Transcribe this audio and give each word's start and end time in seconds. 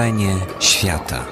Wrażenie 0.00 0.36
świata. 0.60 1.24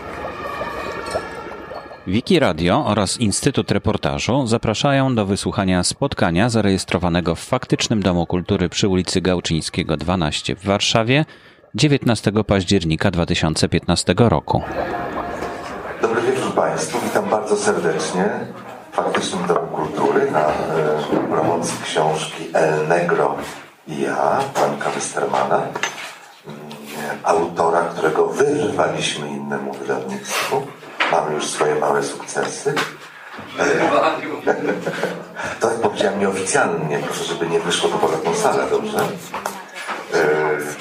Wiki 2.07 2.39
Radio 2.39 2.85
oraz 2.87 3.21
Instytut 3.21 3.71
Reportażu 3.71 4.47
zapraszają 4.47 5.15
do 5.15 5.27
wysłuchania 5.27 5.85
spotkania 5.85 6.49
zarejestrowanego 6.49 7.35
w 7.35 7.41
faktycznym 7.41 8.03
Domu 8.03 8.27
Kultury 8.27 8.69
przy 8.69 8.89
ulicy 8.89 9.21
Gałczyńskiego 9.21 9.97
12 9.97 10.57
w 10.57 10.65
Warszawie 10.65 11.25
19 11.75 12.33
października 12.47 13.11
2015 13.11 14.15
roku. 14.19 14.63
Dobry 16.03 16.23
wieczór 16.23 16.53
Państwu, 16.55 16.99
witam 17.05 17.31
bardzo 17.31 17.57
serdecznie 17.57 18.25
w 18.93 18.97
faktycznym 18.97 19.47
Domu 19.47 19.67
Kultury 19.67 20.31
na 20.31 20.47
e, 20.47 21.29
promocji 21.31 21.79
książki 21.85 22.45
El 22.53 22.89
Negro 22.89 23.37
i 23.87 24.01
ja, 24.01 24.41
Franka 24.55 24.91
Westermana, 24.91 25.63
autora, 27.25 27.81
którego 27.81 28.27
wyrwaliśmy 28.27 29.29
innemu 29.29 29.73
wydawnictwu. 29.73 30.67
Mamy 31.13 31.35
już 31.35 31.47
swoje 31.47 31.75
małe 31.75 32.03
sukcesy. 32.03 32.75
To 35.61 35.69
powiedziałem 35.69 36.21
nieoficjalnie, 36.21 36.99
proszę, 36.99 37.25
żeby 37.25 37.47
nie 37.47 37.61
wyszło 37.61 37.91
to 37.91 37.99
poza 37.99 38.17
tą 38.17 38.35
salę, 38.35 38.65
dobrze? 38.71 38.99
E, 38.99 40.25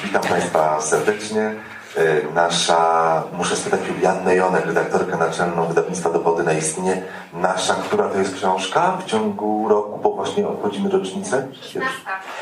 witam 0.04 0.22
Państwa 0.22 0.82
serdecznie. 0.82 1.56
E, 1.98 2.34
nasza, 2.34 3.24
muszę 3.34 3.56
spytać 3.56 3.80
Juliannę 3.88 4.36
Jonek, 4.36 4.66
redaktorkę 4.66 5.18
naczelną 5.18 5.66
wydawnictwa 5.66 6.10
Dowody 6.10 6.44
na 6.44 6.54
istnienie. 6.54 7.04
Nasza, 7.34 7.74
która 7.74 8.10
to 8.10 8.18
jest 8.18 8.36
książka 8.36 8.98
w 8.98 9.06
ciągu 9.06 9.70
roku, 9.70 10.00
bo 10.04 10.10
właśnie 10.10 10.48
obchodzimy 10.48 10.90
rocznicę? 10.90 11.48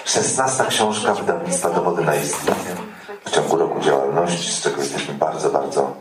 16 0.05 0.65
książka 0.69 1.13
wydawnictwa 1.13 1.69
Dowody 1.69 2.01
na 2.01 2.15
istnienie 2.15 2.94
w 3.25 3.31
ciągu 3.31 3.57
roku 3.57 3.79
działalności, 3.79 4.51
z 4.51 4.61
czego 4.61 4.81
jesteśmy 4.81 5.13
bardzo, 5.13 5.49
bardzo 5.49 5.93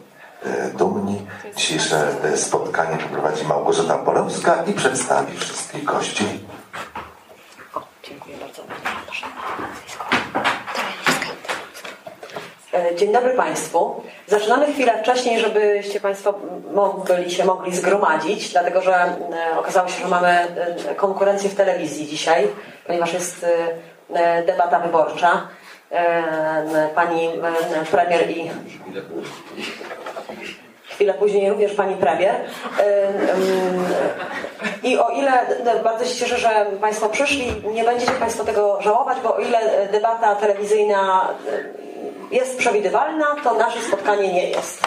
e, 0.42 0.70
dumni. 0.70 1.27
Dzisiejsze 1.56 2.08
spotkanie 2.36 2.97
poprowadzi 2.97 3.44
Małgorzata 3.44 3.98
Polowska 3.98 4.64
i 4.66 4.72
przedstawi 4.72 5.39
wszystkich 5.39 5.84
gości. 5.84 6.25
Dziękuję 8.03 8.36
bardzo. 8.36 8.62
Dzień 12.97 13.12
dobry 13.12 13.34
Państwu. 13.34 14.03
Zaczynamy 14.27 14.72
chwilę 14.72 15.03
wcześniej, 15.03 15.41
żebyście 15.41 16.00
Państwo 16.00 16.34
byli 17.06 17.31
się 17.31 17.44
mogli 17.44 17.77
zgromadzić, 17.77 18.53
dlatego 18.53 18.83
że 18.83 19.16
okazało 19.56 19.88
się, 19.88 20.03
że 20.03 20.09
mamy 20.09 20.47
konkurencję 20.97 21.50
w 21.50 21.55
telewizji 21.55 22.06
dzisiaj, 22.06 22.48
ponieważ 22.86 23.12
jest 23.12 23.47
debata 24.47 24.78
wyborcza. 24.78 25.48
Pani 26.95 27.31
premier 27.91 28.31
i 28.31 28.50
chwilę 30.89 31.14
później 31.14 31.50
również 31.50 31.73
pani 31.73 31.95
premier. 31.95 32.34
I 34.83 34.98
o 34.98 35.09
ile 35.09 35.33
bardzo 35.84 36.05
się 36.05 36.15
cieszę, 36.15 36.39
że 36.39 36.67
Państwo 36.81 37.09
przyszli, 37.09 37.53
nie 37.72 37.84
będziecie 37.84 38.12
Państwo 38.12 38.45
tego 38.45 38.83
żałować, 38.83 39.19
bo 39.22 39.37
o 39.37 39.39
ile 39.39 39.89
debata 39.92 40.34
telewizyjna 40.34 41.28
jest 42.31 42.59
przewidywalna, 42.59 43.27
to 43.45 43.55
nasze 43.55 43.81
spotkanie 43.81 44.33
nie 44.33 44.50
jest. 44.50 44.83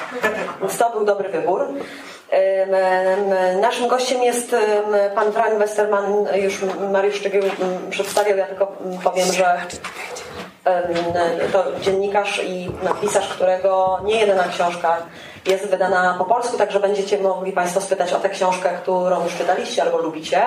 Więc 0.61 0.77
to 0.77 0.89
był 0.89 1.05
dobry 1.05 1.29
wybór. 1.29 1.67
Naszym 3.61 3.87
gościem 3.87 4.23
jest 4.23 4.55
pan 5.15 5.31
Frank 5.31 5.59
Westerman, 5.59 6.27
już 6.35 6.61
Mariusz 6.91 7.15
Szczegieł 7.15 7.43
przedstawiał, 7.89 8.37
ja 8.37 8.45
tylko 8.45 8.67
powiem, 9.03 9.31
że 9.31 9.61
to 11.51 11.63
dziennikarz 11.81 12.41
i 12.43 12.71
pisarz, 13.01 13.27
którego 13.27 13.99
nie 14.03 14.19
jedyna 14.19 14.43
książka 14.43 14.97
jest 15.45 15.69
wydana 15.69 16.15
po 16.17 16.25
polsku, 16.25 16.57
także 16.57 16.79
będziecie 16.79 17.17
mogli 17.17 17.51
Państwo 17.51 17.81
spytać 17.81 18.13
o 18.13 18.19
tę 18.19 18.29
książkę, 18.29 18.69
którą 18.81 19.23
już 19.23 19.35
czytaliście 19.35 19.81
albo 19.81 19.97
lubicie. 19.97 20.41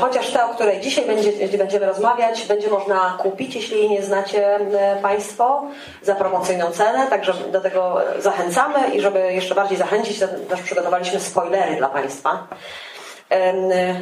Chociaż 0.00 0.30
ta, 0.30 0.50
o 0.50 0.54
której 0.54 0.80
dzisiaj 0.80 1.06
będzie, 1.06 1.58
będziemy 1.58 1.86
rozmawiać, 1.86 2.46
będzie 2.46 2.68
można 2.68 3.18
kupić, 3.18 3.54
jeśli 3.54 3.78
jej 3.78 3.90
nie 3.90 4.02
znacie 4.02 4.58
Państwo, 5.02 5.62
za 6.02 6.14
promocyjną 6.14 6.70
cenę, 6.70 7.06
także 7.10 7.34
do 7.34 7.60
tego 7.60 8.00
zachęcamy 8.18 8.88
i 8.88 9.00
żeby 9.00 9.32
jeszcze 9.32 9.54
bardziej 9.54 9.78
zachęcić, 9.78 10.18
też 10.48 10.62
przygotowaliśmy 10.62 11.20
spoilery 11.20 11.76
dla 11.76 11.88
Państwa. 11.88 12.46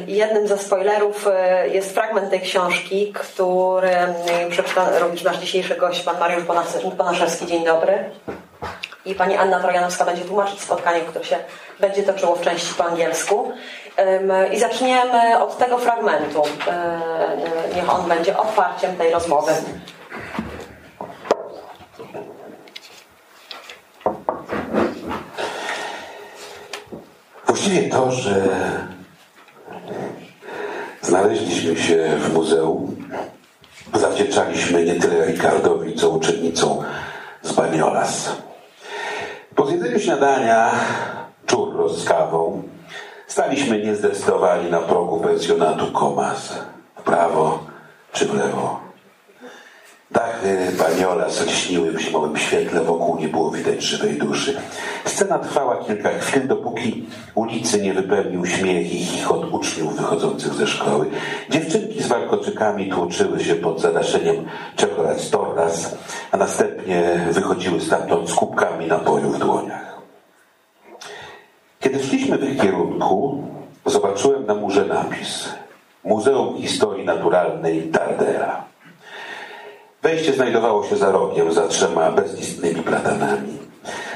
Jednym 0.07 0.47
ze 0.47 0.57
spoilerów 0.57 1.27
jest 1.71 1.93
fragment 1.93 2.29
tej 2.29 2.41
książki, 2.41 3.13
który 3.13 3.91
przeczyta 4.49 4.99
również 4.99 5.23
nasz 5.23 5.37
dzisiejszy 5.37 5.75
gość, 5.75 6.03
pan 6.03 6.19
Mariusz 6.19 6.43
Bonaszewski. 6.97 7.47
Dzień 7.47 7.65
dobry. 7.65 8.09
I 9.05 9.15
pani 9.15 9.37
Anna 9.37 9.59
Trojanowska 9.59 10.05
będzie 10.05 10.25
tłumaczyć 10.25 10.61
spotkanie, 10.61 11.01
które 11.01 11.25
się 11.25 11.37
będzie 11.79 12.03
toczyło 12.03 12.35
w 12.35 12.41
części 12.41 12.73
po 12.73 12.83
angielsku. 12.85 13.51
I 14.51 14.59
zaczniemy 14.59 15.39
od 15.39 15.57
tego 15.57 15.77
fragmentu. 15.77 16.41
Niech 17.75 17.93
on 17.93 18.09
będzie 18.09 18.37
otwarciem 18.37 18.95
tej 18.95 19.11
rozmowy. 19.11 19.51
Właściwie 27.45 27.89
to, 27.89 28.11
że 28.11 28.33
znaleźliśmy 31.17 31.75
się 31.75 32.17
w 32.19 32.33
muzeum, 32.33 32.95
zawdzięczaliśmy 33.93 34.85
nie 34.85 34.95
tyle 34.95 35.25
Ricardowi, 35.25 35.95
co 35.95 36.09
uczennicą 36.09 36.83
z 37.41 37.53
Baniolas. 37.53 38.35
Po 39.55 39.65
zjedzeniu 39.65 39.99
śniadania, 39.99 40.71
czurro 41.45 41.89
z 41.89 42.05
kawą, 42.05 42.63
staliśmy 43.27 43.83
niezdecydowani 43.83 44.71
na 44.71 44.79
progu 44.79 45.19
pensjonatu 45.19 45.91
Komas. 45.91 46.53
W 46.99 47.01
prawo 47.01 47.59
czy 48.13 48.25
w 48.25 48.33
lewo. 48.33 48.86
Dachy 50.11 50.71
Baniolas 50.77 51.45
lśniły 51.45 51.91
w 51.91 51.99
zimowym 51.99 52.37
świetle, 52.37 52.81
wokół 52.81 53.17
nie 53.19 53.27
było 53.27 53.51
widać 53.51 53.83
żywej 53.83 54.17
duszy. 54.17 54.57
Scena 55.05 55.39
trwała 55.39 55.77
kilka 55.77 56.09
chwil, 56.09 56.47
dopóki 56.47 57.05
ulicy 57.35 57.81
nie 57.81 57.93
wypełnił 57.93 58.45
śmiech 58.45 58.93
i 58.93 59.05
chichot 59.05 59.53
uczniów 59.53 59.97
wychodzących 59.97 60.53
ze 60.53 60.67
szkoły. 60.67 61.05
Dziewczynki 61.49 62.03
z 62.03 62.07
warkoczykami 62.07 62.89
tłoczyły 62.89 63.43
się 63.43 63.55
pod 63.55 63.81
zadaszeniem 63.81 64.45
czekolad 64.75 65.29
Torras, 65.29 65.95
a 66.31 66.37
następnie 66.37 67.27
wychodziły 67.31 67.81
stamtąd 67.81 68.29
z 68.29 68.33
kubkami 68.33 68.87
napoju 68.87 69.29
w 69.29 69.39
dłoniach. 69.39 69.97
Kiedy 71.79 72.03
szliśmy 72.03 72.37
w 72.37 72.43
ich 72.43 72.61
kierunku, 72.61 73.43
zobaczyłem 73.85 74.45
na 74.45 74.55
murze 74.55 74.85
napis 74.85 75.49
Muzeum 76.03 76.57
Historii 76.57 77.05
Naturalnej 77.05 77.89
Dardera. 77.91 78.63
Wejście 80.07 80.33
znajdowało 80.33 80.83
się 80.83 80.97
za 80.97 81.11
rogiem, 81.11 81.53
za 81.53 81.67
trzema 81.67 82.11
bezlistnymi 82.11 82.83
platanami. 82.83 83.57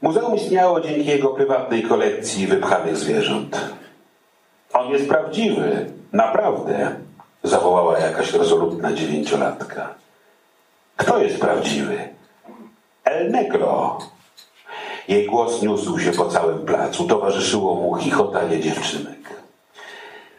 Muzeum 0.02 0.34
istniało 0.34 0.80
dzięki 0.80 1.06
jego 1.06 1.28
prywatnej 1.28 1.82
kolekcji 1.82 2.46
wypchanych 2.46 2.96
zwierząt. 2.96 3.60
On 4.72 4.90
jest 4.90 5.08
prawdziwy, 5.08 5.86
naprawdę, 6.12 6.96
zawołała 7.42 7.98
jakaś 7.98 8.32
rezolutna 8.32 8.92
dziewięciolatka. 8.92 9.94
Kto 10.96 11.18
jest 11.18 11.40
prawdziwy? 11.40 12.08
El 13.04 13.30
Negro. 13.30 13.98
Jej 15.08 15.26
głos 15.26 15.62
niósł 15.62 15.98
się 15.98 16.12
po 16.12 16.24
całym 16.24 16.58
placu, 16.58 17.04
towarzyszyło 17.04 17.74
mu 17.74 17.94
chichotanie 17.94 18.60
dziewczynek. 18.60 19.16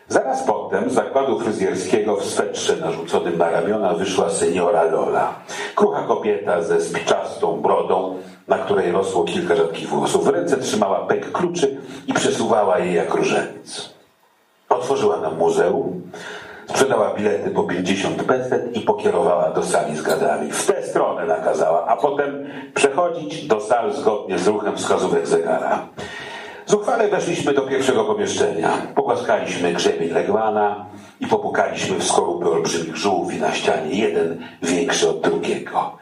Zaraz 0.07 0.43
potem 0.43 0.89
z 0.89 0.93
zakładu 0.93 1.39
fryzjerskiego 1.39 2.15
w 2.15 2.25
swetrze 2.25 2.77
narzuconym 2.77 3.37
na 3.37 3.49
ramiona 3.49 3.93
wyszła 3.93 4.29
seniora 4.29 4.83
Lola. 4.83 5.33
Krucha 5.75 6.03
kobieta 6.03 6.61
ze 6.61 6.81
spiczastą 6.81 7.61
brodą, 7.61 8.15
na 8.47 8.57
której 8.57 8.91
rosło 8.91 9.23
kilka 9.23 9.55
rzadkich 9.55 9.89
włosów. 9.89 10.25
W 10.25 10.27
ręce 10.27 10.57
trzymała 10.57 10.99
pek 11.05 11.31
kluczy 11.31 11.77
i 12.07 12.13
przesuwała 12.13 12.79
je 12.79 12.93
jak 12.93 13.13
różaniec. 13.13 13.93
Otworzyła 14.69 15.17
nam 15.17 15.37
muzeum, 15.37 15.96
sprzedała 16.67 17.13
bilety 17.13 17.51
po 17.51 17.63
50 17.63 18.23
peset 18.23 18.77
i 18.77 18.81
pokierowała 18.81 19.49
do 19.49 19.63
sali 19.63 19.95
z 19.95 20.01
gadami. 20.01 20.51
W 20.51 20.65
tę 20.65 20.83
stronę 20.83 21.25
nakazała, 21.25 21.85
a 21.87 21.97
potem 21.97 22.47
przechodzić 22.73 23.47
do 23.47 23.59
sal 23.59 23.93
zgodnie 23.93 24.39
z 24.39 24.47
ruchem 24.47 24.77
wskazówek 24.77 25.27
zegara. 25.27 25.87
Zuchwale 26.65 27.07
weszliśmy 27.07 27.53
do 27.53 27.61
pierwszego 27.61 28.05
pomieszczenia. 28.05 28.69
Pogłaskaliśmy 28.95 29.73
grzebień 29.73 30.09
legwana 30.09 30.85
i 31.19 31.27
popukaliśmy 31.27 31.97
w 31.97 32.03
skorupy 32.03 32.49
olbrzymich 32.49 32.95
żółwi 32.95 33.39
na 33.39 33.51
ścianie, 33.51 33.95
jeden 33.95 34.43
większy 34.63 35.09
od 35.09 35.21
drugiego. 35.21 35.97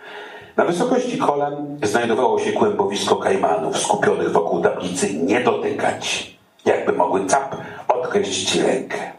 Na 0.57 0.65
wysokości 0.65 1.17
kolan 1.17 1.77
znajdowało 1.83 2.39
się 2.39 2.51
kłębowisko 2.51 3.15
kajmanów 3.15 3.77
skupionych 3.77 4.31
wokół 4.31 4.61
tablicy 4.61 5.13
nie 5.13 5.41
dotykać, 5.41 6.35
jakby 6.65 6.91
mogły 6.91 7.25
cap 7.25 7.55
odkreślić 7.87 8.51
ci 8.51 8.61
rękę. 8.61 9.14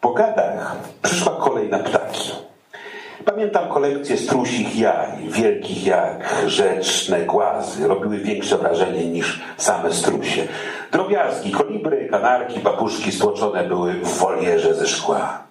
Po 0.00 0.10
gadach 0.10 0.76
przyszła 1.02 1.32
kolej 1.32 1.68
na 1.68 1.78
ptaki. 1.78 2.32
Pamiętam 3.24 3.68
kolekcję 3.68 4.16
strusich 4.16 4.76
jaj, 4.76 5.28
wielkich 5.28 5.86
jak 5.86 6.44
rzeczne 6.46 7.20
głazy. 7.20 7.88
Robiły 7.88 8.18
większe 8.18 8.58
wrażenie 8.58 9.06
niż 9.06 9.40
same 9.56 9.92
strusie. 9.92 10.48
Drobiazgi, 10.92 11.52
kolibry, 11.52 12.08
kanarki, 12.10 12.60
papuszki 12.60 13.12
stłoczone 13.12 13.64
były 13.64 13.92
w 13.92 14.18
wolierze 14.18 14.74
ze 14.74 14.86
szkła. 14.86 15.42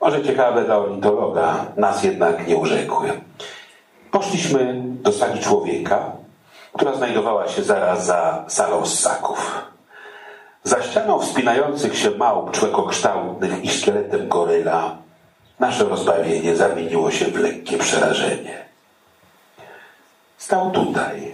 Może 0.00 0.22
ciekawe 0.22 0.64
dla 0.64 0.76
ornitologa, 0.76 1.66
nas 1.76 2.02
jednak 2.02 2.46
nie 2.46 2.56
urzekły. 2.56 3.12
Poszliśmy 4.10 4.82
do 4.84 5.12
sali 5.12 5.40
człowieka, 5.40 6.12
która 6.72 6.94
znajdowała 6.94 7.48
się 7.48 7.62
zaraz 7.62 8.06
za 8.06 8.44
salą 8.48 8.86
ssaków. 8.86 9.71
Za 10.64 10.82
ścianą 10.82 11.18
wspinających 11.18 11.98
się 11.98 12.10
małp 12.10 12.50
człekokształtnych 12.50 13.64
i 13.64 13.70
szkieletem 13.70 14.28
goryla 14.28 14.96
nasze 15.58 15.84
rozbawienie 15.84 16.56
zamieniło 16.56 17.10
się 17.10 17.24
w 17.24 17.36
lekkie 17.36 17.78
przerażenie. 17.78 18.64
Stał 20.38 20.70
tutaj 20.70 21.32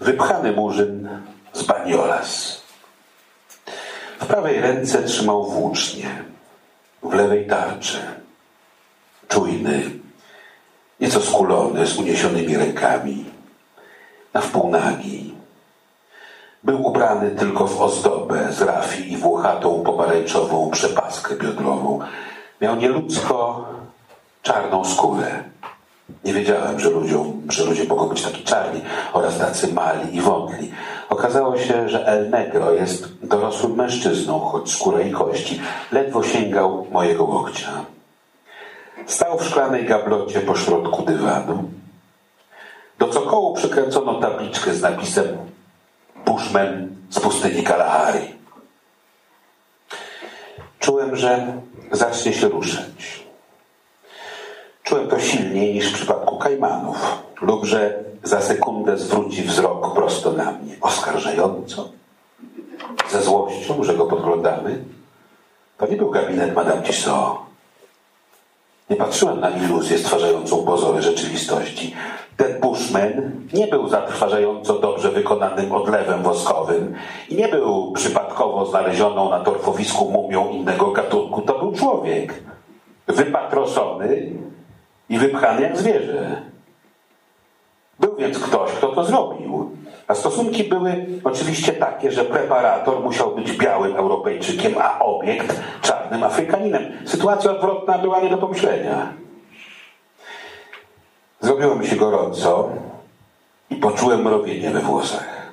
wypchany 0.00 0.52
murzyn 0.52 1.22
z 1.52 1.62
baniolas. 1.62 2.60
W 4.20 4.26
prawej 4.26 4.60
ręce 4.60 5.02
trzymał 5.02 5.50
włócznie, 5.50 6.24
w 7.02 7.14
lewej 7.14 7.46
tarczy. 7.46 7.98
Czujny, 9.28 9.90
nieco 11.00 11.20
skulony, 11.20 11.86
z 11.86 11.98
uniesionymi 11.98 12.56
rękami, 12.56 13.24
na 14.34 14.40
wpół 14.40 14.70
nagi. 14.70 15.39
Był 16.64 16.86
ubrany 16.86 17.30
tylko 17.30 17.66
w 17.66 17.82
ozdobę 17.82 18.52
z 18.52 18.62
rafii 18.62 19.12
i 19.12 19.16
włochatą 19.16 19.82
pomarańczową 19.82 20.70
przepaskę 20.70 21.36
biodrową. 21.36 21.98
Miał 22.60 22.76
nieludzko 22.76 23.64
czarną 24.42 24.84
skórę. 24.84 25.44
Nie 26.24 26.32
wiedziałem, 26.32 26.80
że, 26.80 26.90
ludziom, 26.90 27.42
że 27.48 27.64
ludzie 27.64 27.84
mogą 27.84 28.08
być 28.08 28.22
taki 28.22 28.44
czarni 28.44 28.80
oraz 29.12 29.38
tacy 29.38 29.72
mali 29.72 30.16
i 30.16 30.20
wątli. 30.20 30.72
Okazało 31.08 31.58
się, 31.58 31.88
że 31.88 32.06
El 32.06 32.30
Negro 32.30 32.72
jest 32.72 33.08
dorosłym 33.22 33.74
mężczyzną, 33.74 34.38
choć 34.38 34.72
skóra 34.72 35.00
i 35.00 35.10
kości 35.10 35.60
ledwo 35.92 36.22
sięgał 36.22 36.86
mojego 36.90 37.24
łokcia. 37.24 37.70
Stał 39.06 39.38
w 39.38 39.44
szklanej 39.44 39.84
gablocie 39.84 40.40
pośrodku 40.40 41.02
dywanu. 41.02 41.64
Do 42.98 43.06
cokołu 43.06 43.54
przykręcono 43.54 44.14
tabliczkę 44.14 44.74
z 44.74 44.82
napisem 44.82 45.49
Bushman 46.26 46.88
z 47.10 47.20
pustyni 47.20 47.62
Kalahari. 47.62 48.34
Czułem, 50.78 51.16
że 51.16 51.52
zacznie 51.92 52.32
się 52.32 52.48
ruszać. 52.48 53.24
Czułem 54.82 55.08
to 55.08 55.20
silniej 55.20 55.74
niż 55.74 55.90
w 55.90 55.94
przypadku 55.94 56.38
kajmanów, 56.38 57.22
lub 57.40 57.64
że 57.64 58.04
za 58.22 58.40
sekundę 58.40 58.98
zwróci 58.98 59.42
wzrok 59.42 59.94
prosto 59.94 60.32
na 60.32 60.52
mnie, 60.52 60.76
oskarżająco, 60.80 61.88
ze 63.10 63.22
złością, 63.22 63.84
że 63.84 63.94
go 63.94 64.06
podglądamy. 64.06 64.84
To 65.78 65.86
nie 65.86 65.96
był 65.96 66.10
gabinet 66.10 66.54
Madame 66.54 66.82
Tissot. 66.82 67.49
Nie 68.90 68.96
patrzyłem 68.96 69.40
na 69.40 69.50
iluzję 69.50 69.98
stwarzającą 69.98 70.64
pozory 70.64 71.02
rzeczywistości. 71.02 71.94
Ten 72.36 72.60
Bushman 72.60 73.30
nie 73.52 73.66
był 73.66 73.88
zatrważająco 73.88 74.78
dobrze 74.78 75.10
wykonanym 75.10 75.72
odlewem 75.72 76.22
woskowym 76.22 76.94
i 77.28 77.34
nie 77.34 77.48
był 77.48 77.92
przypadkowo 77.92 78.66
znalezioną 78.66 79.30
na 79.30 79.40
torfowisku 79.40 80.10
mumią 80.10 80.50
innego 80.50 80.90
gatunku. 80.90 81.42
To 81.42 81.58
był 81.58 81.72
człowiek 81.72 82.42
wypatroszony 83.06 84.32
i 85.08 85.18
wypchany 85.18 85.62
jak 85.62 85.78
zwierzę. 85.78 86.42
Był 88.00 88.16
więc 88.16 88.38
ktoś, 88.38 88.70
kto 88.70 88.88
to 88.88 89.04
zrobił. 89.04 89.70
A 90.10 90.14
stosunki 90.14 90.64
były 90.64 91.06
oczywiście 91.24 91.72
takie, 91.72 92.12
że 92.12 92.24
preparator 92.24 93.00
musiał 93.00 93.34
być 93.34 93.52
białym 93.52 93.96
Europejczykiem, 93.96 94.74
a 94.78 94.98
obiekt 94.98 95.60
czarnym 95.82 96.24
Afrykaninem. 96.24 96.92
Sytuacja 97.06 97.50
odwrotna 97.50 97.98
była 97.98 98.20
nie 98.20 98.30
do 98.30 98.38
pomyślenia. 98.38 99.12
Zrobiło 101.40 101.74
mi 101.74 101.86
się 101.86 101.96
gorąco 101.96 102.68
i 103.70 103.76
poczułem 103.76 104.22
mrowienie 104.22 104.70
we 104.70 104.80
włosach. 104.80 105.52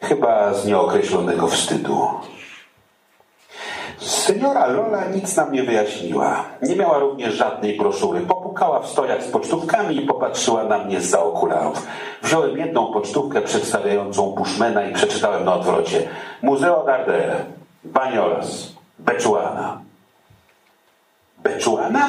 Chyba 0.00 0.54
z 0.54 0.66
nieokreślonego 0.66 1.46
wstydu. 1.46 2.08
Seniora 3.98 4.66
Lola 4.66 5.04
nic 5.04 5.36
nam 5.36 5.52
nie 5.52 5.62
wyjaśniła. 5.62 6.44
Nie 6.62 6.76
miała 6.76 6.98
również 6.98 7.34
żadnej 7.34 7.76
broszury. 7.76 8.20
Popukała 8.48 8.80
w 8.80 8.86
stojach 8.86 9.22
z 9.22 9.30
pocztówkami 9.30 9.96
i 9.96 10.06
popatrzyła 10.06 10.64
na 10.64 10.78
mnie 10.78 11.00
z 11.00 11.10
za 11.10 11.22
okularów. 11.22 11.86
Wziąłem 12.22 12.58
jedną 12.58 12.92
pocztówkę 12.92 13.40
przedstawiającą 13.40 14.30
Bushmana 14.30 14.84
i 14.84 14.94
przeczytałem 14.94 15.44
na 15.44 15.54
odwrocie. 15.54 16.08
Museo 16.42 16.84
d'Ardere, 16.84 17.44
Baniolas, 17.84 18.72
Beczuana. 18.98 19.80
Beczuana? 21.38 22.08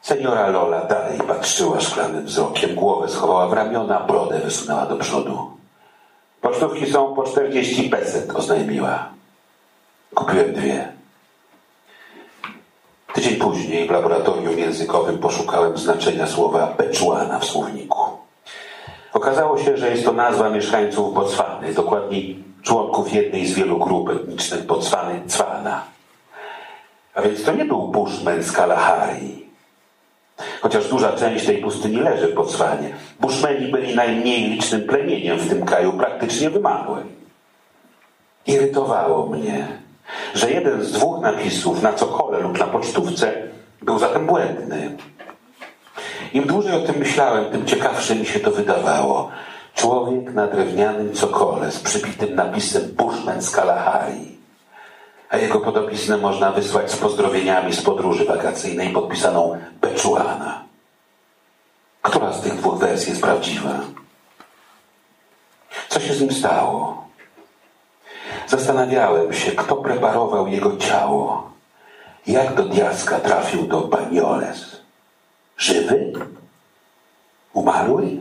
Seniora 0.00 0.48
Lola 0.48 0.84
dalej 0.84 1.18
patrzyła 1.18 1.80
szklanym 1.80 2.24
wzrokiem, 2.24 2.74
głowę 2.74 3.08
schowała 3.08 3.48
w 3.48 3.52
ramiona, 3.52 4.00
brodę 4.00 4.38
wysunęła 4.38 4.86
do 4.86 4.96
przodu. 4.96 5.50
Pocztówki 6.40 6.92
są 6.92 7.14
po 7.14 7.22
40 7.22 7.90
peset, 7.90 8.30
oznajmiła. 8.30 9.08
Kupiłem 10.14 10.52
dwie. 10.52 10.95
Tydzień 13.16 13.36
później 13.36 13.88
w 13.88 13.90
laboratorium 13.90 14.58
językowym 14.58 15.18
poszukałem 15.18 15.78
znaczenia 15.78 16.26
słowa 16.26 16.74
beczuana 16.78 17.38
w 17.38 17.44
słowniku. 17.44 17.98
Okazało 19.12 19.58
się, 19.58 19.76
że 19.76 19.90
jest 19.90 20.04
to 20.04 20.12
nazwa 20.12 20.50
mieszkańców 20.50 21.14
Botswany, 21.14 21.74
dokładniej 21.74 22.44
członków 22.62 23.12
jednej 23.12 23.46
z 23.46 23.54
wielu 23.54 23.78
grup 23.78 24.10
etnicznych 24.10 24.66
Botswany, 24.66 25.22
Cwana. 25.26 25.84
A 27.14 27.22
więc 27.22 27.44
to 27.44 27.52
nie 27.52 27.64
był 27.64 27.88
Bushman 27.88 28.42
z 28.42 28.52
Kalahari. 28.52 29.46
Chociaż 30.60 30.88
duża 30.88 31.12
część 31.12 31.46
tej 31.46 31.58
pustyni 31.58 31.96
leży 31.96 32.28
w 32.28 32.34
Botswanie. 32.34 32.94
Bushmeni 33.20 33.72
byli 33.72 33.94
najmniej 33.94 34.50
licznym 34.50 34.82
plemieniem 34.82 35.38
w 35.38 35.48
tym 35.48 35.64
kraju, 35.64 35.92
praktycznie 35.92 36.50
wymarłym. 36.50 37.08
Irytowało 38.46 39.26
mnie, 39.26 39.85
że 40.34 40.50
jeden 40.50 40.84
z 40.84 40.92
dwóch 40.92 41.20
napisów 41.20 41.82
na 41.82 41.92
cokole 41.92 42.40
lub 42.40 42.58
na 42.58 42.66
pocztówce 42.66 43.32
był 43.82 43.98
zatem 43.98 44.26
błędny. 44.26 44.96
Im 46.32 46.46
dłużej 46.46 46.72
o 46.72 46.86
tym 46.86 46.96
myślałem, 46.98 47.52
tym 47.52 47.66
ciekawsze 47.66 48.16
mi 48.16 48.26
się 48.26 48.40
to 48.40 48.50
wydawało. 48.50 49.30
Człowiek 49.74 50.34
na 50.34 50.46
drewnianym 50.46 51.12
cokole 51.12 51.70
z 51.70 51.80
przybitym 51.80 52.34
napisem 52.34 52.82
Bushman 52.82 53.42
z 53.42 53.50
Kalahari. 53.50 54.36
A 55.30 55.36
jego 55.36 55.60
podobiznę 55.60 56.16
można 56.16 56.52
wysłać 56.52 56.90
z 56.90 56.96
pozdrowieniami 56.96 57.72
z 57.72 57.82
podróży 57.82 58.24
wakacyjnej 58.24 58.92
podpisaną 58.92 59.58
Beczuana. 59.80 60.64
Która 62.02 62.32
z 62.32 62.40
tych 62.40 62.54
dwóch 62.54 62.78
wersji 62.78 63.10
jest 63.10 63.22
prawdziwa? 63.22 63.80
Co 65.88 66.00
się 66.00 66.14
z 66.14 66.20
nim 66.20 66.32
stało? 66.32 67.05
Zastanawiałem 68.46 69.32
się, 69.32 69.52
kto 69.52 69.76
preparował 69.76 70.48
jego 70.48 70.76
ciało. 70.76 71.50
Jak 72.26 72.54
do 72.54 72.62
diaska 72.62 73.20
trafił 73.20 73.62
do 73.62 73.80
Banioles? 73.80 74.76
Żywy? 75.56 76.12
Umarły? 77.52 78.20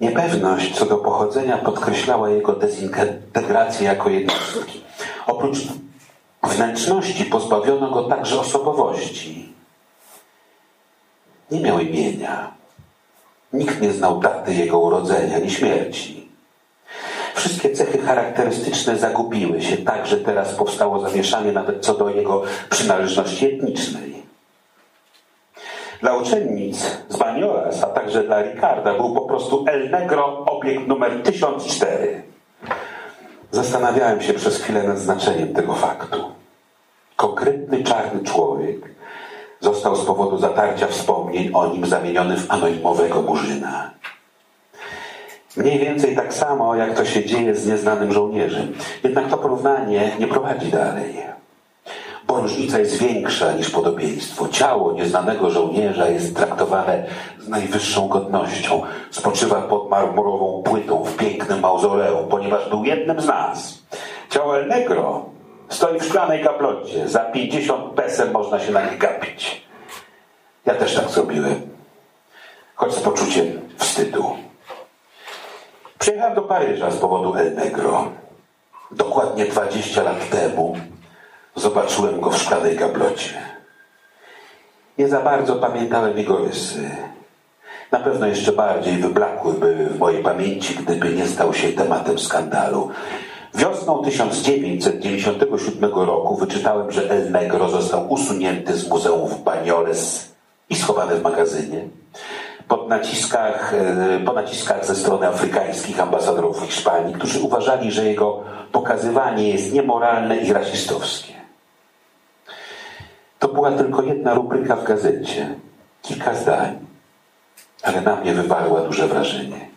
Niepewność 0.00 0.78
co 0.78 0.86
do 0.86 0.96
pochodzenia 0.96 1.58
podkreślała 1.58 2.30
jego 2.30 2.52
dezintegrację 2.52 3.86
jako 3.86 4.10
jednostki. 4.10 4.84
Oprócz 5.26 5.58
wnętrzności 6.42 7.24
pozbawiono 7.24 7.90
go 7.90 8.04
także 8.04 8.40
osobowości. 8.40 9.52
Nie 11.50 11.60
miał 11.60 11.80
imienia. 11.80 12.52
Nikt 13.52 13.80
nie 13.80 13.92
znał 13.92 14.20
daty 14.20 14.54
jego 14.54 14.78
urodzenia 14.78 15.36
ani 15.36 15.50
śmierci. 15.50 16.17
Wszystkie 17.38 17.70
cechy 17.70 17.98
charakterystyczne 17.98 18.96
zagubiły 18.96 19.62
się, 19.62 19.76
tak 19.76 20.06
że 20.06 20.16
teraz 20.16 20.54
powstało 20.54 21.00
zamieszanie 21.00 21.52
nawet 21.52 21.84
co 21.84 21.94
do 21.94 22.10
jego 22.10 22.42
przynależności 22.70 23.46
etnicznej. 23.46 24.22
Dla 26.00 26.16
uczennic 26.16 26.98
z 27.08 27.16
Baniolas, 27.16 27.84
a 27.84 27.86
także 27.86 28.24
dla 28.24 28.42
Ricarda 28.42 28.94
był 28.94 29.14
po 29.14 29.20
prostu 29.20 29.64
El 29.68 29.90
Negro 29.90 30.44
obiekt 30.44 30.86
numer 30.86 31.22
1004. 31.22 32.22
Zastanawiałem 33.50 34.20
się 34.20 34.34
przez 34.34 34.62
chwilę 34.62 34.82
nad 34.82 34.98
znaczeniem 34.98 35.54
tego 35.54 35.74
faktu. 35.74 36.24
Konkretny 37.16 37.84
czarny 37.84 38.24
człowiek 38.24 38.78
został 39.60 39.96
z 39.96 40.04
powodu 40.04 40.38
zatarcia 40.38 40.86
wspomnień 40.86 41.50
o 41.54 41.66
nim 41.66 41.86
zamieniony 41.86 42.36
w 42.36 42.50
anonimowego 42.50 43.22
murzyna. 43.22 43.97
Mniej 45.56 45.78
więcej 45.78 46.16
tak 46.16 46.34
samo, 46.34 46.74
jak 46.74 46.94
to 46.94 47.04
się 47.04 47.24
dzieje 47.24 47.54
z 47.54 47.66
nieznanym 47.66 48.12
żołnierzem. 48.12 48.72
Jednak 49.04 49.28
to 49.28 49.36
porównanie 49.36 50.10
nie 50.18 50.26
prowadzi 50.26 50.70
dalej 50.70 51.28
bo 52.28 52.40
różnica 52.40 52.78
jest 52.78 52.96
większa 52.96 53.52
niż 53.52 53.70
podobieństwo. 53.70 54.48
Ciało 54.48 54.92
nieznanego 54.92 55.50
żołnierza 55.50 56.08
jest 56.08 56.36
traktowane 56.36 57.06
z 57.38 57.48
najwyższą 57.48 58.08
godnością. 58.08 58.82
Spoczywa 59.10 59.60
pod 59.60 59.90
marmurową 59.90 60.62
płytą 60.62 61.04
w 61.04 61.16
pięknym 61.16 61.60
mauzoleum, 61.60 62.28
ponieważ 62.28 62.68
był 62.68 62.84
jednym 62.84 63.20
z 63.20 63.26
nas. 63.26 63.78
Ciało 64.30 64.58
El 64.58 64.68
Negro 64.68 65.24
stoi 65.68 66.00
w 66.00 66.04
szklanej 66.04 66.44
gablocie. 66.44 67.08
Za 67.08 67.20
50 67.20 67.94
pesem 67.94 68.32
można 68.32 68.60
się 68.60 68.72
na 68.72 68.90
nie 68.90 68.98
gapić. 68.98 69.62
Ja 70.66 70.74
też 70.74 70.94
tak 70.94 71.08
zrobiłem. 71.08 71.60
Choć 72.74 72.94
z 72.94 73.00
poczuciem 73.00 73.46
wstydu. 73.76 74.36
Przyjechałem 75.98 76.34
do 76.34 76.42
Paryża 76.42 76.90
z 76.90 76.96
powodu 76.96 77.34
El 77.34 77.54
Negro. 77.54 78.12
Dokładnie 78.90 79.44
20 79.44 80.02
lat 80.02 80.30
temu 80.30 80.76
Zobaczyłem 81.58 82.20
go 82.20 82.30
w 82.30 82.38
szklanej 82.38 82.76
gablocie. 82.76 83.34
Nie 84.98 85.08
za 85.08 85.20
bardzo 85.20 85.56
pamiętałem 85.56 86.18
jego 86.18 86.38
rysy. 86.38 86.90
Na 87.92 87.98
pewno 87.98 88.26
jeszcze 88.26 88.52
bardziej 88.52 88.96
wyblakłyby 88.96 89.86
w 89.90 89.98
mojej 89.98 90.22
pamięci, 90.22 90.74
gdyby 90.74 91.14
nie 91.14 91.26
stał 91.26 91.54
się 91.54 91.68
tematem 91.68 92.18
skandalu. 92.18 92.90
Wiosną 93.54 94.04
1997 94.04 95.90
roku 95.92 96.36
wyczytałem, 96.36 96.90
że 96.90 97.10
El 97.10 97.30
Negro 97.30 97.68
został 97.68 98.12
usunięty 98.12 98.76
z 98.76 98.88
muzeum 98.88 99.28
w 99.28 99.42
Banioles 99.42 100.32
i 100.70 100.76
schowany 100.76 101.14
w 101.14 101.22
magazynie. 101.22 101.88
Pod 102.68 102.88
naciskach, 102.88 103.74
e, 103.74 104.20
po 104.24 104.32
naciskach 104.32 104.86
ze 104.86 104.96
strony 104.96 105.28
afrykańskich 105.28 106.00
ambasadorów 106.00 106.62
Hiszpanii, 106.62 107.14
którzy 107.14 107.40
uważali, 107.40 107.92
że 107.92 108.04
jego 108.04 108.42
pokazywanie 108.72 109.48
jest 109.48 109.72
niemoralne 109.72 110.36
i 110.36 110.52
rasistowskie. 110.52 111.32
To 113.38 113.48
była 113.48 113.70
tylko 113.70 114.02
jedna 114.02 114.34
rubryka 114.34 114.76
w 114.76 114.84
gazecie, 114.84 115.54
kilka 116.02 116.34
zdań, 116.34 116.78
ale 117.82 118.00
na 118.00 118.16
mnie 118.16 118.34
wywarła 118.34 118.80
duże 118.80 119.08
wrażenie. 119.08 119.68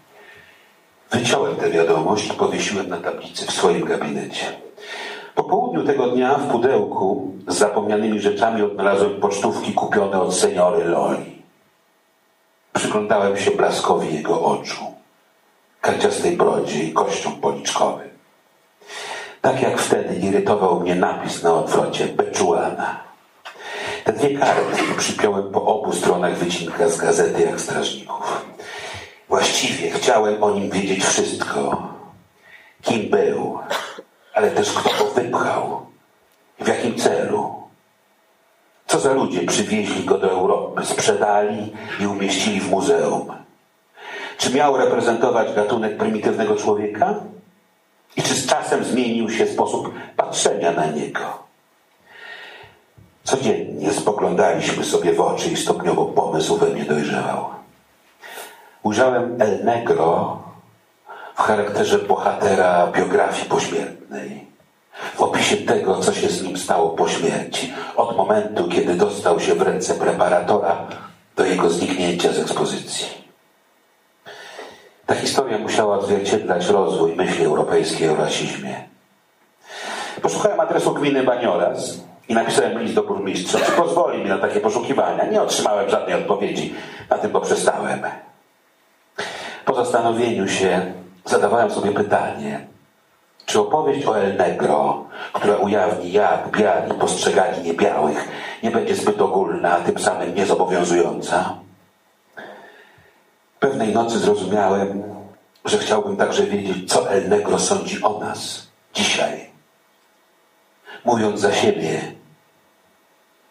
Wyciąłem 1.11 1.55
tę 1.55 1.69
wiadomość 1.69 2.27
i 2.27 2.33
powiesiłem 2.33 2.89
na 2.89 2.97
tablicy 2.97 3.45
w 3.45 3.51
swoim 3.51 3.85
gabinecie. 3.85 4.45
Po 5.35 5.43
południu 5.43 5.83
tego 5.83 6.07
dnia 6.07 6.35
w 6.35 6.51
pudełku 6.51 7.31
z 7.47 7.57
zapomnianymi 7.57 8.19
rzeczami 8.19 8.61
odnalazłem 8.61 9.19
pocztówki 9.19 9.73
kupione 9.73 10.21
od 10.21 10.35
seniory 10.35 10.85
Loli. 10.85 11.40
Przyglądałem 12.73 13.37
się 13.37 13.51
blaskowi 13.51 14.15
jego 14.15 14.41
oczu, 14.41 14.85
kanciastej 15.81 16.37
brodzie 16.37 16.83
i 16.83 16.93
kościom 16.93 17.41
policzkowym. 17.41 18.09
Tak 19.41 19.61
jak 19.61 19.79
wtedy 19.79 20.15
irytował 20.15 20.79
mnie 20.79 20.95
napis 20.95 21.43
na 21.43 21.53
odwrocie 21.53 22.07
Beczuana. 22.07 22.99
Te 24.03 24.13
dwie 24.13 24.39
karty 24.39 24.83
przypiąłem 24.97 25.51
po 25.51 25.65
obu 25.65 25.93
stronach 25.93 26.37
wycinka 26.37 26.89
z 26.89 26.97
gazety 26.97 27.41
jak 27.41 27.61
strażników. 27.61 28.45
Właściwie 29.29 29.91
chciałem 29.91 30.43
o 30.43 30.51
nim 30.51 30.69
wiedzieć 30.69 31.05
wszystko. 31.05 31.87
Kim 32.81 33.09
był, 33.09 33.59
ale 34.33 34.51
też 34.51 34.73
kto 34.73 35.03
go 35.03 35.11
wypchał. 35.11 35.85
W 36.59 36.67
jakim 36.67 36.95
celu. 36.95 37.60
Co 38.91 38.99
za 38.99 39.13
ludzie 39.13 39.41
przywieźli 39.41 40.03
go 40.03 40.17
do 40.17 40.31
Europy, 40.31 40.85
sprzedali 40.85 41.73
i 41.99 42.07
umieścili 42.07 42.61
w 42.61 42.69
muzeum. 42.69 43.33
Czy 44.37 44.53
miał 44.53 44.77
reprezentować 44.77 45.53
gatunek 45.53 45.97
prymitywnego 45.97 46.55
człowieka? 46.55 47.15
I 48.15 48.21
czy 48.21 48.33
z 48.33 48.45
czasem 48.45 48.83
zmienił 48.83 49.29
się 49.29 49.47
sposób 49.47 49.93
patrzenia 50.15 50.71
na 50.71 50.85
niego? 50.85 51.19
Codziennie 53.23 53.93
spoglądaliśmy 53.93 54.83
sobie 54.83 55.13
w 55.13 55.21
oczy 55.21 55.49
i 55.49 55.57
stopniowo 55.57 56.05
pomysł 56.05 56.57
we 56.57 56.67
mnie 56.67 56.85
dojrzewał. 56.85 57.45
Ujrzałem 58.83 59.41
El 59.41 59.65
Negro 59.65 60.37
w 61.35 61.41
charakterze 61.41 61.99
bohatera 61.99 62.87
biografii 62.87 63.49
pośmiertnej. 63.49 64.50
W 64.93 65.21
opisie 65.21 65.57
tego, 65.57 65.99
co 65.99 66.13
się 66.13 66.29
z 66.29 66.43
nim 66.43 66.57
stało 66.57 66.89
po 66.89 67.07
śmierci, 67.07 67.73
od 67.95 68.17
momentu, 68.17 68.67
kiedy 68.67 68.95
dostał 68.95 69.39
się 69.39 69.55
w 69.55 69.61
ręce 69.61 69.93
preparatora, 69.93 70.87
do 71.35 71.45
jego 71.45 71.69
zniknięcia 71.69 72.33
z 72.33 72.39
ekspozycji. 72.39 73.07
Ta 75.05 75.15
historia 75.15 75.57
musiała 75.57 75.97
odzwierciedlać 75.97 76.67
rozwój 76.67 77.15
myśli 77.15 77.45
europejskiej 77.45 78.09
o 78.09 78.15
rasizmie. 78.15 78.83
Poszukałem 80.21 80.59
adresu 80.59 80.93
gminy 80.93 81.23
Baniolas, 81.23 82.01
i 82.31 82.33
napisałem 82.33 82.79
list 82.79 82.93
do 82.93 83.03
burmistrza, 83.03 83.59
czy 83.59 83.71
pozwoli 83.71 84.23
mi 84.23 84.29
na 84.29 84.37
takie 84.37 84.59
poszukiwania. 84.59 85.25
Nie 85.25 85.41
otrzymałem 85.41 85.89
żadnej 85.89 86.15
odpowiedzi, 86.15 86.75
na 87.09 87.17
tym 87.17 87.31
poprzestałem. 87.31 88.01
Po 89.65 89.75
zastanowieniu 89.75 90.47
się 90.47 90.93
zadawałem 91.25 91.71
sobie 91.71 91.91
pytanie, 91.91 92.67
czy 93.51 93.59
opowieść 93.59 94.05
o 94.05 94.17
El 94.17 94.37
Negro, 94.37 95.05
która 95.33 95.57
ujawni 95.57 96.11
jak 96.11 96.57
biali 96.57 96.93
postrzegali 96.93 97.61
niebiałych, 97.61 98.27
nie 98.63 98.71
będzie 98.71 98.95
zbyt 98.95 99.21
ogólna, 99.21 99.71
a 99.71 99.81
tym 99.81 99.99
samym 99.99 100.35
niezobowiązująca? 100.35 101.55
Pewnej 103.59 103.93
nocy 103.93 104.19
zrozumiałem, 104.19 105.03
że 105.65 105.77
chciałbym 105.77 106.17
także 106.17 106.43
wiedzieć, 106.43 106.93
co 106.93 107.09
El 107.09 107.29
Negro 107.29 107.59
sądzi 107.59 108.03
o 108.03 108.19
nas 108.19 108.67
dzisiaj. 108.93 109.49
Mówiąc 111.05 111.39
za 111.39 111.53
siebie, 111.53 112.01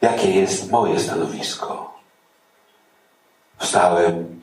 jakie 0.01 0.31
jest 0.31 0.71
moje 0.71 1.01
stanowisko. 1.01 1.95
Wstałem 3.59 4.41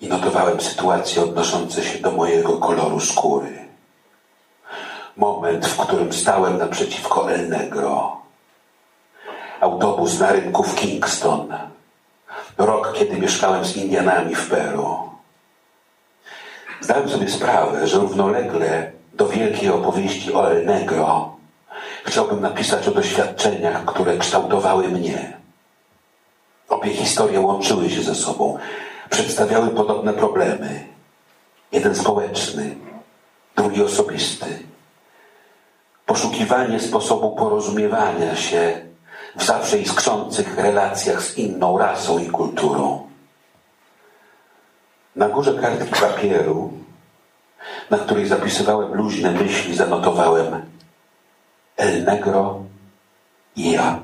i 0.00 0.08
notowałem 0.08 0.60
sytuacje 0.60 1.22
odnoszące 1.22 1.82
się 1.82 1.98
do 1.98 2.10
mojego 2.10 2.58
koloru 2.58 3.00
skóry. 3.00 3.61
Moment, 5.16 5.66
w 5.66 5.76
którym 5.76 6.12
stałem 6.12 6.58
naprzeciwko 6.58 7.32
El 7.32 7.48
Negro. 7.48 8.16
Autobus 9.60 10.20
na 10.20 10.32
rynku 10.32 10.62
w 10.62 10.74
Kingston. 10.74 11.54
Rok, 12.58 12.92
kiedy 12.92 13.16
mieszkałem 13.16 13.64
z 13.64 13.76
Indianami 13.76 14.34
w 14.34 14.50
Peru. 14.50 15.10
Zdałem 16.80 17.08
sobie 17.08 17.30
sprawę, 17.30 17.86
że 17.86 17.98
równolegle 17.98 18.92
do 19.14 19.28
wielkiej 19.28 19.70
opowieści 19.70 20.34
o 20.34 20.50
El 20.50 20.66
Negro 20.66 21.32
Chciałbym 22.04 22.40
napisać 22.40 22.88
o 22.88 22.90
doświadczeniach, 22.90 23.84
które 23.84 24.18
kształtowały 24.18 24.88
mnie. 24.88 25.32
Obie 26.68 26.90
historie 26.90 27.40
łączyły 27.40 27.90
się 27.90 28.02
ze 28.02 28.14
sobą, 28.14 28.58
przedstawiały 29.10 29.68
podobne 29.68 30.12
problemy. 30.12 30.86
Jeden 31.72 31.94
społeczny, 31.94 32.76
drugi 33.56 33.82
osobisty. 33.82 34.71
Poszukiwanie 36.12 36.80
sposobu 36.80 37.30
porozumiewania 37.30 38.36
się 38.36 38.80
w 39.36 39.44
zawsze 39.44 39.78
iskrzących 39.78 40.58
relacjach 40.58 41.22
z 41.22 41.38
inną 41.38 41.78
rasą 41.78 42.18
i 42.18 42.26
kulturą. 42.26 43.08
Na 45.16 45.28
górze 45.28 45.54
kartki 45.54 46.00
papieru, 46.00 46.72
na 47.90 47.98
której 47.98 48.26
zapisywałem 48.26 48.94
luźne 48.94 49.30
myśli, 49.30 49.76
zanotowałem 49.76 50.62
El 51.76 52.04
Negro 52.04 52.64
i 53.56 53.70
ja. 53.70 53.98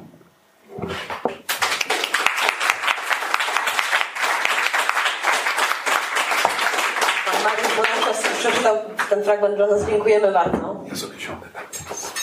Pan 9.10 9.22
fragment 9.22 9.56
dla 9.56 9.66
nas. 9.66 9.86
Dziękujemy 9.86 10.32
bardzo. 10.32 10.84
Ja 10.88 10.96
sobie 10.96 11.20
siądę 11.20 11.46
tak. 11.54 11.66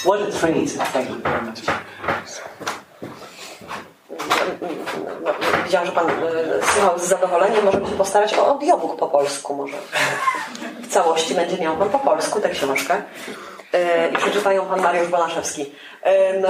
What 0.05 0.21
a 0.21 0.31
treat. 0.31 0.69
Thank 0.93 1.09
you 1.09 1.15
very 1.15 1.41
much. 1.41 1.61
Widziałam, 5.65 5.87
że 5.87 5.91
pan 5.91 6.09
y, 6.09 6.13
słuchał 6.73 6.99
z 6.99 7.03
zadowoleniem. 7.03 7.65
Możemy 7.65 7.87
się 7.87 7.91
postarać 7.91 8.33
o 8.33 8.47
audiobook 8.47 8.99
po 8.99 9.07
polsku 9.07 9.55
może. 9.55 9.77
W 10.81 10.87
całości 10.87 11.35
będzie 11.35 11.57
miał 11.57 11.77
pan 11.77 11.89
po 11.89 11.99
polsku 11.99 12.41
tę 12.41 12.49
książkę. 12.49 12.95
Y, 12.95 13.01
I 14.13 14.17
przeczytają 14.17 14.65
pan 14.65 14.81
Mariusz 14.81 15.07
ym, 15.07 16.45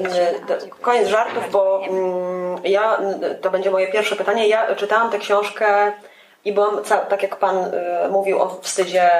y, 0.00 0.70
Koniec 0.80 1.08
żartów, 1.08 1.50
bo 1.52 1.84
mm, 1.84 2.58
ja, 2.64 2.98
to 3.40 3.50
będzie 3.50 3.70
moje 3.70 3.92
pierwsze 3.92 4.16
pytanie. 4.16 4.48
Ja 4.48 4.74
czytałam 4.74 5.10
tę 5.10 5.18
książkę 5.18 5.92
i 6.44 6.52
byłam, 6.52 6.80
tak 7.08 7.22
jak 7.22 7.36
pan 7.36 7.56
mówił 8.10 8.42
o 8.42 8.58
wstydzie, 8.62 9.10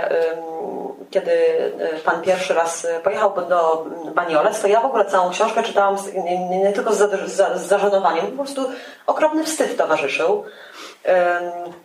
kiedy 1.10 1.30
y, 1.30 2.00
pan 2.04 2.22
pierwszy 2.22 2.54
raz 2.54 2.84
y, 2.84 3.00
pojechał 3.04 3.34
do 3.48 3.86
Banioles, 4.14 4.60
to 4.60 4.68
ja 4.68 4.80
w 4.80 4.84
ogóle 4.84 5.04
całą 5.04 5.30
książkę 5.30 5.62
czytałam 5.62 5.98
z, 5.98 6.14
nie, 6.14 6.48
nie, 6.48 6.72
tylko 6.72 6.92
z, 6.92 7.30
za- 7.30 7.58
z 7.58 7.66
zażenowaniem, 7.66 8.26
po 8.26 8.36
prostu 8.44 8.70
okropny 9.06 9.44
wstyd 9.44 9.76
towarzyszył 9.76 10.44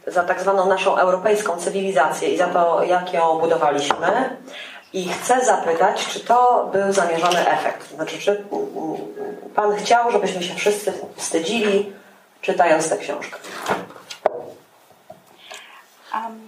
za 0.08 0.24
tak 0.24 0.42
zwaną 0.42 0.66
naszą 0.66 0.98
europejską 0.98 1.58
cywilizację 1.58 2.30
i 2.30 2.38
za 2.38 2.48
to, 2.48 2.84
jak 2.84 3.14
ją 3.14 3.40
budowaliśmy. 3.40 4.38
I 4.94 5.10
chcę 5.10 5.46
zapytać, 5.46 6.08
czy 6.08 6.20
to 6.20 6.70
był 6.74 6.94
zamierzony 6.94 7.50
efekt? 7.50 7.90
Znaczy, 7.90 8.20
czy 8.20 8.32
mm, 8.32 8.98
pan 9.56 9.76
chciał, 9.76 10.12
żebyśmy 10.12 10.44
się 10.44 10.56
wszyscy 10.56 10.94
wstydzili, 11.16 11.94
czytając 12.42 12.90
tę 12.90 12.98
książkę? 12.98 13.38
Um, 16.14 16.45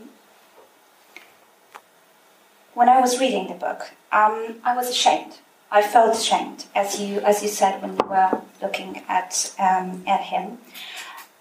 when 2.77 2.89
I 2.89 3.01
was 3.01 3.19
reading 3.19 3.47
the 3.47 3.55
book, 3.55 3.89
um, 4.11 4.57
I 4.63 4.75
was 4.75 4.87
ashamed. 4.87 5.39
I 5.71 5.81
felt 5.81 6.15
ashamed, 6.15 6.65
as 6.75 7.01
you 7.01 7.19
as 7.21 7.41
you 7.41 7.49
said 7.49 7.81
when 7.81 7.93
you 7.97 8.05
were 8.07 8.41
looking 8.61 9.01
at 9.09 9.51
um, 9.57 10.03
at 10.05 10.21
him. 10.31 10.59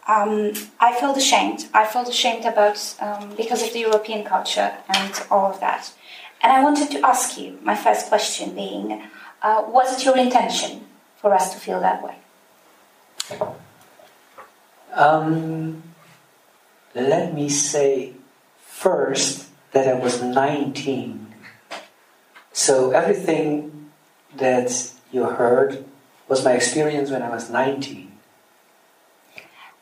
Um, 0.09 0.52
I 0.81 0.99
felt 0.99 1.16
ashamed. 1.19 1.69
I 1.75 1.85
felt 1.85 2.09
ashamed 2.09 2.47
about 2.47 2.78
um, 3.00 3.35
because 3.37 3.62
of 3.62 3.73
the 3.75 3.81
European 3.81 4.25
culture 4.25 4.73
and 4.88 5.12
all 5.31 5.52
of 5.52 5.61
that. 5.61 5.93
And 6.43 6.50
I 6.52 6.62
wanted 6.62 6.90
to 6.93 7.07
ask 7.07 7.37
you 7.38 7.59
my 7.62 7.76
first 7.76 8.09
question 8.09 8.55
being, 8.55 9.02
uh, 9.43 9.62
was 9.69 9.88
it 9.95 10.05
your 10.07 10.16
intention 10.16 10.87
for 11.21 11.35
us 11.35 11.52
to 11.52 11.59
feel 11.59 11.81
that 11.81 12.02
way? 12.02 12.16
Um, 14.95 15.83
let 16.95 17.35
me 17.35 17.49
say 17.49 18.14
first 18.64 19.49
that 19.73 19.87
I 19.88 19.95
was 19.95 20.23
19. 20.23 21.25
So 22.56 22.90
everything 22.92 23.70
that 24.38 24.70
you 25.12 25.25
heard 25.25 25.84
was 26.28 26.42
my 26.44 26.52
experience 26.52 27.10
when 27.10 27.22
I 27.22 27.28
was 27.28 27.50
19. 27.50 28.06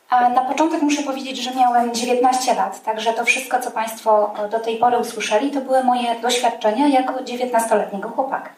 A 0.09 0.29
Na 0.29 0.45
początek 0.45 0.81
muszę 0.81 1.03
powiedzieć, 1.03 1.37
że 1.37 1.55
miałem 1.55 1.93
19 1.93 2.53
lat, 2.53 2.83
także 2.83 3.13
to 3.13 3.25
wszystko, 3.25 3.59
co 3.59 3.71
Państwo 3.71 4.33
do 4.51 4.59
tej 4.59 4.77
pory 4.77 4.97
usłyszeli, 4.97 5.51
to 5.51 5.61
były 5.61 5.83
moje 5.83 6.15
doświadczenia 6.21 6.87
jako 6.87 7.13
19-letniego 7.13 8.09
chłopaka. 8.09 8.49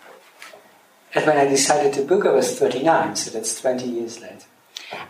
And 1.15 1.25
when 1.25 1.47
I 1.47 1.49
decided 1.49 1.95
to 1.95 2.01
book, 2.01 2.25
I 2.25 2.35
was 2.35 2.55
39, 2.55 3.19
so 3.19 3.31
that's 3.31 3.61
20 3.61 3.85
years 3.85 4.19
later. 4.21 4.47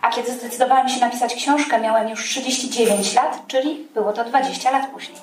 A 0.02 0.10
kiedy 0.10 0.32
zdecydowałem 0.32 0.88
się 0.88 1.00
napisać 1.00 1.34
książkę, 1.34 1.80
miałem 1.80 2.08
już 2.08 2.24
39 2.24 3.14
lat, 3.14 3.38
czyli 3.46 3.88
było 3.94 4.12
to 4.12 4.24
20 4.24 4.70
lat 4.70 4.90
później. 4.90 5.18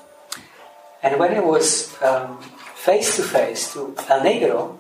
And 1.04 1.16
when 1.18 1.34
I 1.34 1.52
was 1.52 1.90
um, 2.02 2.38
face 2.86 3.16
to 3.16 3.24
face 3.24 3.74
to 3.74 3.96
El 4.08 4.22
Negro, 4.22 4.78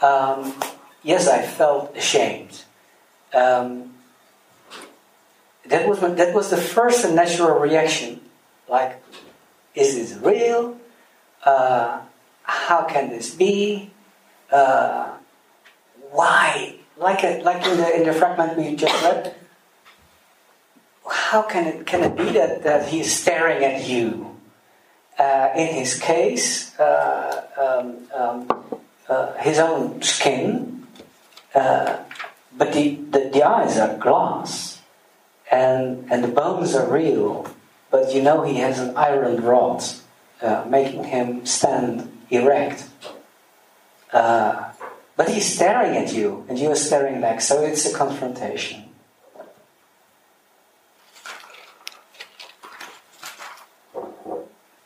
um, 0.00 0.54
yes, 1.02 1.28
I 1.28 1.42
felt 1.42 1.94
ashamed. 1.94 2.64
Um, 3.34 3.92
that 5.66 5.86
was 5.86 6.00
when, 6.00 6.16
that 6.16 6.34
was 6.34 6.48
the 6.48 6.56
first 6.56 7.04
natural 7.12 7.60
reaction. 7.60 8.22
Like, 8.68 9.02
is 9.74 9.96
this 9.96 10.18
real? 10.24 10.80
Uh, 11.44 12.00
how 12.42 12.84
can 12.84 13.10
this 13.10 13.34
be? 13.34 13.90
Uh, 14.50 15.12
why? 16.10 16.76
Like 16.96 17.22
a, 17.22 17.42
like 17.42 17.64
in 17.66 17.76
the 17.76 17.96
in 17.96 18.04
the 18.04 18.12
fragment 18.12 18.56
we 18.56 18.76
just 18.76 18.96
read. 19.02 19.34
How 21.08 21.42
can 21.42 21.66
it 21.66 21.86
can 21.86 22.02
it 22.02 22.16
be 22.16 22.32
that 22.32 22.62
that 22.64 22.88
he's 22.88 23.12
staring 23.12 23.62
at 23.62 23.86
you? 23.86 24.29
Uh, 25.20 25.52
in 25.54 25.74
his 25.74 26.00
case, 26.00 26.78
uh, 26.80 27.44
um, 27.60 28.08
um, 28.18 28.80
uh, 29.06 29.34
his 29.34 29.58
own 29.58 30.00
skin, 30.00 30.86
uh, 31.54 31.98
but 32.56 32.72
the, 32.72 32.96
the, 33.10 33.28
the 33.30 33.42
eyes 33.42 33.76
are 33.76 33.98
glass, 33.98 34.80
and, 35.52 36.10
and 36.10 36.24
the 36.24 36.28
bones 36.28 36.74
are 36.74 36.90
real, 36.90 37.46
but 37.90 38.14
you 38.14 38.22
know 38.22 38.44
he 38.44 38.56
has 38.56 38.78
an 38.78 38.96
iron 38.96 39.42
rod 39.42 39.84
making 40.66 41.04
him 41.04 41.44
stand 41.44 42.10
erect. 42.30 42.88
But 44.10 45.28
he's 45.28 45.54
staring 45.54 45.98
at 45.98 46.14
you, 46.14 46.46
and 46.48 46.58
you 46.58 46.70
are 46.70 46.76
staring 46.76 47.20
back, 47.20 47.42
so 47.42 47.62
it's 47.62 47.84
a 47.84 47.94
confrontation. 47.94 48.89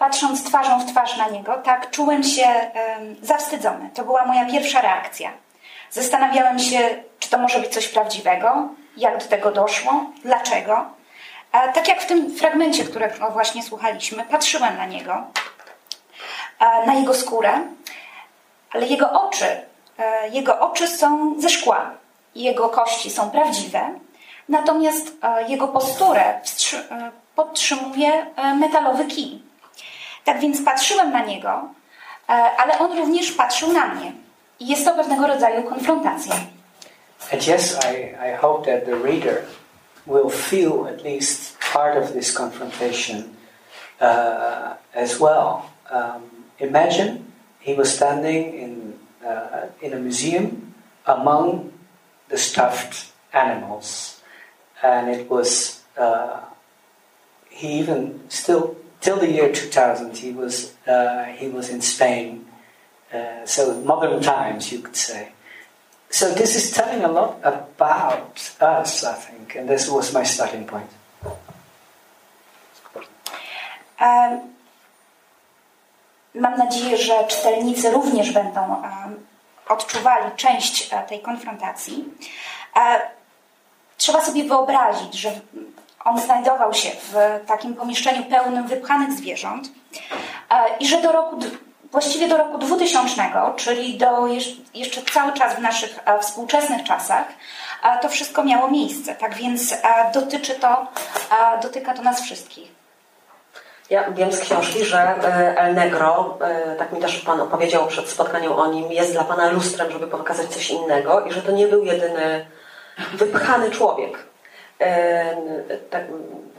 Patrząc 0.05 0.45
twarzą 0.45 0.81
w 0.81 0.91
twarz 0.91 1.17
na 1.17 1.29
niego, 1.29 1.55
tak 1.55 1.91
czułem 1.91 2.23
się 2.23 2.47
zawstydzony. 3.23 3.91
To 3.95 4.05
była 4.05 4.27
moja 4.27 4.47
pierwsza 4.47 4.81
reakcja. 4.81 5.31
Zastanawiałem 5.91 6.59
się, 6.59 6.79
czy 7.19 7.31
to 7.31 7.39
może 7.39 7.61
być 7.61 7.73
coś 7.73 7.89
prawdziwego, 7.89 8.69
jak 8.97 9.19
do 9.19 9.27
tego 9.27 9.51
doszło, 9.53 10.07
dlaczego. 10.25 10.85
Tak 11.53 11.89
jak 11.89 12.01
w 12.01 12.07
tym 12.07 12.37
fragmencie, 12.37 12.85
którego 12.85 13.31
właśnie 13.31 13.63
słuchaliśmy, 13.63 14.25
patrzyłem 14.25 14.77
na 14.77 14.87
niego, 14.87 15.23
e, 16.59 16.87
na 16.87 16.95
jego 16.95 17.15
skórę, 17.15 17.61
ale 18.73 18.87
jego 18.87 19.13
oczy, 19.13 19.47
e, 19.99 20.29
jego 20.29 20.61
oczy 20.61 20.89
są 20.89 21.35
ze 21.41 21.49
szkła, 21.49 21.91
jego 22.35 22.69
kości 22.69 23.11
są 23.11 23.31
prawdziwe, 23.31 23.81
natomiast 24.49 25.13
e, 25.23 25.49
jego 25.49 25.69
posturę 25.69 26.41
podtrzymuje 27.35 28.27
metalowy 28.55 29.05
kij. 29.05 29.54
Tak 30.25 30.41
więc 30.41 30.63
patrzyłem 30.63 31.13
na 31.13 31.25
niego, 31.25 31.69
e, 32.29 32.33
ale 32.33 32.79
on 32.79 32.99
również 32.99 33.33
patrzył 33.33 33.73
na 33.73 33.87
mnie. 33.87 34.13
I 34.61 34.67
jest 34.67 34.85
to 34.85 34.95
pewnego 34.95 35.27
rodzaju 35.27 35.63
konfrontacja. 35.63 36.35
And 37.33 37.47
yes, 37.47 37.79
I, 37.85 38.15
I 38.31 38.37
hope 38.41 38.67
that 38.67 38.85
the 38.85 38.97
reader 38.97 39.45
will 40.07 40.31
feel 40.31 40.87
at 40.87 41.03
least 41.05 41.59
part 41.73 41.97
of 41.97 42.13
this 42.13 42.33
confrontation 42.33 43.35
uh, 44.01 44.75
as 44.95 45.19
well. 45.21 45.63
Um, 45.91 46.23
imagine 46.59 47.25
he 47.61 47.75
was 47.75 47.95
standing 47.95 48.55
in, 48.55 48.99
uh, 49.27 49.67
in 49.81 49.95
a 49.95 49.99
museum 49.99 50.75
among 51.07 51.73
the 52.29 52.37
stuffed 52.37 53.13
animals, 53.33 54.21
and 54.83 55.09
it 55.09 55.31
was, 55.31 55.81
uh, 55.97 56.41
he 57.51 57.79
even 57.79 58.21
still, 58.29 58.77
till 59.05 59.19
the 59.19 59.31
year 59.31 59.53
2000, 59.53 60.17
he 60.17 60.33
was, 60.33 60.73
uh, 60.87 61.25
he 61.25 61.49
was 61.49 61.69
in 61.69 61.83
Spain. 61.83 62.47
Uh, 63.13 63.45
so 63.45 63.75
modern 63.85 64.23
times, 64.23 64.73
you 64.73 64.81
could 64.81 64.97
say. 64.97 65.29
So 66.11 66.33
this 66.33 66.57
is 66.57 66.71
telling 66.73 67.05
a 67.05 67.13
lot 67.13 67.39
about 67.43 68.39
us, 68.61 69.05
I 69.05 69.13
think, 69.13 69.57
and 69.57 69.69
this 69.69 69.91
was 69.91 70.13
my 70.15 70.25
starting 70.25 70.65
point. 70.67 70.91
Em, 74.01 74.55
Mam 76.35 76.59
nadzieję, 76.59 76.97
że 76.97 77.25
czytelnicy 77.25 77.91
również 77.91 78.31
będą 78.33 78.83
em, 78.85 79.27
odczuwali 79.69 80.31
część 80.37 80.91
tej 81.09 81.21
konfrontacji. 81.21 82.05
Trzeba 83.97 84.25
sobie 84.25 84.45
wyobrazić, 84.45 85.15
że 85.15 85.41
on 86.05 86.21
znajdował 86.21 86.75
się 86.75 86.91
w 86.91 87.15
takim 87.47 87.75
pomieszczeniu 87.75 88.25
pełnym 88.25 88.67
wypchanych 88.67 89.13
zwierząt 89.13 89.69
e, 90.51 90.77
i 90.81 90.87
że 90.87 91.03
do 91.03 91.13
roku, 91.13 91.39
właściwie 91.93 92.29
do 92.29 92.37
roku 92.37 92.59
2000, 92.59 93.23
czyli 93.57 93.99
do 93.99 94.27
jeszcze 94.75 95.03
cały 95.03 95.33
czas 95.33 95.55
w 95.55 95.59
naszych 95.59 95.99
e, 96.05 96.19
współczesnych 96.19 96.85
czasach, 96.85 97.25
e, 97.83 97.99
to 97.99 98.09
wszystko 98.09 98.45
miało 98.45 98.71
miejsce. 98.71 99.15
Tak 99.15 99.35
więc 99.35 99.75
dotyczy 100.15 100.55
to, 100.55 100.87
dotyka 101.63 101.95
to 101.95 102.03
nas 102.03 102.23
wszystkich. 102.23 102.75
Ja 103.91 104.11
wiem 104.11 104.33
z 104.33 104.41
książki, 104.41 104.85
że 104.85 105.15
El 105.57 105.75
Negro, 105.75 106.39
tak 106.79 106.93
mi 106.93 107.01
też 107.01 107.19
Pan 107.19 107.41
opowiedział 107.41 107.87
przed 107.87 108.09
spotkaniem 108.09 108.53
o 108.53 108.67
nim, 108.67 108.93
jest 108.93 109.13
dla 109.13 109.25
Pana 109.25 109.51
lustrem, 109.51 109.93
żeby 109.93 110.07
pokazać 110.07 110.49
coś 110.49 110.71
innego 110.71 111.21
i 111.21 111.33
że 111.33 111.43
to 111.43 111.53
nie 111.53 111.67
był 111.67 111.85
jedyny 111.85 112.47
wypchany 113.15 113.71
człowiek. 113.71 114.34
Tak, 115.91 116.03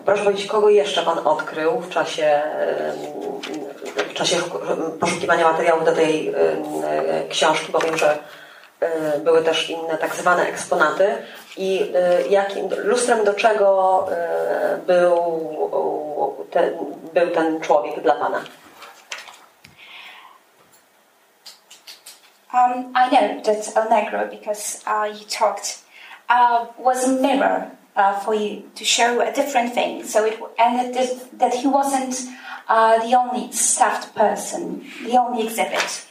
proszę 0.06 0.24
powiedzieć, 0.24 0.48
kogo 0.48 0.70
jeszcze 0.70 1.02
Pan 1.04 1.28
odkrył 1.28 1.80
w 1.80 1.90
czasie, 1.90 2.42
w 4.10 4.14
czasie 4.14 4.38
poszukiwania 5.00 5.52
materiałów 5.52 5.86
do 5.86 5.92
tej 5.92 6.34
książki, 7.30 7.72
bo 7.72 7.80
wiem, 7.80 7.98
że 7.98 8.18
były 9.20 9.44
też 9.44 9.70
inne 9.70 9.98
tak 9.98 10.16
zwane 10.16 10.48
eksponaty 10.48 11.18
i 11.58 11.92
jakim, 12.30 12.70
lustrem 12.78 13.24
do 13.24 13.34
czego 13.34 14.08
był 14.88 15.16
ten, 16.52 16.74
był 17.14 17.32
ten 17.32 17.62
człowiek 17.62 18.02
dla 18.02 18.16
Pana? 18.16 18.42
Um, 22.54 22.94
I 22.96 23.10
know 23.10 23.44
that 23.44 23.76
El 23.76 23.90
Negro, 23.90 24.28
because 24.28 24.82
uh, 24.88 25.08
you 25.08 25.26
talked, 25.26 25.84
uh, 26.30 26.68
was 26.80 27.04
a 27.04 27.10
mirror 27.10 27.66
uh, 27.96 28.20
for 28.20 28.36
you 28.36 28.70
to 28.76 28.84
show 28.84 29.22
a 29.22 29.32
different 29.32 29.74
thing. 29.74 30.04
So 30.04 30.26
it 30.26 30.40
and 30.60 30.94
that, 30.94 31.40
that 31.40 31.54
he 31.54 31.68
wasn't 31.68 32.16
uh, 32.68 33.06
the 33.08 33.18
only 33.18 33.52
stuffed 33.52 34.16
person, 34.16 34.86
the 35.04 35.18
only 35.18 35.46
exhibit. 35.46 36.06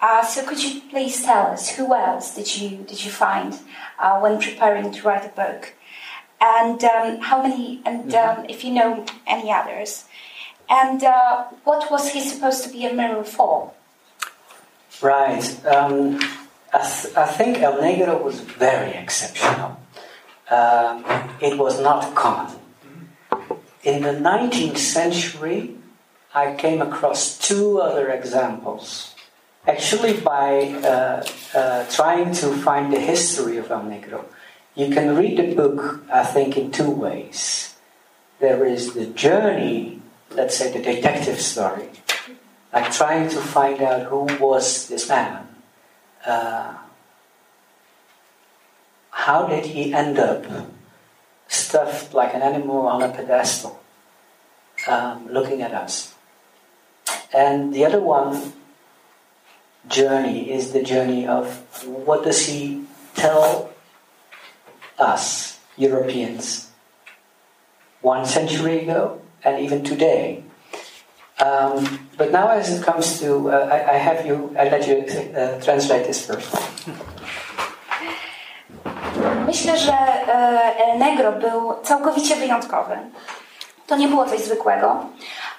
Uh, 0.00 0.24
so 0.24 0.46
could 0.46 0.62
you 0.62 0.82
please 0.90 1.24
tell 1.24 1.46
us 1.46 1.76
who 1.76 1.94
else 1.94 2.34
did 2.34 2.56
you 2.56 2.78
did 2.78 3.04
you 3.04 3.10
find 3.10 3.58
uh, 3.98 4.18
when 4.20 4.40
preparing 4.40 4.92
to 4.92 5.02
write 5.02 5.24
a 5.24 5.28
book, 5.28 5.72
and 6.40 6.82
um, 6.84 7.20
how 7.20 7.42
many, 7.42 7.80
and 7.84 8.12
mm-hmm. 8.12 8.40
um, 8.40 8.46
if 8.48 8.64
you 8.64 8.72
know 8.72 9.04
any 9.26 9.50
others, 9.50 10.04
and 10.68 11.02
what 11.64 11.90
was 11.90 12.12
he 12.12 12.20
supposed 12.20 12.64
to 12.64 12.70
be 12.70 12.86
a 12.86 12.92
mirror 12.92 13.24
for? 13.24 13.72
Right. 15.02 15.66
Um, 15.66 16.20
I, 16.72 16.78
th- 16.78 17.16
I, 17.16 17.26
think 17.26 17.58
El 17.58 17.78
Negro 17.78 18.22
was 18.22 18.40
very 18.40 18.92
exceptional. 18.92 19.78
Um, 20.50 21.04
it 21.40 21.56
was 21.56 21.80
not 21.80 22.14
common. 22.14 22.56
In 23.82 24.02
the 24.02 24.12
19th 24.12 24.78
century, 24.78 25.76
I 26.34 26.54
came 26.54 26.82
across 26.82 27.38
two 27.38 27.80
other 27.80 28.10
examples. 28.10 29.14
Actually, 29.66 30.20
by 30.20 30.68
uh, 30.84 31.24
uh, 31.54 31.86
trying 31.90 32.34
to 32.34 32.52
find 32.52 32.92
the 32.92 33.00
history 33.00 33.56
of 33.56 33.70
El 33.70 33.82
Negro, 33.82 34.24
you 34.74 34.92
can 34.92 35.16
read 35.16 35.38
the 35.38 35.54
book, 35.54 36.04
I 36.12 36.24
think, 36.24 36.58
in 36.58 36.70
two 36.70 36.90
ways. 36.90 37.74
There 38.40 38.64
is 38.66 38.92
the 38.92 39.06
journey, 39.06 40.02
let's 40.30 40.56
say 40.56 40.72
the 40.72 40.82
detective 40.82 41.40
story, 41.40 41.88
like 42.72 42.92
trying 42.92 43.30
to 43.30 43.40
find 43.40 43.80
out 43.80 44.08
who 44.08 44.26
was 44.38 44.88
this 44.88 45.08
man. 45.08 45.48
Uh, 46.26 46.74
how 49.24 49.46
did 49.46 49.64
he 49.64 49.94
end 49.94 50.18
up 50.18 50.44
stuffed 51.48 52.12
like 52.12 52.34
an 52.34 52.42
animal 52.42 52.86
on 52.86 53.00
a 53.02 53.08
pedestal, 53.08 53.80
um, 54.86 55.26
looking 55.32 55.62
at 55.62 55.72
us? 55.72 56.14
And 57.32 57.72
the 57.72 57.86
other 57.86 58.00
one 58.00 58.52
journey 59.88 60.52
is 60.52 60.72
the 60.72 60.82
journey 60.82 61.26
of 61.26 61.46
what 61.86 62.24
does 62.24 62.44
he 62.46 62.84
tell 63.14 63.72
us, 64.98 65.58
Europeans, 65.78 66.70
one 68.02 68.26
century 68.26 68.80
ago 68.80 69.22
and 69.42 69.58
even 69.64 69.82
today? 69.82 70.44
Um, 71.40 72.08
but 72.18 72.30
now, 72.30 72.48
as 72.48 72.78
it 72.78 72.84
comes 72.84 73.18
to, 73.20 73.50
uh, 73.50 73.68
I, 73.72 73.94
I, 73.94 73.96
have 73.96 74.26
you, 74.26 74.54
I 74.58 74.68
let 74.68 74.86
you 74.86 75.00
uh, 75.32 75.60
translate 75.62 76.06
this 76.06 76.26
first. 76.26 76.52
Myślę, 79.54 79.78
że 79.78 79.92
e, 79.92 80.76
El 80.76 80.98
Negro 80.98 81.32
był 81.32 81.74
całkowicie 81.82 82.36
wyjątkowy. 82.36 82.98
To 83.86 83.96
nie 83.96 84.08
było 84.08 84.26
coś 84.26 84.40
zwykłego. 84.40 85.06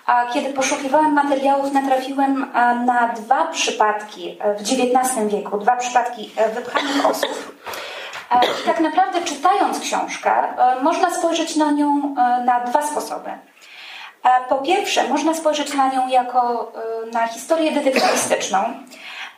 A 0.05 0.25
kiedy 0.33 0.53
poszukiwałem 0.53 1.13
materiałów, 1.13 1.73
natrafiłem 1.73 2.43
e, 2.43 2.75
na 2.75 3.07
dwa 3.07 3.47
przypadki 3.47 4.37
e, 4.39 4.53
w 4.53 4.61
XIX 4.61 5.27
wieku, 5.27 5.57
dwa 5.57 5.75
przypadki 5.75 6.31
wypchanych 6.55 7.05
osób. 7.05 7.55
I 8.61 8.65
tak 8.65 8.79
naprawdę, 8.79 9.21
czytając 9.21 9.79
książkę, 9.79 10.31
można 10.81 11.11
spojrzeć 11.11 11.55
na 11.55 11.71
nią 11.71 12.15
na 12.45 12.59
dwa 12.59 12.81
sposoby. 12.81 13.29
Po 14.49 14.55
pierwsze, 14.57 15.07
można 15.07 15.33
spojrzeć 15.33 15.73
na 15.73 15.89
nią 15.89 16.07
jako 16.07 16.71
e, 17.05 17.11
na 17.11 17.27
historię 17.27 17.71
detektywistyczną, 17.71 18.57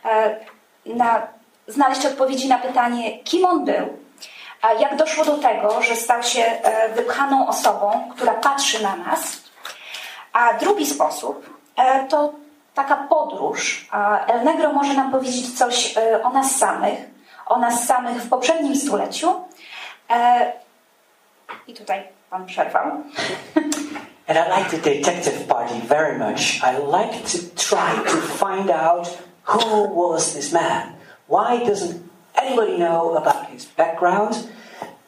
e, 0.04 0.36
na, 0.86 1.26
znaleźć 1.66 2.06
odpowiedzi 2.06 2.48
na 2.48 2.58
pytanie, 2.58 3.18
kim 3.18 3.44
on 3.44 3.64
był, 3.64 4.07
jak 4.80 4.96
doszło 4.96 5.24
do 5.24 5.38
tego, 5.38 5.82
że 5.82 5.96
stał 5.96 6.22
się 6.22 6.42
e, 6.42 6.88
wypchaną 6.88 7.48
osobą, 7.48 8.10
która 8.16 8.34
patrzy 8.34 8.82
na 8.82 8.96
nas. 8.96 9.42
A 10.32 10.54
drugi 10.54 10.86
sposób 10.86 11.58
to 12.08 12.32
taka 12.74 12.96
podróż. 12.96 13.88
El 14.26 14.44
Negro 14.44 14.72
może 14.72 14.94
nam 14.94 15.10
powiedzieć 15.10 15.58
coś 15.58 15.94
o 16.22 16.30
nas 16.30 16.56
samych, 16.56 16.98
o 17.46 17.58
nas 17.58 17.86
samych 17.86 18.22
w 18.22 18.28
poprzednim 18.28 18.76
stuleciu. 18.76 19.40
I 21.66 21.74
tutaj 21.74 22.02
pan 22.30 22.46
przerwał. 22.46 22.86
And 24.28 24.38
I 24.38 24.58
like 24.58 24.70
the 24.70 24.90
detective 24.90 25.46
party 25.48 25.74
very 25.88 26.18
much. 26.18 26.60
I 26.62 26.76
like 26.76 27.22
to 27.24 27.38
try 27.56 28.12
to 28.12 28.16
find 28.46 28.70
out 28.70 29.18
who 29.44 30.08
was 30.08 30.34
this 30.34 30.52
man. 30.52 30.82
Why 31.28 31.66
doesn't 31.66 32.02
anybody 32.34 32.76
know 32.76 33.16
about 33.16 33.37
his 33.58 33.66
background? 33.66 34.34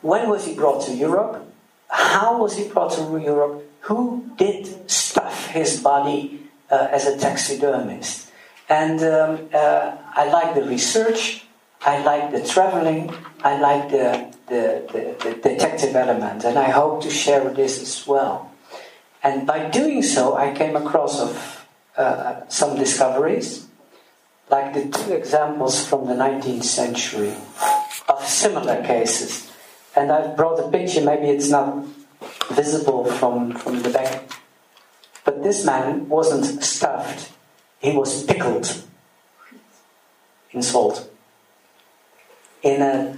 When 0.02 0.28
was 0.28 0.46
he 0.46 0.54
brought 0.54 0.82
to 0.86 0.92
Europe? 0.92 1.46
How 1.88 2.38
was 2.42 2.56
he 2.56 2.66
brought 2.66 2.92
to 2.98 3.02
Europe? 3.18 3.62
Who 3.88 4.26
did 4.36 4.90
stuff 4.90 5.46
his 5.48 5.80
body 5.80 6.50
uh, 6.70 6.88
as 6.90 7.06
a 7.06 7.16
taxidermist? 7.18 8.30
And 8.68 8.98
um, 9.02 9.48
uh, 9.54 9.96
I 10.14 10.30
like 10.30 10.54
the 10.54 10.64
research. 10.64 11.44
I 11.82 12.02
like 12.02 12.30
the 12.30 12.42
traveling. 12.46 13.12
I 13.42 13.58
like 13.58 13.90
the, 13.90 14.34
the, 14.46 14.64
the, 14.92 15.02
the 15.24 15.32
detective 15.36 15.96
element. 15.96 16.44
And 16.44 16.58
I 16.58 16.70
hope 16.70 17.02
to 17.02 17.10
share 17.10 17.48
this 17.54 17.82
as 17.82 18.06
well. 18.06 18.50
And 19.22 19.46
by 19.46 19.68
doing 19.68 20.02
so, 20.02 20.36
I 20.36 20.52
came 20.54 20.76
across 20.76 21.20
of 21.20 21.66
uh, 21.96 22.48
some 22.48 22.76
discoveries, 22.76 23.66
like 24.50 24.74
the 24.74 24.88
two 24.88 25.12
examples 25.12 25.86
from 25.86 26.06
the 26.06 26.14
19th 26.14 26.64
century 26.64 27.34
of 28.08 28.24
similar 28.26 28.82
cases. 28.84 29.50
And 29.96 30.10
I've 30.10 30.36
brought 30.36 30.58
a 30.58 30.68
picture, 30.70 31.02
maybe 31.02 31.28
it's 31.28 31.48
not 31.48 31.84
visible 32.50 33.04
from, 33.04 33.52
from 33.52 33.82
the 33.82 33.90
back. 33.90 34.28
But 35.24 35.42
this 35.42 35.64
man 35.64 36.08
wasn't 36.08 36.62
stuffed, 36.64 37.32
he 37.78 37.92
was 37.92 38.24
pickled 38.24 38.84
in 40.50 40.62
salt 40.62 41.08
in 42.62 42.82
a, 42.82 43.16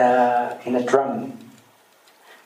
uh, 0.00 0.58
in 0.64 0.74
a 0.76 0.82
drum. 0.82 1.38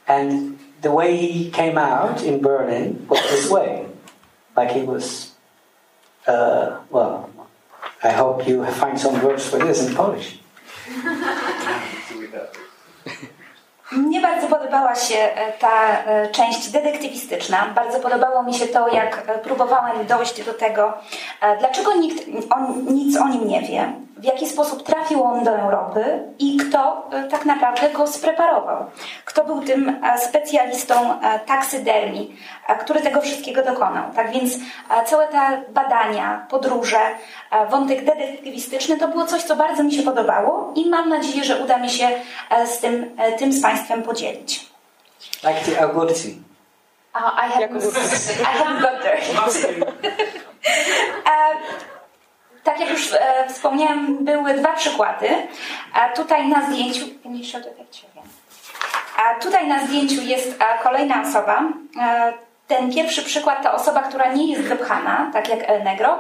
And 0.08 0.58
the 0.82 0.90
way 0.90 1.16
he 1.16 1.50
came 1.50 1.78
out 1.78 2.22
in 2.22 2.42
Berlin 2.42 3.06
was 3.08 3.20
this 3.22 3.48
way. 3.50 3.86
Like 4.56 4.72
he 4.72 4.82
was, 4.82 5.32
uh, 6.26 6.80
well, 6.90 7.30
I 8.04 8.12
hope 8.12 8.50
you 8.50 8.64
find 8.64 9.00
some 9.00 9.18
words 9.20 9.48
for 9.48 9.58
this 9.58 9.88
in 9.88 9.94
Polish. 9.94 10.38
Mnie 13.92 14.20
bardzo 14.20 14.46
podobała 14.46 14.94
się 14.94 15.14
e, 15.14 15.52
ta 15.52 16.04
e, 16.04 16.28
część 16.28 16.70
detektywistyczna. 16.70 17.66
Bardzo 17.74 18.00
podobało 18.00 18.42
mi 18.42 18.54
się 18.54 18.66
to, 18.66 18.88
jak 18.88 19.22
e, 19.26 19.38
próbowałem 19.38 20.06
dojść 20.06 20.44
do 20.44 20.54
tego, 20.54 20.92
dlaczego 21.58 21.94
nikt 21.94 22.26
nic 22.86 23.16
o 23.16 23.28
nim 23.28 23.48
nie 23.48 23.60
wie, 23.62 23.92
w 24.24 24.26
jaki 24.26 24.48
sposób 24.48 24.82
trafił 24.82 25.24
on 25.24 25.44
do 25.44 25.50
Europy 25.50 26.22
i 26.38 26.56
kto 26.56 27.10
tak 27.30 27.44
naprawdę 27.44 27.90
go 27.90 28.06
spreparował. 28.06 28.86
Kto 29.24 29.44
był 29.44 29.60
tym 29.60 30.00
specjalistą 30.18 30.94
taksydermii, 31.46 32.36
który 32.80 33.00
tego 33.00 33.20
wszystkiego 33.20 33.62
dokonał. 33.62 34.04
Tak 34.16 34.32
więc 34.32 34.52
całe 35.06 35.28
te 35.28 35.62
badania, 35.68 36.46
podróże, 36.50 36.98
wątek 37.70 38.04
detektywistyczny 38.04 38.96
to 38.98 39.08
było 39.08 39.26
coś, 39.26 39.42
co 39.42 39.56
bardzo 39.56 39.82
mi 39.82 39.92
się 39.92 40.02
podobało 40.02 40.72
i 40.74 40.88
mam 40.90 41.08
nadzieję, 41.08 41.44
że 41.44 41.56
uda 41.56 41.78
mi 41.78 41.90
się 41.90 42.08
z 42.66 42.78
tym, 42.78 43.16
tym 43.38 43.52
z 43.52 43.62
Państwem 43.62 44.02
podzielić. 44.02 44.66
Like 45.42 45.60
the 45.60 45.80
Agurci. 45.80 46.44
Uh, 47.14 47.20
I 47.20 47.48
haven't, 47.48 47.78
I 48.40 48.54
haven't 48.58 48.80
got 48.80 49.02
there. 49.02 49.20
Tak 52.64 52.80
jak 52.80 52.90
już 52.90 53.12
e, 53.12 53.48
wspomniałam, 53.48 54.24
były 54.24 54.54
dwa 54.54 54.72
przykłady. 54.72 55.28
A 55.92 56.08
tutaj 56.08 56.48
na 56.48 56.62
zdjęciu. 56.62 57.06
A 59.16 59.40
tutaj 59.40 59.68
na 59.68 59.86
zdjęciu 59.86 60.22
jest 60.22 60.58
kolejna 60.82 61.22
osoba. 61.22 61.62
E, 62.00 62.32
ten 62.68 62.94
pierwszy 62.94 63.22
przykład 63.22 63.62
to 63.62 63.72
osoba, 63.72 64.02
która 64.02 64.32
nie 64.32 64.52
jest 64.52 64.62
wypchana, 64.62 65.30
tak 65.32 65.48
jak 65.48 65.70
El 65.70 65.82
Negro, 65.82 66.18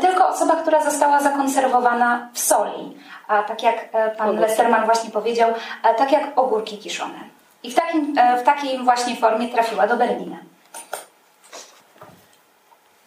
tylko 0.00 0.28
osoba, 0.28 0.56
która 0.56 0.84
została 0.84 1.20
zakonserwowana 1.20 2.28
w 2.32 2.38
soli. 2.38 2.96
A 3.28 3.42
tak 3.42 3.62
jak 3.62 3.76
e, 3.92 4.10
pan 4.10 4.36
Lesterman 4.36 4.84
właśnie 4.84 5.10
powiedział, 5.10 5.54
tak 5.96 6.12
jak 6.12 6.38
ogórki 6.38 6.78
kiszone. 6.78 7.18
I 7.62 7.70
w, 7.70 7.74
takim, 7.74 8.14
w 8.40 8.42
takiej 8.42 8.78
właśnie 8.78 9.16
formie 9.16 9.48
trafiła 9.48 9.86
do 9.86 9.96
Berlina. 9.96 10.36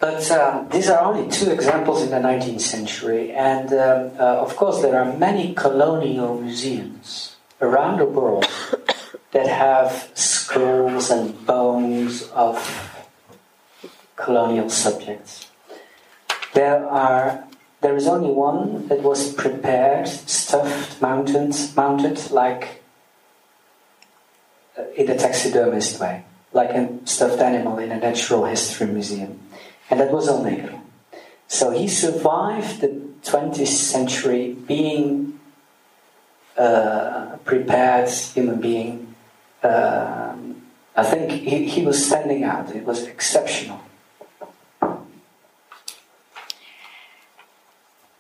But 0.02 0.32
um, 0.32 0.68
these 0.70 0.90
are 0.90 1.00
only 1.00 1.30
two 1.30 1.52
examples 1.52 2.02
in 2.02 2.10
the 2.10 2.18
19th 2.18 2.62
century, 2.62 3.32
and 3.34 3.72
um, 3.72 4.12
uh, 4.18 4.42
of 4.42 4.56
course, 4.56 4.82
there 4.82 5.00
are 5.00 5.16
many 5.16 5.54
colonial 5.54 6.42
museums 6.42 7.36
around 7.62 8.00
the 8.00 8.06
world 8.06 8.48
that 9.32 9.46
have 9.46 10.10
skulls 10.16 11.12
and 11.12 11.46
bones 11.46 12.24
of 12.34 12.58
colonial 14.16 14.72
subjects. 14.72 15.52
There 16.56 16.84
are 16.84 17.46
there 17.82 17.96
is 17.96 18.08
only 18.08 18.32
one 18.32 18.88
that 18.88 19.04
was 19.04 19.32
prepared, 19.34 20.08
stuffed, 20.08 21.00
mounted, 21.00 21.54
mounted 21.76 22.32
like 22.32 22.82
uh, 24.76 24.84
in 24.98 25.12
a 25.12 25.18
taxidermist 25.18 26.00
way, 26.00 26.24
like 26.54 26.72
a 26.72 26.90
stuffed 27.06 27.40
animal 27.40 27.78
in 27.78 27.92
a 27.92 28.00
natural 28.00 28.46
history 28.46 28.88
museum, 28.88 29.40
and 29.92 30.00
that 30.00 30.12
was 30.12 30.30
Negro. 30.30 30.80
So 31.48 31.72
he 31.72 31.88
survived 31.88 32.80
the 32.80 32.88
20th 33.24 33.68
century 33.68 34.54
being 34.54 35.40
a 36.58 37.38
prepared 37.44 38.10
human 38.10 38.62
being. 38.62 39.16
Um, 39.64 40.62
I 40.96 41.04
think 41.04 41.32
he, 41.32 41.66
he 41.68 41.86
was 41.86 42.06
standing 42.06 42.44
out. 42.44 42.74
It 42.74 42.86
was 42.86 43.06
exceptional. 43.06 43.80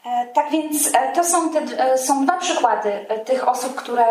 E, 0.05 0.27
tak 0.33 0.51
więc 0.51 0.95
e, 0.95 1.13
to 1.15 1.23
są, 1.23 1.49
te, 1.49 1.59
e, 1.59 1.97
są 1.97 2.25
dwa 2.25 2.37
przykłady 2.37 3.05
tych 3.25 3.47
osób, 3.47 3.75
które, 3.75 4.05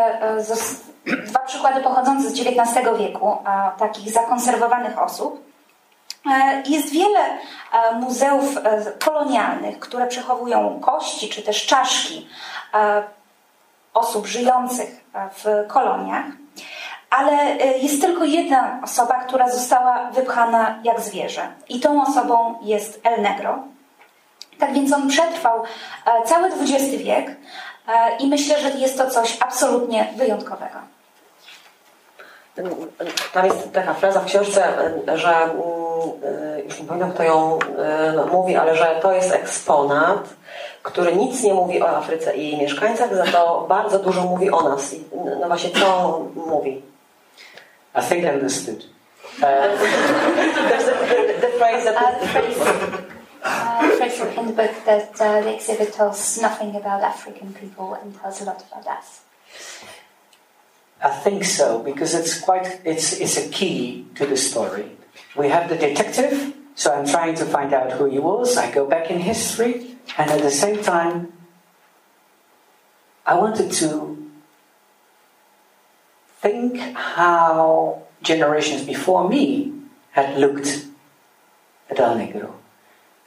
dwa 1.27 1.39
przykłady 1.39 1.81
pochodzące 1.83 2.31
z 2.31 2.33
XIX 2.33 2.99
wieku, 2.99 3.37
takich 3.79 4.13
zakonserwowanych 4.13 4.99
osób. 5.03 5.50
Jest 6.67 6.91
wiele 6.93 7.39
muzeów 8.01 8.45
kolonialnych, 9.05 9.79
które 9.79 10.07
przechowują 10.07 10.81
kości 10.81 11.29
czy 11.29 11.43
też 11.43 11.67
czaszki 11.67 12.29
osób 13.95 14.27
żyjących 14.27 15.05
w 15.15 15.67
koloniach, 15.69 16.25
ale 17.11 17.57
jest 17.57 18.01
tylko 18.01 18.25
jedna 18.25 18.81
osoba, 18.85 19.15
która 19.15 19.49
została 19.49 20.11
wypchana 20.11 20.79
jak 20.85 21.01
zwierzę. 21.01 21.49
I 21.69 21.81
tą 21.81 22.03
osobą 22.03 22.59
jest 22.63 23.01
El 23.05 23.23
Negro, 23.23 23.59
tak 24.59 24.73
więc 24.73 24.93
on 24.93 25.09
przetrwał 25.09 25.63
e, 25.63 26.23
cały 26.25 26.49
XX 26.49 27.03
wiek 27.03 27.29
e, 27.29 28.17
i 28.17 28.27
myślę, 28.27 28.61
że 28.61 28.71
jest 28.71 28.99
to 28.99 29.11
coś 29.11 29.39
absolutnie 29.41 30.09
wyjątkowego. 30.17 30.79
Tam 33.33 33.47
jest 33.47 33.73
taka 33.73 33.95
fraza 33.95 34.21
w 34.21 34.25
książce, 34.25 34.65
że 35.15 35.37
mm, 35.37 35.57
e, 36.25 36.61
już 36.61 36.81
nie 36.81 36.85
pamiętam 36.85 37.13
kto 37.13 37.23
ją 37.23 37.59
mówi, 38.33 38.57
ale 38.57 38.77
że 38.77 38.99
to 39.03 39.13
jest 39.13 39.33
eksponat, 39.33 40.29
który 40.83 41.17
nic 41.17 41.43
nie 41.43 41.55
mówi 41.55 41.83
o 41.83 41.97
Afryce 41.97 42.37
i 42.37 42.51
jej 42.51 42.59
mieszkańcach, 42.59 43.15
za 43.15 43.25
to 43.25 43.67
bardzo 43.69 43.99
dużo 43.99 44.23
mówi 44.23 44.51
o 44.51 44.69
nas. 44.69 44.93
I 44.95 45.05
no 45.41 45.47
właśnie 45.47 45.71
co 45.71 46.21
mówi? 46.47 46.83
I 47.95 48.03
think 48.03 48.25
I 48.25 48.29
understood. 48.29 48.85
Uh, 49.39 49.43
the, 49.43 49.87
the, 51.09 51.41
the 51.41 51.49
phrase 51.59 51.85
that... 51.85 51.97
Uh, 51.97 53.45
uh, 53.45 53.97
Fraser 53.97 54.29
in 54.39 54.47
the 54.47 54.53
book 54.53 54.85
that 54.85 55.21
uh, 55.21 55.43
the 55.43 55.55
exhibit 55.55 55.93
tells 55.93 56.41
nothing 56.43 56.77
about 56.77 57.03
African 57.03 57.53
people 57.55 57.95
and 58.03 58.21
tells 58.21 58.43
a 58.43 58.45
lot 58.45 58.63
about 58.71 58.87
us. 58.99 59.21
I 61.03 61.11
think 61.11 61.45
so 61.45 61.83
because 61.83 62.15
it's 62.15 62.41
quite 62.41 62.81
it's 62.85 63.13
it's 63.15 63.37
a 63.37 63.49
key 63.49 64.07
to 64.17 64.27
the 64.27 64.37
story. 64.37 64.91
We 65.37 65.49
have 65.49 65.69
the 65.69 65.77
detective, 65.77 66.55
so 66.75 66.93
I'm 66.93 67.07
trying 67.07 67.35
to 67.37 67.45
find 67.45 67.73
out 67.73 67.93
who 67.93 68.05
he 68.07 68.19
was. 68.19 68.57
I 68.57 68.71
go 68.71 68.87
back 68.87 69.11
in 69.11 69.21
history, 69.21 69.97
and 70.19 70.31
at 70.31 70.43
the 70.43 70.51
same 70.51 70.83
time, 70.83 71.33
I 73.25 73.35
wanted 73.35 73.73
to 73.73 74.31
think 76.41 76.79
how 76.95 78.03
generations 78.23 78.85
before 78.85 79.29
me 79.29 79.73
had 80.13 80.39
looked 80.39 80.87
at 81.89 81.99
El 81.99 82.17
Negro. 82.17 82.53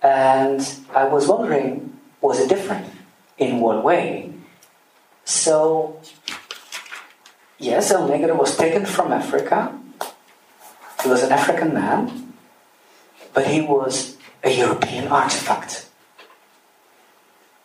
And 0.01 0.61
I 0.93 1.05
was 1.05 1.27
wondering, 1.27 1.97
was 2.21 2.39
it 2.39 2.49
different? 2.49 2.87
In 3.37 3.59
what 3.59 3.83
way? 3.83 4.33
So, 5.25 6.01
yes, 7.57 7.91
El 7.91 8.07
Negro 8.09 8.37
was 8.37 8.57
taken 8.57 8.85
from 8.85 9.11
Africa. 9.11 9.77
He 11.03 11.09
was 11.09 11.23
an 11.23 11.31
African 11.31 11.73
man, 11.73 12.33
but 13.33 13.47
he 13.47 13.61
was 13.61 14.17
a 14.43 14.51
European 14.51 15.07
artifact. 15.07 15.87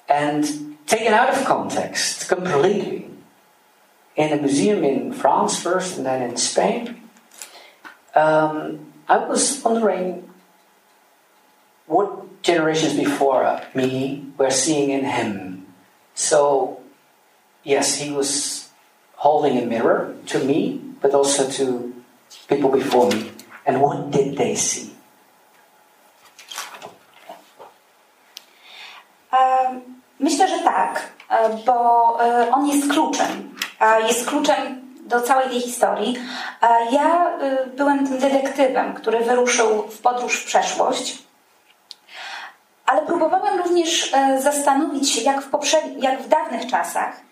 And 0.09 0.77
taken 0.87 1.13
out 1.13 1.31
of 1.31 1.45
context 1.45 2.29
completely 2.29 3.11
in 4.17 4.33
a 4.33 4.41
museum 4.41 4.83
in 4.83 5.13
France 5.13 5.61
first 5.61 5.97
and 5.97 6.07
then 6.07 6.31
in 6.31 6.37
Spain, 6.37 7.03
um, 8.15 8.93
I 9.09 9.19
was 9.19 9.63
wondering 9.63 10.29
what 11.87 12.43
generations 12.43 12.95
before 12.95 13.63
me 13.75 14.27
were 14.37 14.51
seeing 14.51 14.91
in 14.91 15.05
him. 15.05 15.67
So, 16.15 16.81
yes, 17.63 17.97
he 17.97 18.11
was 18.11 18.58
holding 19.19 19.63
a 19.63 19.67
mirror 19.67 20.15
to 20.27 20.39
me, 20.39 20.81
but 21.03 21.15
also 21.15 21.45
to 21.59 21.93
people 22.49 22.71
before 22.71 23.09
me. 23.11 23.31
And 23.67 23.81
what 23.83 24.11
did 24.11 24.37
they 24.37 24.57
see? 24.57 24.95
Myślę, 30.21 30.49
że 30.49 30.59
tak, 30.59 31.03
e, 31.31 31.49
bo 31.67 32.19
e, 32.21 32.51
on 32.53 32.67
jest 32.67 32.91
kluczem. 32.91 33.55
Jest 34.09 34.29
kluczem 34.29 34.57
do 35.07 35.21
całej 35.21 35.49
tej 35.49 35.61
historii. 35.61 36.19
Ja 36.91 37.39
e, 37.39 37.67
byłem 37.67 38.07
tym 38.07 38.19
detektywem, 38.19 38.95
który 38.95 39.21
wyruszył 39.21 39.83
w 39.83 39.99
podróż 39.99 40.41
w 40.41 40.45
przeszłość 40.45 41.29
ale 42.89 43.03
próbowałem 43.03 43.59
również 43.59 44.15
e, 44.15 44.41
zastanowić 44.41 45.11
się, 45.11 45.21
jak 45.21 45.43
w, 45.43 45.51
jak 45.99 46.23
w 46.23 46.29
dawnych 46.29 46.67
czasach 46.67 47.13
e, 47.13 47.28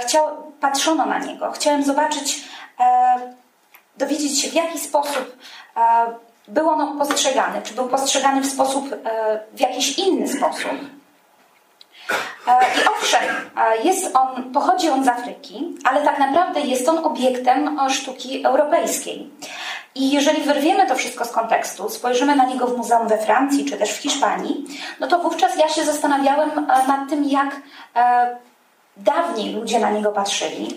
chciał, 0.00 0.52
patrzono 0.60 1.06
na 1.06 1.18
niego. 1.18 1.52
Chciałem 1.52 1.82
zobaczyć, 1.82 2.44
e, 2.80 3.16
dowiedzieć 3.96 4.40
się, 4.40 4.50
w 4.50 4.54
jaki 4.54 4.78
sposób 4.78 5.36
był 6.48 6.68
on 6.68 6.98
postrzegany. 6.98 7.62
Czy 7.62 7.74
był 7.74 7.88
postrzegany 7.88 8.40
w 8.40 8.46
sposób, 8.46 8.88
w 9.52 9.60
jakiś 9.60 9.98
inny 9.98 10.28
sposób. 10.28 10.70
I 12.48 12.88
owszem, 12.98 13.22
jest 13.84 14.16
on, 14.16 14.52
pochodzi 14.52 14.90
on 14.90 15.04
z 15.04 15.08
Afryki, 15.08 15.76
ale 15.84 16.02
tak 16.02 16.18
naprawdę 16.18 16.60
jest 16.60 16.88
on 16.88 16.98
obiektem 16.98 17.78
sztuki 17.90 18.46
europejskiej. 18.46 19.30
I 19.98 20.10
jeżeli 20.10 20.42
wyrwiemy 20.42 20.86
to 20.86 20.94
wszystko 20.94 21.24
z 21.24 21.30
kontekstu, 21.30 21.88
spojrzymy 21.88 22.36
na 22.36 22.44
niego 22.44 22.66
w 22.66 22.76
muzeum 22.76 23.08
we 23.08 23.18
Francji 23.18 23.64
czy 23.64 23.76
też 23.76 23.90
w 23.90 23.96
Hiszpanii, 23.96 24.64
no 25.00 25.06
to 25.06 25.18
wówczas 25.18 25.56
ja 25.56 25.68
się 25.68 25.84
zastanawiałem 25.84 26.50
e, 26.58 26.86
nad 26.88 27.10
tym, 27.10 27.24
jak 27.24 27.56
e, 27.96 28.36
dawniej 28.98 29.54
ludzie 29.54 29.80
na 29.80 29.90
niego 29.90 30.12
patrzyli. 30.12 30.76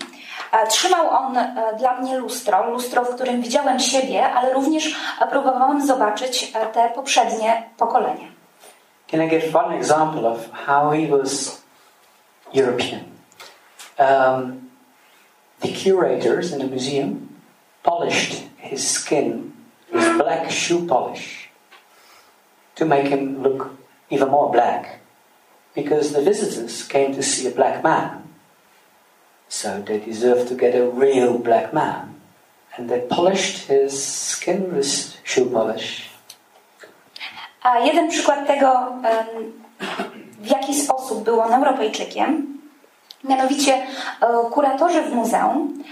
E, 0.52 0.68
trzymał 0.68 1.10
on 1.10 1.38
dla 1.80 2.00
mnie 2.00 2.18
lustro, 2.18 2.70
lustro, 2.72 3.06
w 3.06 3.16
którym 3.16 3.42
widziałem 3.42 3.80
siebie, 3.80 4.30
ale 4.34 4.54
również 4.54 4.96
próbowałem 5.30 5.88
zobaczyć 5.88 6.54
te 6.74 6.90
poprzednie 6.90 7.64
pokolenia. 7.78 8.28
Can 9.12 9.22
I 9.22 9.28
give 9.28 9.54
one 9.56 9.76
example 9.76 10.26
of 10.26 10.50
how 10.54 10.92
he 10.92 11.08
was 11.08 11.62
European? 12.54 13.02
Um, 14.00 14.70
the 15.60 15.68
curators 15.68 16.54
in 16.54 16.60
the 16.60 16.68
museum 16.68 17.28
polished 17.84 18.44
his 18.58 18.90
skin 18.90 19.52
with 19.92 20.18
black 20.18 20.50
shoe 20.50 20.88
polish 20.88 21.50
to 22.76 22.86
make 22.86 23.10
him 23.10 23.44
look 23.44 23.70
even 24.10 24.30
more 24.30 24.50
black 24.50 25.01
because 25.76 26.12
the 26.12 26.22
visitors 26.22 26.88
came 26.88 27.16
to 27.16 27.24
see 27.24 27.48
a 27.48 27.52
black 27.52 27.84
man. 27.84 28.10
So 29.50 29.82
they 29.82 30.00
deserved 30.00 30.48
to 30.48 30.56
get 30.56 30.76
a 30.76 30.90
real 30.90 31.38
black 31.38 31.74
man. 31.74 32.16
And 32.78 32.90
they 32.90 33.02
polished 33.02 33.68
his 33.68 33.92
skin 34.04 34.76
with 34.76 35.18
shoe 35.24 35.46
polish. 35.46 36.10
A 37.64 37.80
jeden 37.80 38.10
przykład 38.10 38.48
tego, 38.48 38.94
w 40.40 40.48
jaki 40.48 40.76
sposób 40.76 41.24
był 41.24 41.42
on 41.42 41.54
Europejczykiem, 41.54 42.60
mianowicie 43.24 43.88
kuratorzy 44.52 45.02
w 45.02 45.14
muzeum 45.14 45.84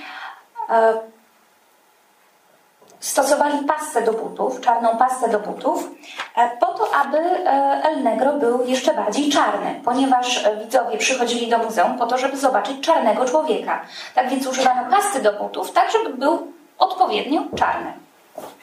stosowali 2.99 3.65
pastę 3.65 4.01
do 4.01 4.13
butów, 4.13 4.62
czarną 4.62 4.97
pastę 4.97 5.29
do 5.29 5.39
butów, 5.39 5.91
e, 6.35 6.57
po 6.59 6.65
to, 6.65 6.95
aby 6.95 7.17
e, 7.17 7.81
El 7.83 8.03
Negro 8.03 8.33
był 8.33 8.65
jeszcze 8.65 8.93
bardziej 8.93 9.29
czarny, 9.29 9.81
ponieważ 9.85 10.45
e, 10.45 10.57
widzowie 10.57 10.97
przychodzili 10.97 11.49
do 11.49 11.57
muzeum 11.57 11.97
po 11.97 12.07
to, 12.07 12.17
żeby 12.17 12.38
zobaczyć 12.38 12.81
czarnego 12.81 13.25
człowieka. 13.25 13.81
Tak 14.15 14.29
więc 14.29 14.47
używano 14.47 14.91
pasty 14.91 15.21
do 15.21 15.33
butów, 15.33 15.71
tak 15.71 15.91
żeby 15.91 16.13
był 16.13 16.51
odpowiednio 16.77 17.41
czarny. 17.55 17.93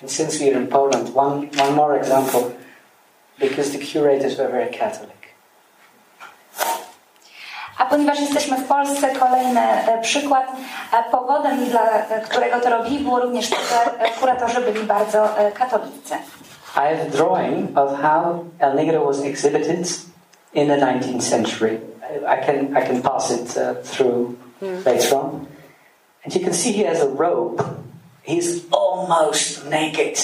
And 0.02 0.12
since 0.12 0.38
we're 0.38 0.56
in 0.56 0.68
Poland, 0.68 1.10
one, 1.16 1.46
one 1.62 1.70
more 1.70 2.00
example, 2.00 2.40
because 3.38 3.78
the 3.78 3.78
curators 3.78 4.36
were 4.36 4.48
very 4.48 4.70
Catholic. 4.70 5.15
A 7.78 7.86
ponieważ 7.86 8.20
jesteśmy 8.20 8.56
w 8.56 8.68
Polsce, 8.68 9.10
kolejny 9.10 9.60
e, 9.60 10.00
przykład. 10.02 10.46
E, 10.92 11.10
powodem, 11.10 11.64
dla 11.64 12.06
e, 12.08 12.20
którego 12.20 12.60
to 12.60 12.70
robili, 12.70 12.98
było 12.98 13.20
również 13.20 13.50
to, 13.50 13.56
że 13.56 14.08
kuratorzy 14.20 14.60
byli 14.60 14.86
bardzo 14.86 15.28
katolicy. 15.54 16.14
I 16.76 16.78
have 16.78 17.02
a 17.02 17.10
drawing 17.10 17.78
of 17.78 18.00
how 18.02 18.44
El 18.58 18.74
Negro 18.74 19.06
was 19.06 19.20
exhibited 19.20 19.88
in 20.54 20.68
the 20.68 20.76
19th 20.76 21.22
century. 21.22 21.80
I 22.26 22.46
can, 22.46 22.76
I 22.76 22.86
can 22.86 23.02
pass 23.02 23.30
it 23.30 23.56
uh, 23.56 23.74
through 23.82 24.36
later 24.60 25.16
on. 25.16 25.46
And 26.24 26.34
you 26.34 26.40
can 26.40 26.52
see 26.52 26.72
he 26.72 26.84
has 26.84 27.00
a 27.00 27.08
robe. 27.08 27.62
He's 28.22 28.66
almost 28.70 29.64
naked. 29.66 30.18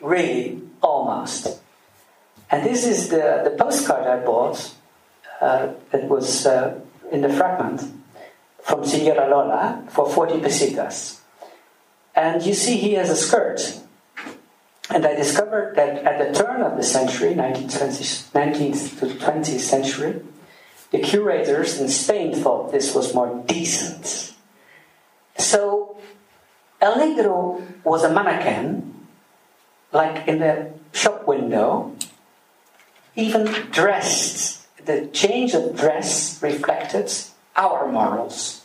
Really, 0.00 0.60
almost. 0.82 1.60
And 2.50 2.64
this 2.64 2.86
is 2.86 3.08
the, 3.08 3.40
the 3.44 3.50
postcard 3.50 4.06
I 4.06 4.24
bought. 4.24 4.74
Uh, 5.40 5.68
that 5.90 6.08
was 6.08 6.46
uh, 6.46 6.80
in 7.10 7.20
the 7.20 7.28
fragment 7.28 7.82
from 8.62 8.84
Signora 8.84 9.28
Lola 9.28 9.84
for 9.88 10.08
40 10.08 10.40
pesitas. 10.40 11.20
And 12.14 12.42
you 12.42 12.54
see 12.54 12.76
he 12.76 12.94
has 12.94 13.10
a 13.10 13.16
skirt. 13.16 13.80
And 14.90 15.06
I 15.06 15.14
discovered 15.14 15.76
that 15.76 16.04
at 16.04 16.18
the 16.18 16.38
turn 16.38 16.62
of 16.62 16.76
the 16.76 16.82
century, 16.82 17.34
19th, 17.34 18.30
19th 18.32 19.00
to 19.00 19.06
20th 19.06 19.60
century, 19.60 20.22
the 20.90 21.00
curators 21.00 21.80
in 21.80 21.88
Spain 21.88 22.34
thought 22.34 22.70
this 22.70 22.94
was 22.94 23.14
more 23.14 23.42
decent. 23.46 24.32
So 25.36 25.96
El 26.80 26.94
Negro 26.94 27.62
was 27.82 28.04
a 28.04 28.12
mannequin, 28.12 29.06
like 29.92 30.28
in 30.28 30.38
the 30.38 30.70
shop 30.92 31.26
window, 31.26 31.96
even 33.16 33.44
dressed 33.70 34.63
the 34.86 35.06
change 35.12 35.54
of 35.54 35.74
dress 35.76 36.38
reflected 36.42 37.10
our 37.56 37.86
morals. 37.92 38.64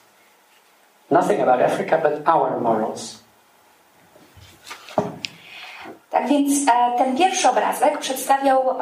Nothing 1.09 1.41
about 1.41 1.61
Africa, 1.61 1.99
but 2.03 2.27
our 2.27 2.59
morals. 2.61 3.19
Tak 6.09 6.27
więc 6.27 6.65
ten 6.97 7.17
pierwszy 7.17 7.49
obrazek 7.49 7.97
przedstawiał 7.99 8.75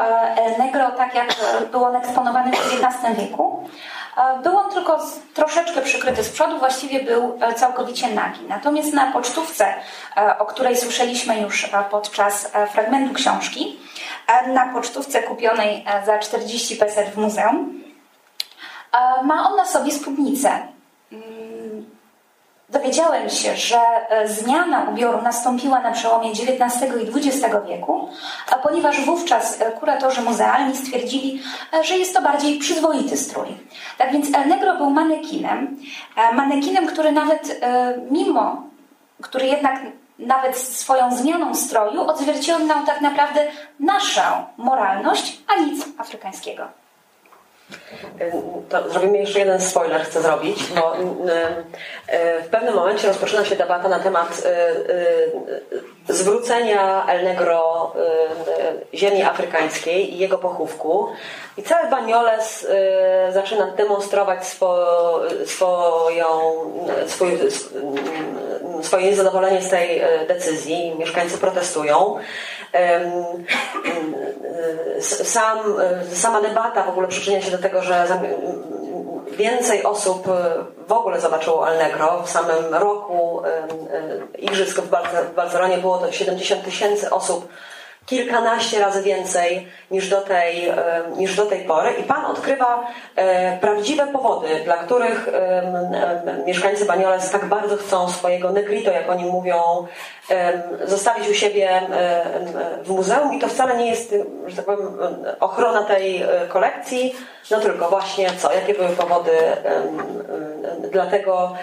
Negro 0.57 0.91
tak, 0.91 1.15
jak 1.15 1.35
był 1.71 1.83
on 1.85 1.95
eksponowany 1.95 2.51
w 2.51 2.73
XIX 2.73 3.17
wieku. 3.17 3.69
E, 4.17 4.41
był 4.43 4.57
on 4.57 4.71
tylko 4.71 4.99
troszeczkę 5.33 5.81
przykryty 5.81 6.23
z 6.23 6.29
przodu, 6.29 6.59
właściwie 6.59 7.03
był 7.03 7.39
całkowicie 7.55 8.07
nagi. 8.07 8.39
Natomiast 8.47 8.93
na 8.93 9.11
pocztówce, 9.11 9.73
o 10.39 10.45
której 10.45 10.77
słyszeliśmy 10.77 11.41
już 11.41 11.69
podczas 11.91 12.51
fragmentu 12.71 13.13
książki, 13.13 13.79
na 14.47 14.73
pocztówce 14.73 15.23
kupionej 15.23 15.85
za 16.05 16.19
40 16.19 16.75
peset 16.75 17.09
w 17.09 17.17
muzeum, 17.17 17.83
ma 19.23 19.49
on 19.49 19.57
na 19.57 19.65
sobie 19.65 19.91
spódnicę. 19.91 20.76
Dowiedziałem 22.69 23.29
się, 23.29 23.55
że 23.55 23.79
e, 24.09 24.27
zmiana 24.27 24.83
ubioru 24.83 25.21
nastąpiła 25.21 25.79
na 25.79 25.91
przełomie 25.91 26.31
XIX 26.31 26.83
i 27.03 27.27
XX 27.27 27.55
wieku, 27.67 28.09
ponieważ 28.63 29.05
wówczas 29.05 29.61
e, 29.61 29.71
kuratorzy 29.71 30.21
muzealni 30.21 30.77
stwierdzili, 30.77 31.41
e, 31.73 31.83
że 31.83 31.97
jest 31.97 32.15
to 32.15 32.21
bardziej 32.21 32.59
przyzwoity 32.59 33.17
strój. 33.17 33.47
Tak 33.97 34.11
więc 34.11 34.35
El 34.35 34.47
Negro 34.47 34.75
był 34.75 34.89
manekinem, 34.89 35.77
manekinem, 36.33 36.87
który 36.87 37.11
nawet 37.11 37.61
mimo, 38.11 38.63
który 39.21 39.47
jednak 39.47 39.79
nawet 40.19 40.57
swoją 40.57 41.17
zmianą 41.17 41.55
stroju 41.55 42.01
odzwierciedlał 42.01 42.85
tak 42.85 43.01
naprawdę 43.01 43.47
naszą 43.79 44.21
moralność, 44.57 45.41
a 45.47 45.61
nic 45.61 45.85
afrykańskiego. 45.97 46.67
To 48.69 48.89
zrobimy 48.89 49.17
jeszcze 49.17 49.39
jeden 49.39 49.61
spoiler, 49.61 50.01
chcę 50.01 50.21
zrobić, 50.21 50.63
bo 50.75 50.97
y, 50.97 51.01
y, 51.01 52.43
w 52.43 52.47
pewnym 52.47 52.75
momencie 52.75 53.07
rozpoczyna 53.07 53.45
się 53.45 53.55
debata 53.55 53.89
na 53.89 53.99
temat 53.99 54.43
y, 54.45 55.96
zwrócenia 56.09 57.05
El 57.07 57.23
Negro 57.23 57.91
ziemi 58.93 59.23
afrykańskiej 59.23 60.13
i 60.13 60.17
jego 60.17 60.37
pochówku. 60.37 61.07
I 61.57 61.63
cały 61.63 61.89
Banioles 61.89 62.67
zaczyna 63.29 63.71
demonstrować 63.71 64.47
swo, 64.47 64.77
swoją, 65.45 66.25
swój, 67.07 67.39
swoje 68.81 69.05
niezadowolenie 69.05 69.61
z 69.61 69.69
tej 69.69 70.01
decyzji. 70.27 70.95
Mieszkańcy 70.99 71.37
protestują. 71.37 72.15
Sam, 75.01 75.59
sama 76.13 76.41
debata 76.41 76.83
w 76.83 76.89
ogóle 76.89 77.07
przyczynia 77.07 77.41
się 77.41 77.51
do 77.51 77.57
tego, 77.57 77.81
że 77.81 78.07
więcej 79.31 79.83
osób 79.83 80.27
w 80.87 80.91
ogóle 80.91 81.21
zobaczyło 81.21 81.67
Allegro. 81.67 82.23
W 82.23 82.29
samym 82.29 82.75
roku 82.75 83.41
Igrzysk 84.37 84.81
w 84.81 85.35
Barcelonie 85.35 85.77
było 85.77 85.97
to 85.97 86.11
70 86.11 86.63
tysięcy 86.63 87.09
osób 87.09 87.47
kilkanaście 88.07 88.79
razy 88.79 89.03
więcej 89.03 89.67
niż 89.91 90.09
do 90.09 90.21
tej, 90.21 90.71
niż 91.17 91.35
do 91.35 91.45
tej 91.45 91.59
pory. 91.59 91.91
I 91.91 92.03
Pan 92.03 92.25
odkrywa 92.25 92.87
e, 93.15 93.57
prawdziwe 93.57 94.07
powody, 94.07 94.47
dla 94.65 94.77
których 94.77 95.29
mieszkańcy 96.45 96.85
Banioles 96.85 97.31
tak 97.31 97.45
bardzo 97.45 97.77
chcą 97.77 98.09
swojego 98.09 98.51
negrito, 98.51 98.91
jak 98.91 99.09
oni 99.09 99.25
mówią, 99.25 99.87
zostawić 100.83 101.29
u 101.29 101.33
siebie 101.33 101.81
w 102.83 102.89
muzeum. 102.89 103.33
I 103.33 103.39
to 103.39 103.47
wcale 103.47 103.77
nie 103.77 103.89
jest, 103.89 104.15
że 104.47 104.55
tak 104.55 104.65
powiem, 104.65 104.97
ochrona 105.39 105.83
tej 105.83 106.23
e, 106.23 106.27
kolekcji, 106.47 107.15
no 107.51 107.59
tylko 107.59 107.89
właśnie 107.89 108.29
co, 108.37 108.53
jakie 108.53 108.73
były 108.73 108.89
powody 108.89 109.31
dlatego, 110.91 111.53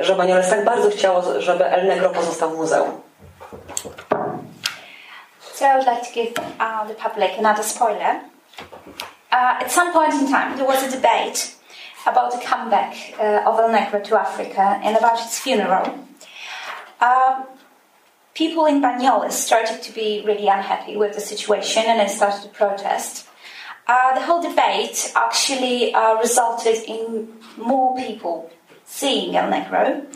że 0.00 0.14
Banioles 0.14 0.50
tak 0.50 0.64
bardzo 0.64 0.90
chciało, 0.90 1.22
żeby 1.38 1.64
El 1.66 1.86
Negro 1.86 2.10
pozostał 2.10 2.50
w 2.50 2.56
muzeum. 2.56 3.00
So 5.52 5.66
I 5.66 5.76
would 5.76 5.86
like 5.86 6.02
to 6.08 6.14
give 6.14 6.32
uh, 6.58 6.88
the 6.88 6.94
public 6.94 7.32
another 7.36 7.62
spoiler. 7.62 8.22
Uh, 9.30 9.60
at 9.60 9.70
some 9.70 9.92
point 9.92 10.14
in 10.14 10.30
time, 10.30 10.56
there 10.56 10.66
was 10.66 10.82
a 10.82 10.90
debate 10.90 11.54
about 12.06 12.32
the 12.32 12.38
comeback 12.38 13.14
uh, 13.18 13.42
of 13.46 13.58
El 13.60 13.68
Negro 13.68 14.02
to 14.02 14.18
Africa 14.18 14.80
and 14.82 14.96
about 14.96 15.20
its 15.20 15.38
funeral. 15.38 16.06
Um, 17.00 17.44
people 18.34 18.64
in 18.64 18.80
Banyoles 18.80 19.32
started 19.32 19.82
to 19.82 19.92
be 19.92 20.22
really 20.24 20.48
unhappy 20.48 20.96
with 20.96 21.14
the 21.14 21.20
situation 21.20 21.84
and 21.86 22.00
they 22.00 22.08
started 22.08 22.42
to 22.42 22.48
protest. 22.48 23.26
Uh, 23.86 24.14
the 24.14 24.22
whole 24.22 24.40
debate 24.40 25.12
actually 25.14 25.92
uh, 25.92 26.14
resulted 26.14 26.82
in 26.86 27.28
more 27.58 27.94
people 27.96 28.50
seeing 28.86 29.36
El 29.36 29.50
Negro. 29.50 30.06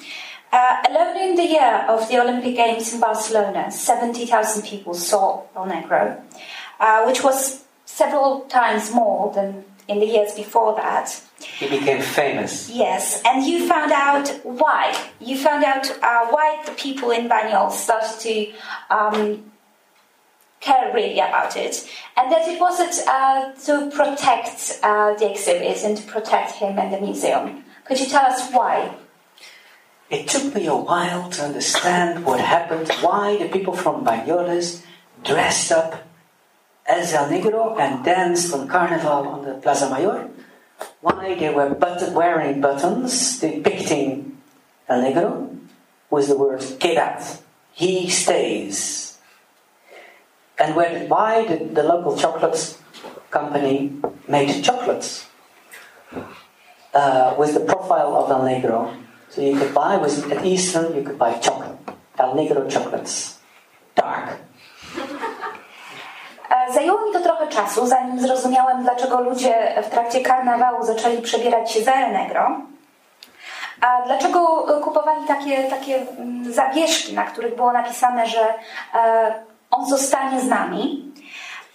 Uh, 0.57 0.83
alone 0.89 1.19
in 1.19 1.35
the 1.35 1.45
year 1.45 1.85
of 1.87 2.09
the 2.09 2.19
Olympic 2.19 2.57
Games 2.57 2.95
in 2.95 2.99
Barcelona, 2.99 3.71
70,000 3.71 4.63
people 4.63 4.95
saw 4.95 5.43
El 5.55 5.67
Negro, 5.67 6.19
uh, 6.81 7.05
which 7.05 7.23
was 7.23 7.65
several 7.85 8.41
times 8.49 8.91
more 8.91 9.31
than 9.35 9.67
in 9.87 10.01
the 10.01 10.07
years 10.07 10.33
before 10.33 10.75
that. 10.75 11.21
He 11.41 11.69
became 11.69 12.01
famous. 12.01 12.71
Yes, 12.71 13.21
and 13.27 13.45
you 13.45 13.69
found 13.69 13.93
out 13.93 14.29
why. 14.45 14.97
You 15.21 15.37
found 15.37 15.63
out 15.63 15.91
uh, 16.03 16.29
why 16.29 16.63
the 16.65 16.73
people 16.73 17.11
in 17.11 17.29
Banyol 17.29 17.71
started 17.71 18.19
to 18.21 18.53
um, 18.89 19.53
care 20.61 20.91
really 20.95 21.21
about 21.21 21.55
it, 21.59 21.87
and 22.17 22.33
that 22.33 22.49
it 22.49 22.59
wasn't 22.59 23.07
uh, 23.07 23.53
to 23.67 23.91
protect 23.95 24.79
uh, 24.83 25.13
the 25.17 25.33
exhibit 25.33 25.85
and 25.85 25.99
to 25.99 26.03
protect 26.05 26.53
him 26.53 26.79
and 26.79 26.95
the 26.95 27.01
museum. 27.03 27.63
Could 27.85 28.01
you 28.01 28.07
tell 28.07 28.25
us 28.25 28.51
why? 28.53 28.97
It 30.09 30.29
took 30.29 30.55
me 30.55 30.67
a 30.67 30.77
while 30.77 31.31
to 31.31 31.43
understand 31.43 32.25
what 32.25 32.41
happened, 32.41 32.91
why 33.01 33.37
the 33.39 33.49
people 33.49 33.75
from 33.75 34.05
Banyoles 34.05 34.83
dressed 35.25 35.73
up 35.73 36.07
as 36.87 37.13
El 37.13 37.29
Negro 37.29 37.79
and 37.79 38.05
danced 38.05 38.55
on 38.55 38.69
Carnival 38.69 39.27
on 39.27 39.45
the 39.45 39.55
Plaza 39.55 39.91
Mayor, 39.91 40.29
why 41.01 41.35
they 41.35 41.51
were 41.51 41.75
button, 41.75 42.15
wearing 42.15 42.61
buttons 42.61 43.41
depicting 43.41 44.39
El 44.89 45.03
Negro 45.03 45.59
with 46.09 46.29
the 46.29 46.39
word 46.39 46.61
quedat, 46.79 47.43
he 47.73 48.09
stays. 48.09 49.19
And 50.57 50.77
when, 50.77 51.09
why 51.09 51.47
did 51.47 51.75
the 51.75 51.83
local 51.83 52.17
chocolate 52.17 52.79
company 53.31 53.93
made 54.29 54.63
chocolates 54.63 55.27
uh, 56.95 57.35
with 57.37 57.55
the 57.55 57.61
profile 57.61 58.15
of 58.15 58.31
El 58.31 58.43
Negro 58.43 59.06
so 59.31 59.43
you 59.43 59.57
could 59.59 59.75
buy, 59.75 59.97
was 59.97 60.19
at 60.33 60.45
Easter, 60.45 60.83
you 60.97 61.03
could 61.03 61.19
buy 61.19 61.33
chocolate. 61.41 61.79
El 62.19 62.35
Negro 62.35 62.71
chocolates. 62.71 63.39
Dark. 63.95 64.37
E, 66.51 66.73
zajęło 66.73 67.07
mi 67.07 67.13
to 67.13 67.21
trochę 67.21 67.49
czasu, 67.49 67.87
zanim 67.87 68.21
zrozumiałem, 68.21 68.83
dlaczego 68.83 69.21
ludzie 69.21 69.83
w 69.83 69.91
trakcie 69.91 70.21
karnawału 70.21 70.87
zaczęli 70.87 71.23
przebierać 71.23 71.73
się 71.73 71.83
za 71.83 71.93
El 71.93 72.13
Negro. 72.13 72.61
A 73.81 74.03
dlaczego 74.07 74.67
kupowali 74.83 75.27
takie, 75.27 75.65
takie 75.65 75.97
mm, 76.19 76.53
zawieszki, 76.53 77.15
na 77.15 77.25
których 77.25 77.57
było 77.57 77.73
napisane, 77.73 78.27
że 78.27 78.55
e, 78.95 79.35
on 79.71 79.87
zostanie 79.87 80.41
z 80.41 80.49
nami? 80.49 81.13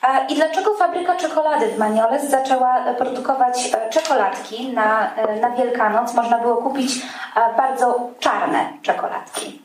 E, 0.03 0.27
I 0.29 0.35
dlaczego 0.35 0.73
fabryka 0.73 1.15
czekolady 1.15 1.67
w 1.67 1.77
Manioles 1.77 2.29
zaczęła 2.29 2.93
produkować 2.97 3.71
czekoladki 3.89 4.73
na, 4.73 5.11
na 5.41 5.49
Wielkanoc? 5.49 6.13
Można 6.13 6.39
było 6.39 6.55
kupić 6.55 7.01
bardzo 7.57 8.09
czarne 8.19 8.73
czekoladki. 8.81 9.61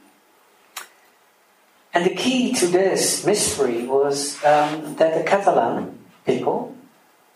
And 1.96 2.04
the 2.04 2.14
key 2.14 2.52
to 2.52 2.66
this 2.66 3.24
mystery 3.24 3.86
was 3.86 4.36
um, 4.44 4.94
that 4.96 5.14
the 5.14 5.24
Catalan 5.24 5.96
people, 6.26 6.74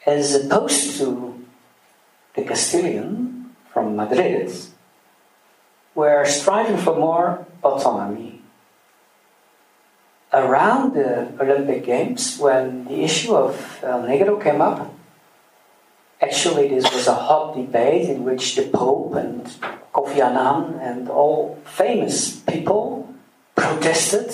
as 0.07 0.35
opposed 0.35 0.99
to 0.99 1.33
the 2.35 2.43
Castilian 2.43 3.55
from 3.73 3.97
Madrid, 3.97 4.51
were 5.95 6.27
striving 6.27 6.77
for 6.77 6.95
more 6.95 7.39
autonomy. 7.63 8.30
Around 10.33 10.95
the 10.95 11.27
Olympic 11.41 11.85
Games, 11.85 12.39
when 12.39 12.85
the 12.85 13.03
issue 13.03 13.35
of 13.35 13.81
uh, 13.83 13.89
El 13.89 14.03
Negro 14.03 14.41
came 14.41 14.63
up, 14.63 14.95
actually 16.21 16.69
this 16.69 16.85
was 16.95 17.09
a 17.09 17.15
hot 17.15 17.57
debate 17.57 18.09
in 18.09 18.23
which 18.23 18.55
the 18.55 18.69
Pope 18.69 19.15
and 19.15 19.45
Kofi 19.93 20.21
Annan 20.21 20.79
and 20.79 21.09
all 21.09 21.59
famous 21.65 22.37
people 22.37 23.13
protested. 23.57 24.31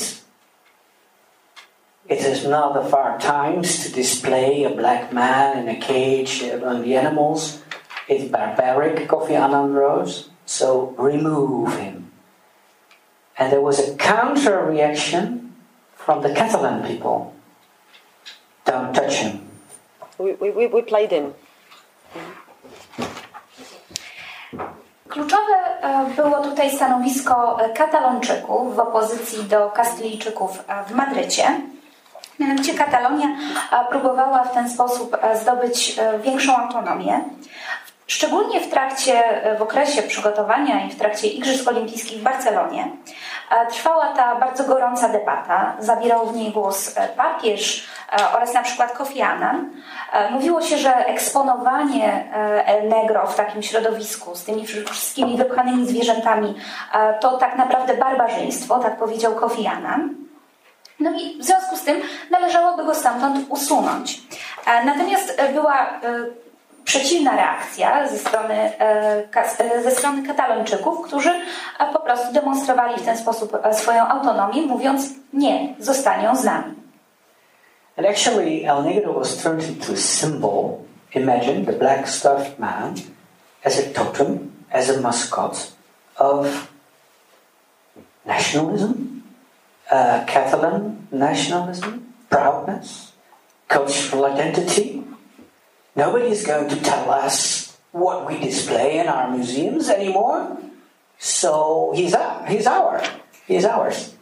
It 2.09 2.21
is 2.21 2.47
not 2.47 2.75
the 2.75 2.89
far 2.89 3.19
times 3.19 3.83
to 3.85 3.91
display 3.91 4.65
a 4.65 4.71
black 4.71 5.15
man 5.15 5.59
in 5.59 5.69
a 5.75 5.81
cage 5.81 6.43
among 6.43 6.83
the 6.83 6.95
animals. 6.95 7.63
It's 8.07 8.31
barbaric, 8.31 9.09
Kofi 9.09 9.31
Annan 9.31 9.73
wrote, 9.73 10.29
so 10.45 10.95
remove 10.99 11.75
him. 11.79 12.13
And 13.39 13.51
there 13.51 13.63
was 13.63 13.79
a 13.81 13.97
counter 13.97 14.63
reaction 14.63 15.46
from 16.07 16.23
the 16.23 16.33
Catalan 16.33 16.87
people. 16.87 17.35
Don't 18.65 18.95
touch 18.95 19.15
him. 19.15 19.41
We, 20.19 20.33
we, 20.33 20.67
we 20.69 20.83
played 20.83 21.11
him. 21.11 21.35
Kluczowe 25.09 25.57
e, 25.83 26.07
było 26.17 26.43
tutaj 26.43 26.71
stanowisko 26.71 27.59
Katalończyków 27.75 28.77
w 28.77 28.79
opozycji 28.79 29.45
do 29.45 29.71
Kastylijczyków 29.71 30.65
e, 30.69 30.85
w 30.85 30.91
Madrycie. 30.91 31.61
Mianowicie 32.39 32.75
Katalonia 32.75 33.29
próbowała 33.91 34.45
w 34.45 34.55
ten 34.55 34.71
sposób 34.71 35.17
e, 35.23 35.39
zdobyć 35.39 36.01
większą 36.25 36.57
autonomię. 36.57 37.21
Szczególnie 38.07 38.61
w 38.61 38.71
trakcie, 38.71 39.23
w 39.59 39.63
okresie 39.63 40.03
przygotowania 40.03 40.87
i 40.87 40.91
w 40.91 40.99
trakcie 40.99 41.29
Igrzysk 41.29 41.69
Olimpijskich 41.69 42.19
w 42.19 42.23
Barcelonie 42.23 42.89
trwała 43.71 44.07
ta 44.07 44.35
bardzo 44.35 44.65
gorąca 44.65 45.09
debata. 45.09 45.77
Zabierał 45.79 46.27
w 46.27 46.37
niej 46.37 46.53
głos 46.53 46.95
papież 47.17 47.89
oraz 48.35 48.55
na 48.55 48.63
przykład 48.63 48.93
Kofi 48.93 49.23
Annan. 49.23 49.71
E, 50.13 50.31
mówiło 50.31 50.63
się, 50.63 50.79
że 50.79 51.07
eksponowanie 51.07 52.25
e, 52.35 52.67
El 52.67 52.89
Negro 52.89 53.27
w 53.27 53.37
takim 53.37 53.63
środowisku 53.63 54.35
z 54.35 54.45
tymi 54.45 54.67
wszystkimi 54.67 55.37
wypchanymi 55.37 55.87
zwierzętami 55.87 56.55
e, 56.95 57.15
to 57.15 57.39
tak 57.39 57.57
naprawdę 57.57 57.97
barbarzyństwo, 57.97 58.79
tak 58.79 58.97
powiedział 58.97 59.35
Kofi 59.35 59.67
Annan. 59.67 60.15
No 61.01 61.11
i 61.11 61.39
w 61.39 61.45
związku 61.45 61.77
z 61.77 61.83
tym 61.83 62.01
należałoby 62.31 62.85
go 62.85 62.95
stamtąd 62.95 63.47
usunąć. 63.49 64.21
Natomiast 64.85 65.43
była 65.53 66.01
przeciwna 66.87 67.37
reakcja 67.37 68.09
ze 68.09 68.19
strony, 68.19 68.73
ze 69.83 69.91
strony 69.91 70.27
Katalończyków, 70.27 71.07
którzy 71.07 71.31
po 71.93 71.99
prostu 71.99 72.33
demonstrowali 72.33 73.03
w 73.03 73.05
ten 73.05 73.19
sposób 73.19 73.59
swoją 73.73 74.09
autonomię, 74.09 74.63
mówiąc 74.63 75.03
nie, 75.33 75.75
zostanie 75.79 76.37
z 76.37 76.45
nami. 76.45 76.75
And 77.99 78.07
actually, 78.07 78.67
El 78.67 78.85
Negro 78.85 79.15
was 79.15 79.37
turned 79.43 79.69
into 79.69 79.93
a 79.93 79.97
symbol. 79.97 80.85
Imagine 81.15 81.65
the 81.65 81.73
black 81.73 82.09
stuffed 82.09 82.59
man 82.59 82.95
as 83.65 83.79
a 83.79 83.83
totem, 83.95 84.53
as 84.71 84.91
a 84.91 85.01
mascot 85.01 85.73
of 86.19 86.47
nationalism, 88.27 89.23
uh, 89.91 90.27
Catalan 90.27 91.07
nationalism, 91.11 91.89
proudness, 92.29 93.13
cultural 93.69 94.27
identity. 94.27 95.03
Nobody 95.97 96.27
is 96.27 96.47
going 96.47 96.69
to 96.69 96.77
tell 96.77 97.11
us 97.11 97.77
what 97.93 98.27
we 98.27 98.39
display 98.39 98.99
in 98.99 99.09
our 99.09 99.31
museums 99.31 99.89
anymore. 99.89 100.59
So 101.19 101.93
he's, 101.97 102.15
he's 102.47 102.67
our, 102.67 103.03
he's 103.47 103.65
ours, 103.65 104.15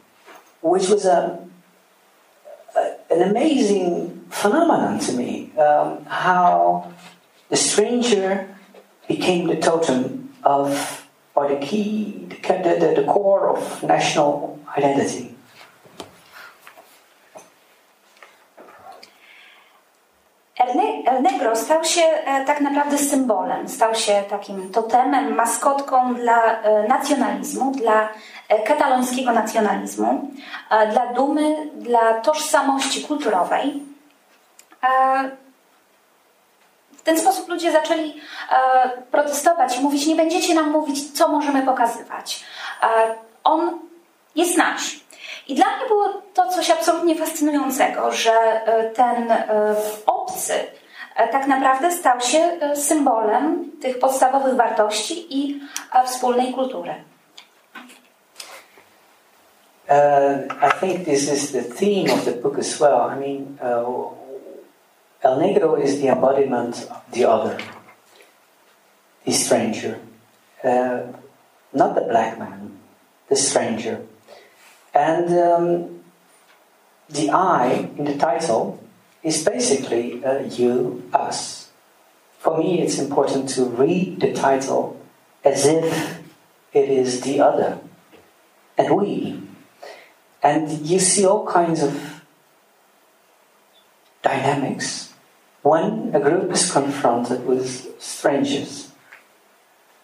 which 0.62 0.89
was 0.89 1.05
a 1.05 1.45
an 3.11 3.22
amazing 3.22 4.25
phenomenon 4.31 4.99
to 4.99 5.12
me 5.12 5.53
um, 5.57 6.05
how 6.07 6.93
the 7.49 7.57
stranger 7.57 8.49
became 9.07 9.47
the 9.47 9.57
totem 9.57 10.35
of, 10.43 11.07
or 11.35 11.49
the 11.49 11.64
key, 11.64 12.27
the, 12.29 12.77
the, 12.81 13.03
the 13.03 13.07
core 13.07 13.57
of 13.57 13.83
national 13.83 14.59
identity. 14.77 15.34
El 21.05 21.22
Negro 21.22 21.57
stał 21.57 21.84
się 21.84 22.02
e, 22.02 22.44
tak 22.44 22.61
naprawdę 22.61 22.98
symbolem, 22.98 23.68
stał 23.68 23.94
się 23.94 24.22
takim 24.30 24.72
totemem, 24.72 25.34
maskotką 25.34 26.14
dla 26.14 26.61
e, 26.62 26.88
nacjonalizmu, 26.88 27.70
dla 27.70 28.09
e, 28.48 28.62
katalońskiego 28.62 29.32
nacjonalizmu, 29.32 30.30
dla 30.92 31.07
dumy, 31.07 31.70
dla 31.74 32.14
tożsamości 32.14 33.05
kulturowej. 33.05 33.82
W 36.96 37.02
ten 37.02 37.18
sposób 37.18 37.48
ludzie 37.48 37.72
zaczęli 37.72 38.20
protestować 39.11 39.78
i 39.78 39.80
mówić: 39.80 40.07
Nie 40.07 40.16
będziecie 40.16 40.55
nam 40.55 40.70
mówić, 40.70 41.18
co 41.18 41.28
możemy 41.28 41.62
pokazywać. 41.62 42.44
On 43.44 43.78
jest 44.36 44.57
nasz. 44.57 45.00
I 45.48 45.55
dla 45.55 45.66
mnie 45.66 45.86
było 45.88 46.09
to 46.34 46.48
coś 46.48 46.70
absolutnie 46.70 47.14
fascynującego, 47.14 48.12
że 48.12 48.61
ten 48.94 49.34
obcy 50.07 50.55
tak 51.14 51.46
naprawdę 51.46 51.92
stał 51.92 52.20
się 52.20 52.58
symbolem 52.74 53.70
tych 53.80 53.98
podstawowych 53.98 54.54
wartości 54.54 55.26
i 55.40 55.60
wspólnej 56.06 56.54
kultury. 56.54 56.94
Uh, 59.88 60.46
I 60.62 60.70
think 60.80 61.04
this 61.04 61.32
is 61.32 61.52
the 61.52 61.62
theme 61.62 62.10
of 62.10 62.24
the 62.24 62.32
book 62.32 62.58
as 62.58 62.80
well. 62.80 63.10
I 63.10 63.16
mean, 63.20 63.58
uh, 63.60 64.14
El 65.22 65.38
Negro 65.38 65.76
is 65.76 66.00
the 66.00 66.08
embodiment 66.08 66.88
of 66.90 67.02
the 67.12 67.26
other, 67.26 67.58
the 69.26 69.32
stranger. 69.32 69.98
Uh, 70.64 71.12
not 71.74 71.94
the 71.94 72.00
black 72.00 72.38
man, 72.38 72.78
the 73.28 73.36
stranger. 73.36 74.00
And 74.94 75.28
um, 75.38 76.00
the 77.10 77.30
I 77.30 77.90
in 77.98 78.04
the 78.04 78.16
title 78.16 78.78
is 79.25 79.43
basically 79.43 80.22
uh, 80.22 80.41
you, 80.43 81.03
us. 81.12 81.70
For 82.39 82.59
me, 82.59 82.83
it's 82.83 82.99
important 82.99 83.49
to 83.57 83.64
read 83.64 84.20
the 84.20 84.35
title 84.35 85.01
as 85.43 85.66
if 85.66 86.20
it 86.75 86.91
is 86.91 87.22
the 87.22 87.41
other 87.41 87.81
and 88.77 88.97
we. 88.97 89.41
And 90.43 90.87
you 90.87 90.99
see 90.99 91.25
all 91.25 91.47
kinds 91.47 91.83
of 91.83 92.22
dynamics 94.22 95.14
when 95.62 96.14
a 96.14 96.20
group 96.20 96.53
is 96.53 96.70
confronted 96.70 97.47
with 97.47 98.01
strangers. 98.01 98.93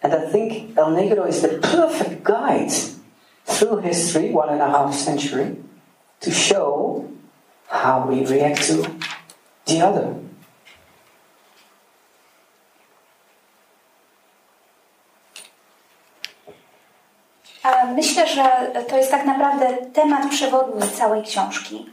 And 0.03 0.15
I 0.15 0.31
think 0.31 0.79
El 0.79 0.93
Negro 0.93 1.29
is 1.29 1.43
the 1.43 1.59
perfect 1.59 2.25
guide 2.25 2.73
through 3.45 3.79
history, 3.79 4.31
one 4.31 4.49
and 4.49 4.63
a 4.63 4.71
half 4.71 4.95
century, 4.95 5.59
to 6.21 6.31
show 6.31 7.11
how 7.71 8.01
we 8.01 8.25
react 8.37 8.69
to 8.69 8.75
the 9.65 9.89
other. 9.89 10.05
Myślę, 17.95 18.27
że 18.27 18.73
to 18.89 18.97
jest 18.97 19.11
tak 19.11 19.25
naprawdę 19.25 19.67
temat 19.93 20.29
przewodni 20.31 20.91
całej 20.91 21.23
książki. 21.23 21.93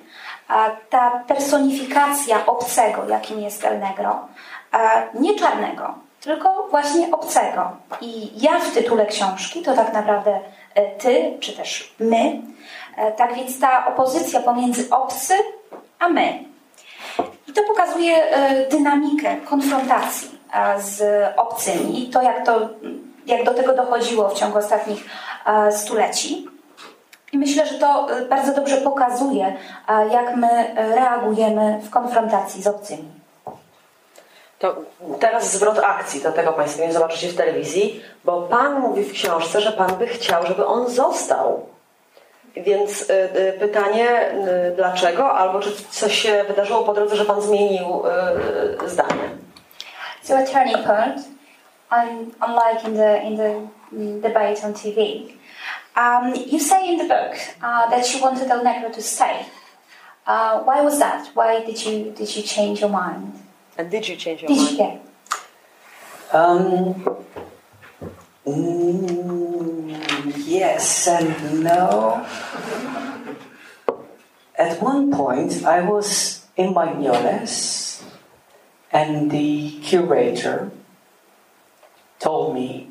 Ta 0.90 1.24
personifikacja 1.28 2.46
obcego, 2.46 3.10
jakim 3.10 3.42
jest 3.42 3.66
El 3.66 3.80
Negro, 3.80 4.28
nie 5.14 5.40
czarnego, 5.40 5.94
tylko 6.22 6.68
właśnie 6.70 7.12
obcego. 7.12 7.72
I 8.02 8.42
ja 8.42 8.60
w 8.60 8.74
tytule 8.74 9.06
książki 9.06 9.62
to 9.62 9.74
tak 9.74 9.94
naprawdę 9.94 10.40
ty, 10.98 11.38
czy 11.40 11.54
też 11.54 11.96
my. 12.00 12.42
Tak 13.18 13.36
więc 13.36 13.60
ta 13.60 13.88
opozycja 13.88 14.40
pomiędzy 14.40 14.90
obcy 14.90 15.34
a 16.00 16.10
my. 16.10 16.43
I 17.48 17.54
to 17.54 17.64
pokazuje 17.64 18.24
dynamikę 18.72 19.36
konfrontacji 19.36 20.39
z 20.78 21.02
obcymi, 21.38 22.10
to 22.14 22.22
jak, 22.22 22.45
to 22.45 22.70
jak 23.26 23.43
do 23.43 23.54
tego 23.54 23.74
dochodziło 23.74 24.30
w 24.30 24.34
ciągu 24.34 24.58
ostatnich 24.58 25.10
stuleci. 25.72 26.48
I 27.34 27.38
myślę, 27.38 27.66
że 27.66 27.80
to 27.80 28.08
bardzo 28.30 28.54
dobrze 28.54 28.78
pokazuje, 28.78 29.56
jak 30.12 30.36
my 30.36 30.76
reagujemy 30.76 31.80
w 31.84 31.89
konfrontacji 31.89 32.62
z 32.64 32.68
obcymi. 32.68 33.12
To 34.60 34.76
teraz 35.20 35.52
zwrot 35.52 35.80
akcji, 35.80 36.22
do 36.22 36.32
tego 36.32 36.54
Państwo 36.54 36.84
nie 36.84 36.93
zobaczycie 36.93 37.28
w 37.28 37.36
telewizji, 37.36 38.02
bo 38.26 38.41
Pan 38.41 38.80
mówi 38.80 39.04
w 39.04 39.14
książce, 39.14 39.62
że 39.62 39.72
Pan 39.72 39.95
by 39.95 40.08
chciał, 40.08 40.45
żeby 40.45 40.66
on 40.66 40.89
został. 40.89 41.66
Więc 42.64 43.10
y, 43.10 43.14
y, 43.14 43.60
pytanie, 43.60 44.32
y, 44.72 44.76
dlaczego, 44.76 45.32
albo 45.34 45.60
czy 45.60 45.72
coś 45.89 46.20
się 46.22 46.43
wydarzyło 46.47 46.84
po 46.84 46.93
drodze, 46.93 47.16
że 47.16 47.26
Pan 47.26 47.41
zmienił 47.41 48.03
y, 48.86 48.89
zdanie. 48.89 49.30
So 50.24 50.38
a 50.38 50.43
turning 50.43 50.86
point, 50.88 51.18
un, 51.91 52.32
unlike 52.47 52.88
in 52.88 52.97
the, 52.97 53.22
in 53.24 53.38
the 53.38 54.30
debate 54.30 54.66
on 54.66 54.74
TV. 54.74 54.97
Um, 55.95 56.34
you 56.51 56.60
say 56.60 56.86
in 56.88 56.97
the 56.97 57.08
book 57.08 57.36
uh, 57.64 57.89
that 57.89 58.14
you 58.14 58.22
wanted 58.22 58.51
El 58.51 58.64
Negro 58.64 58.89
to 58.93 59.01
stay. 59.01 59.45
Uh, 60.28 60.60
why 60.64 60.82
was 60.84 60.99
that? 60.99 61.30
Why 61.34 61.64
did 61.66 61.86
you, 61.86 62.12
did 62.12 62.36
you 62.36 62.43
change 62.43 62.82
your 62.82 62.89
mind? 62.89 63.34
And 63.78 63.89
did 63.89 64.08
you 64.08 64.16
change 64.16 64.41
your 64.41 64.49
Did 64.49 64.58
mind? 64.58 64.72
you, 64.72 64.78
yeah. 64.78 64.97
Um, 66.34 67.18
mm, 68.45 69.37
yes 70.58 71.08
and 71.08 71.64
no. 71.64 72.26
At 74.58 74.82
one 74.82 75.12
point, 75.12 75.64
I 75.64 75.82
was 75.82 76.45
in 76.55 76.74
Banyoles, 76.74 78.01
and 78.91 79.30
the 79.30 79.80
curator 79.84 80.72
told 82.20 82.55
me 82.55 82.89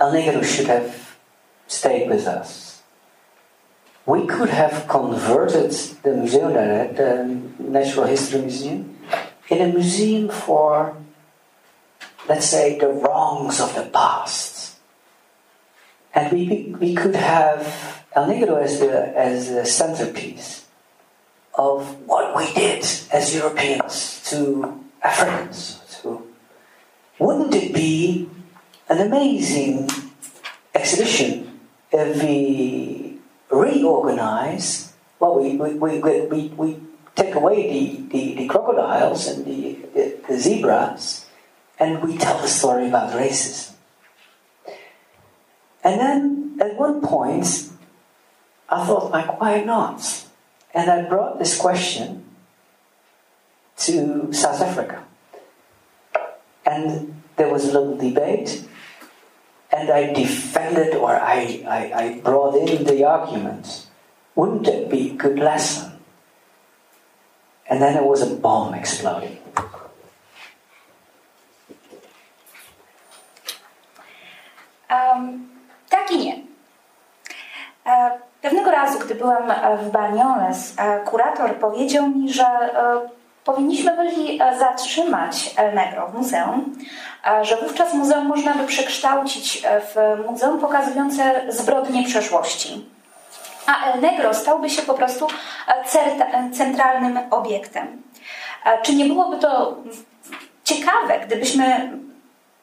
El 0.00 0.12
Negro 0.12 0.42
should 0.44 0.66
have 0.66 1.16
stayed 1.66 2.08
with 2.08 2.26
us. 2.26 2.82
We 4.06 4.26
could 4.26 4.48
have 4.48 4.88
converted 4.88 5.70
the 6.02 6.14
museum, 6.14 6.54
the 6.54 7.42
Natural 7.58 8.06
History 8.06 8.40
Museum, 8.40 8.96
in 9.50 9.60
a 9.60 9.68
museum 9.68 10.30
for, 10.30 10.96
let's 12.28 12.46
say, 12.46 12.78
the 12.78 12.88
wrongs 12.88 13.60
of 13.60 13.74
the 13.74 13.84
past. 13.92 14.47
And 16.14 16.32
we, 16.32 16.74
we 16.78 16.94
could 16.94 17.14
have 17.14 18.04
El 18.14 18.26
Negro 18.28 18.62
as 18.62 18.80
the, 18.80 19.16
as 19.16 19.48
the 19.50 19.64
centerpiece 19.64 20.66
of 21.54 22.00
what 22.06 22.36
we 22.36 22.52
did 22.54 22.84
as 23.12 23.34
Europeans 23.34 24.22
to 24.30 24.84
Africans. 25.02 25.80
To, 26.02 26.26
wouldn't 27.18 27.54
it 27.54 27.74
be 27.74 28.28
an 28.88 29.00
amazing 29.00 29.90
exhibition 30.74 31.60
if 31.92 32.22
we 32.22 33.18
reorganize? 33.50 34.92
Well, 35.18 35.40
we, 35.40 35.56
we, 35.56 35.74
we, 35.74 35.98
we, 35.98 36.48
we 36.48 36.80
take 37.16 37.34
away 37.34 37.68
the, 37.72 38.02
the, 38.08 38.34
the 38.36 38.46
crocodiles 38.46 39.26
and 39.26 39.44
the, 39.44 39.78
the, 39.94 40.16
the, 40.28 40.38
zebras, 40.38 41.26
and 41.78 42.00
we 42.02 42.16
tell 42.16 42.40
the 42.40 42.46
story 42.46 42.86
about 42.86 43.12
racism. 43.12 43.74
And 45.84 46.00
then 46.00 46.58
at 46.60 46.76
one 46.76 47.00
point, 47.00 47.70
I 48.68 48.86
thought, 48.86 49.10
like, 49.10 49.40
why 49.40 49.62
not? 49.62 50.26
And 50.74 50.90
I 50.90 51.08
brought 51.08 51.38
this 51.38 51.58
question 51.58 52.24
to 53.78 54.32
South 54.32 54.60
Africa. 54.60 55.04
And 56.66 57.22
there 57.36 57.48
was 57.48 57.64
a 57.64 57.72
little 57.72 57.96
debate, 57.96 58.68
and 59.72 59.90
I 59.90 60.12
defended 60.12 60.94
or 60.94 61.16
I, 61.16 61.64
I, 61.66 61.92
I 61.94 62.20
brought 62.20 62.54
in 62.56 62.84
the 62.84 63.04
argument 63.04 63.86
wouldn't 64.34 64.68
it 64.68 64.88
be 64.88 65.10
a 65.10 65.14
good 65.14 65.38
lesson 65.38 65.98
and 67.68 67.82
then 67.82 67.94
there 67.94 68.04
was 68.04 68.22
a 68.22 68.34
bomb 68.34 68.74
exploding. 68.74 69.38
Um, 74.88 75.50
tak 75.88 76.10
i 76.10 76.18
nie. 76.18 76.36
E, 77.86 78.10
pewnego 78.42 78.70
razu, 78.70 78.98
gdy 78.98 79.14
byłam 79.14 79.52
w 79.82 79.90
Banioles, 79.90 80.74
e, 80.78 81.00
kurator 81.00 81.54
powiedział 81.54 82.08
mi, 82.08 82.32
że 82.32 82.44
e, 82.44 83.00
powinniśmy 83.44 83.96
byli 83.96 84.40
zatrzymać 84.58 85.54
El 85.56 85.74
Negro 85.74 86.06
w 86.06 86.14
muzeum, 86.14 86.78
że 87.42 87.56
wówczas 87.56 87.94
muzeum 87.94 88.26
można 88.26 88.54
by 88.54 88.66
przekształcić 88.66 89.62
w 89.94 90.24
muzeum 90.30 90.58
pokazujące 90.58 91.44
zbrodnie 91.48 92.04
przeszłości 92.04 92.86
a 93.68 93.92
El 93.92 94.00
Negro 94.00 94.34
stałby 94.34 94.70
się 94.70 94.82
po 94.82 94.94
prostu 94.94 95.26
e, 95.68 96.50
centralnym 96.52 97.18
obiektem. 97.30 98.02
E, 98.64 98.82
czy 98.82 98.94
nie 98.94 99.04
byłoby 99.04 99.38
to 99.38 99.76
ciekawe, 100.64 101.20
gdybyśmy 101.26 101.90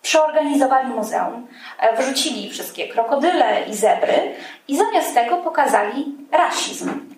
przeorganizowali 0.06 0.88
muzeum, 0.88 1.48
e, 1.80 1.98
wrzucili 1.98 2.50
wszystkie 2.50 2.88
krokodyle 2.88 3.64
i 3.68 3.76
zebry 3.76 4.36
i 4.68 4.78
zamiast 4.78 5.14
tego 5.14 5.38
pokazali 5.38 6.06
rasizm? 6.32 7.16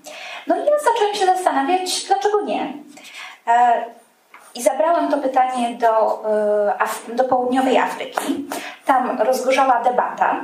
No 0.47 0.55
i 0.55 0.59
ja 0.59 0.79
zacząłem 0.93 1.15
się 1.15 1.25
zastanawiać, 1.25 2.05
dlaczego 2.05 2.41
nie. 2.41 2.73
I 4.55 4.61
zabrałem 4.61 5.11
to 5.11 5.17
pytanie 5.17 5.77
do, 5.77 6.23
e, 7.09 7.15
do 7.15 7.23
południowej 7.23 7.77
Afryki. 7.77 8.47
Tam 8.85 9.21
rozgorzała 9.21 9.83
debata. 9.83 10.41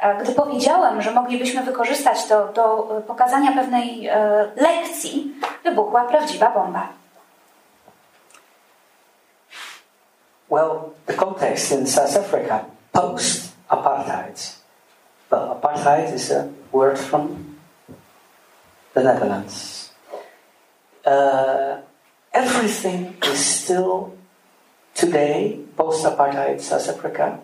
E, 0.00 0.14
gdy 0.14 0.32
powiedziałem, 0.32 1.02
że 1.02 1.10
moglibyśmy 1.10 1.62
wykorzystać 1.62 2.24
to 2.24 2.48
do 2.48 2.88
pokazania 3.06 3.52
pewnej 3.52 4.06
e, 4.06 4.18
lekcji, 4.56 5.34
wybuchła 5.64 6.04
prawdziwa 6.04 6.50
bomba. 6.50 6.88
Well, 10.48 10.94
the 11.06 11.14
context 11.14 11.72
in 11.72 11.86
South 11.86 12.16
Africa 12.16 12.66
post 12.92 13.52
apartheid. 13.68 14.56
Well, 15.30 15.60
apartheid 15.60 16.12
is 16.12 16.30
a 16.30 16.52
word 16.70 16.98
from 16.98 17.56
the 18.94 19.02
Netherlands. 19.02 19.90
Uh, 21.04 21.80
everything 22.32 23.16
is 23.24 23.44
still 23.44 24.16
today, 24.94 25.60
post 25.76 26.04
apartheid 26.04 26.60
South 26.60 26.88
Africa, 26.88 27.40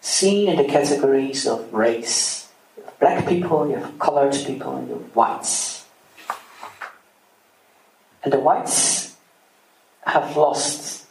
seen 0.00 0.48
in 0.48 0.56
the 0.56 0.64
categories 0.64 1.46
of 1.46 1.72
race. 1.72 2.48
You 2.76 2.84
have 2.84 2.98
black 2.98 3.28
people, 3.28 3.68
you 3.68 3.76
have 3.76 3.98
colored 3.98 4.32
people, 4.32 4.76
and 4.76 4.88
you 4.88 4.94
have 4.94 5.16
whites. 5.16 5.84
And 8.24 8.32
the 8.32 8.40
whites 8.40 9.16
have 10.04 10.36
lost 10.36 11.01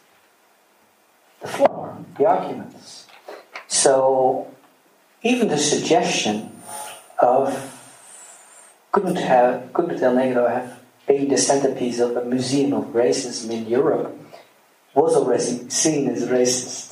the 1.42 1.48
floor, 1.48 1.96
the 2.18 2.26
arguments. 2.26 3.08
So 3.68 4.46
even 5.24 5.50
the 5.50 5.58
suggestion 5.58 6.50
of 7.20 7.54
couldn't 8.92 9.18
have 9.18 9.74
couldn't 9.74 10.02
El 10.04 10.16
Negro 10.16 10.50
have 10.50 10.70
been 11.08 11.30
the 11.30 11.38
centerpiece 11.38 12.00
of 12.00 12.18
a 12.18 12.26
museum 12.26 12.74
of 12.74 12.94
racism 12.94 13.52
in 13.52 13.68
Europe, 13.68 14.12
was 14.94 15.16
already 15.16 15.70
seen 15.70 16.10
as 16.10 16.30
racist. 16.30 16.92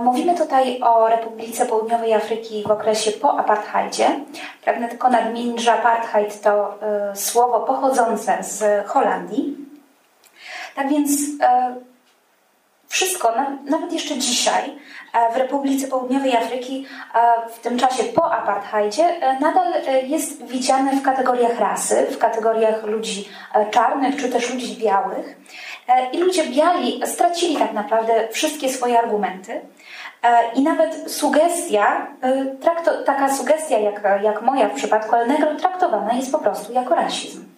Mówimy 0.00 0.34
tutaj 0.34 0.80
o 0.82 1.08
Republice 1.08 1.66
Południowej 1.66 2.14
Afryki 2.14 2.62
w 2.62 2.70
okresie 2.70 3.12
po 3.12 3.38
apartheidzie. 3.38 4.20
Pragnę 4.64 4.88
tylko 4.88 5.10
nadmienić, 5.10 5.62
że 5.62 5.72
apartheid 5.72 6.40
to 6.40 6.78
słowo 7.14 7.60
pochodzące 7.60 8.38
z 8.42 8.86
Holandii. 8.86 9.63
Tak 10.74 10.88
więc 10.88 11.10
y, 11.10 11.94
wszystko, 12.94 13.32
nawet 13.64 13.92
jeszcze 13.92 14.18
dzisiaj, 14.18 14.78
e, 15.12 15.32
w 15.32 15.36
Republice 15.36 15.88
Południowej 15.88 16.36
Afryki, 16.36 16.86
e, 17.14 17.48
w 17.50 17.58
tym 17.58 17.78
czasie 17.78 18.04
po 18.04 18.32
apartheidzie, 18.32 19.02
e, 19.02 19.40
nadal 19.40 19.72
jest 20.06 20.46
widziane 20.46 20.96
w 20.96 21.02
kategoriach 21.02 21.60
rasy, 21.60 22.06
w 22.10 22.18
kategoriach 22.18 22.84
ludzi 22.84 23.28
czarnych 23.70 24.16
czy 24.16 24.28
też 24.28 24.54
ludzi 24.54 24.76
białych. 24.76 25.36
I 26.12 26.18
ludzie 26.18 26.46
biali 26.46 27.02
stracili 27.04 27.56
tak 27.56 27.72
naprawdę 27.72 28.28
wszystkie 28.28 28.68
swoje 28.68 28.98
argumenty. 28.98 29.60
I 30.54 30.62
nawet 30.62 31.12
sugestia, 31.12 32.06
taka 33.06 33.34
sugestia 33.34 33.78
jak, 33.78 34.02
jak 34.22 34.42
moja 34.42 34.68
w 34.68 34.74
przypadku 34.74 35.16
El 35.16 35.28
Negro, 35.28 35.54
traktowana 35.54 36.12
jest 36.12 36.32
po 36.32 36.38
prostu 36.38 36.72
jako 36.72 36.94
rasizm. 36.94 37.53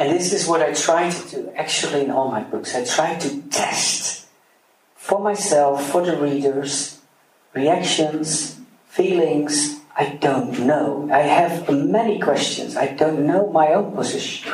And 0.00 0.10
this 0.10 0.32
is 0.32 0.48
what 0.48 0.62
I 0.62 0.72
try 0.72 1.10
to 1.10 1.28
do 1.28 1.52
actually 1.54 2.06
in 2.06 2.10
all 2.10 2.30
my 2.30 2.42
books. 2.42 2.74
I 2.74 2.86
try 2.86 3.16
to 3.16 3.42
test 3.50 4.26
for 4.96 5.20
myself, 5.20 5.90
for 5.90 6.00
the 6.02 6.16
readers, 6.16 7.00
reactions, 7.52 8.58
feelings, 8.88 9.80
I 9.94 10.16
don't 10.16 10.60
know. 10.60 11.10
I 11.12 11.18
have 11.18 11.68
many 11.68 12.18
questions. 12.18 12.76
I 12.76 12.86
don't 12.86 13.26
know 13.26 13.52
my 13.52 13.74
own 13.74 13.92
position. 13.92 14.50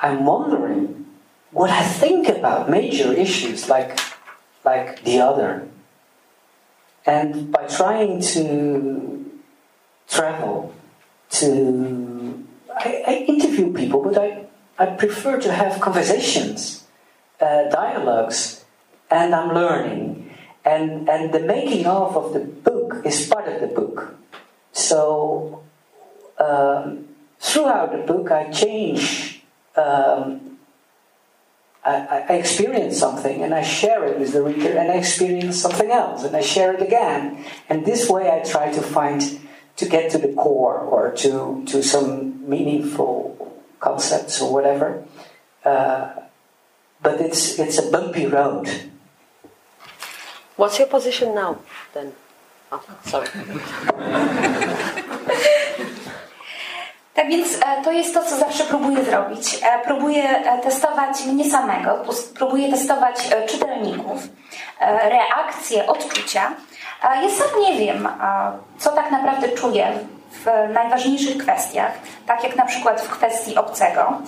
I'm 0.00 0.24
wondering 0.24 1.06
what 1.50 1.70
I 1.70 1.82
think 1.82 2.28
about 2.28 2.70
major 2.70 3.12
issues 3.12 3.68
like, 3.68 3.98
like 4.64 5.02
the 5.02 5.18
other. 5.18 5.66
And 7.04 7.50
by 7.50 7.66
trying 7.66 8.20
to 8.38 9.40
travel, 10.06 10.72
to 11.30 12.46
I, 12.74 13.02
I 13.06 13.14
interview 13.26 13.72
people, 13.72 14.02
but 14.02 14.16
I, 14.16 14.46
I 14.78 14.86
prefer 14.86 15.38
to 15.40 15.52
have 15.52 15.80
conversations, 15.80 16.84
uh, 17.40 17.68
dialogues, 17.68 18.64
and 19.10 19.34
I'm 19.34 19.54
learning. 19.54 20.30
And, 20.64 21.08
and 21.08 21.32
the 21.32 21.40
making 21.40 21.86
of 21.86 22.16
of 22.16 22.32
the 22.32 22.40
book 22.40 23.04
is 23.04 23.26
part 23.26 23.48
of 23.48 23.60
the 23.60 23.66
book. 23.66 24.14
So 24.72 25.62
um, 26.38 27.08
throughout 27.38 27.92
the 27.92 28.12
book, 28.12 28.30
I 28.30 28.50
change. 28.50 29.42
Um, 29.76 30.58
I, 31.84 32.24
I, 32.28 32.34
experience 32.34 32.98
something 32.98 33.42
and 33.42 33.52
I 33.52 33.62
share 33.62 34.04
it 34.04 34.20
with 34.20 34.32
the 34.32 34.42
reader, 34.42 34.76
and 34.78 34.92
I 34.92 34.96
experience 34.96 35.60
something 35.60 35.90
else 35.90 36.22
and 36.22 36.36
I 36.36 36.40
share 36.40 36.74
it 36.74 36.82
again. 36.82 37.44
And 37.68 37.84
this 37.84 38.08
way, 38.08 38.30
I 38.30 38.44
try 38.48 38.70
to 38.72 38.80
find 38.80 39.40
to 39.76 39.88
get 39.88 40.10
to 40.12 40.18
the 40.18 40.32
core 40.34 40.78
or 40.78 41.10
to 41.10 41.64
to 41.66 41.82
some 41.82 42.48
meaningful 42.48 43.31
concepts 43.82 44.40
or 44.40 44.48
whatever. 44.54 45.02
Uh, 45.64 46.08
but 47.02 47.20
it's 47.20 47.58
it's 47.58 47.78
a 47.78 47.90
bumpy 47.90 48.26
road. 48.26 48.70
What's 50.56 50.78
your 50.78 50.88
position 50.88 51.34
now 51.34 51.58
then? 51.92 52.12
Oh, 52.70 52.82
sorry. 53.04 53.28
Tak 57.14 57.28
więc 57.28 57.58
e, 57.66 57.82
to 57.84 57.92
jest 57.92 58.14
to, 58.14 58.22
co 58.22 58.36
zawsze 58.36 58.64
próbuję 58.64 59.04
zrobić. 59.04 59.58
E, 59.62 59.80
próbuję 59.84 60.22
e, 60.22 60.58
testować 60.58 61.24
mnie 61.24 61.50
samego, 61.50 62.04
próbuję 62.34 62.70
testować 62.70 63.28
czytelników, 63.46 64.28
reakcje, 64.80 65.86
odczucia. 65.86 66.50
Ja 67.02 67.30
sam 67.30 67.60
nie 67.60 67.78
wiem, 67.78 68.08
co 68.78 68.90
tak 68.90 69.10
naprawdę 69.10 69.48
czuję 69.48 69.98
w 70.32 70.72
najważniejszych 70.74 71.38
kwestiach, 71.38 71.92
tak 72.26 72.44
jak 72.44 72.56
na 72.56 72.64
przykład 72.64 73.00
w 73.00 73.08
kwestii 73.08 73.56
obcego. 73.56 74.18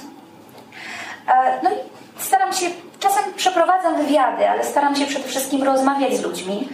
No 1.63 1.71
i 1.71 1.75
staram 2.19 2.53
się, 2.53 2.67
czasem 3.01 3.25
przeprowadzam 3.37 3.97
wywiady, 3.97 4.49
ale 4.51 4.65
staram 4.65 4.97
się 4.97 5.07
przede 5.07 5.29
wszystkim 5.29 5.63
rozmawiać 5.63 6.17
z 6.17 6.23
ludźmi, 6.23 6.69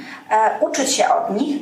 uczyć 0.61 0.95
się 0.95 1.09
od 1.09 1.41
nich 1.41 1.57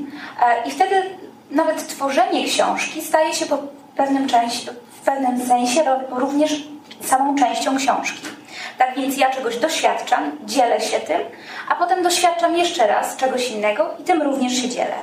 i 0.66 0.70
wtedy 0.70 1.02
nawet 1.50 1.88
tworzenie 1.88 2.44
książki 2.44 3.02
staje 3.02 3.34
się 3.34 3.46
po 3.46 3.58
pewnym, 3.96 4.28
części, 4.28 4.68
w 5.00 5.04
pewnym 5.04 5.46
sensie 5.46 5.80
również 6.10 6.68
samą 7.00 7.36
częścią 7.36 7.76
książki. 7.76 8.37
Tak 8.78 8.94
więc 8.96 9.16
ja 9.16 9.30
czegoś 9.30 9.56
doświadczam, 9.56 10.38
dzielę 10.44 10.80
się 10.80 11.00
tym, 11.00 11.20
a 11.68 11.74
potem 11.74 12.02
doświadczam 12.02 12.56
jeszcze 12.56 12.86
raz 12.86 13.16
czegoś 13.16 13.50
innego 13.50 13.86
i 14.00 14.04
tym 14.04 14.22
również 14.22 14.52
się 14.52 14.68
dzielę. 14.68 14.94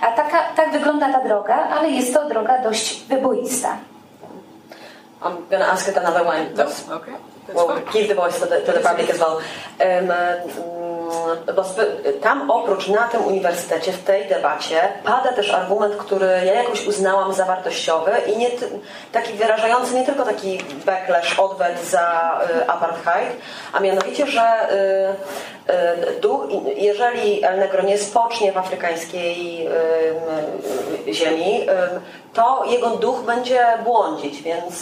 A 0.00 0.06
taka, 0.06 0.42
tak 0.56 0.72
wygląda 0.72 1.12
ta 1.12 1.20
droga, 1.24 1.54
ale 1.54 1.90
jest 1.90 2.14
to 2.14 2.28
droga 2.28 2.58
dość 2.58 3.02
wyboista. 3.04 3.76
I'm 5.22 5.36
going 5.50 5.62
to 5.62 5.72
ask 5.72 5.88
it 5.88 5.96
another 5.96 6.24
way. 6.24 6.46
That's, 6.54 6.90
okay. 6.90 7.14
That's 7.46 7.54
well, 7.54 7.68
fine. 7.68 7.92
give 7.92 8.08
the 8.08 8.14
voice 8.14 8.40
to 8.40 8.46
the, 8.46 8.60
to 8.60 8.72
the 8.72 8.80
public 8.80 9.10
as 9.10 9.18
well. 9.18 9.38
Um, 9.80 10.10
bo 11.56 11.64
tam 12.22 12.50
oprócz 12.50 12.88
na 12.88 13.08
tym 13.08 13.26
uniwersytecie, 13.26 13.92
w 13.92 14.04
tej 14.04 14.28
debacie 14.28 14.80
pada 15.04 15.32
też 15.32 15.50
argument, 15.50 15.96
który 15.96 16.26
ja 16.26 16.54
jakoś 16.54 16.86
uznałam 16.86 17.34
za 17.34 17.44
wartościowy 17.44 18.10
i 18.26 18.36
nie, 18.36 18.50
taki 19.12 19.32
wyrażający 19.32 19.94
nie 19.94 20.04
tylko 20.04 20.24
taki 20.24 20.58
backlash, 20.86 21.38
odwet 21.38 21.84
za 21.84 22.38
y, 22.60 22.68
apartheid, 22.68 23.28
a 23.72 23.80
mianowicie, 23.80 24.26
że 24.26 24.68
y, 25.68 25.72
y, 25.72 26.74
jeżeli 26.76 27.44
El 27.44 27.58
Negro 27.58 27.82
nie 27.82 27.98
spocznie 27.98 28.52
w 28.52 28.58
afrykańskiej 28.58 29.68
ziemi, 31.12 31.66
to 32.34 32.64
jego 32.66 32.90
duch 32.90 33.20
będzie 33.20 33.66
błądzić, 33.84 34.42
więc 34.42 34.74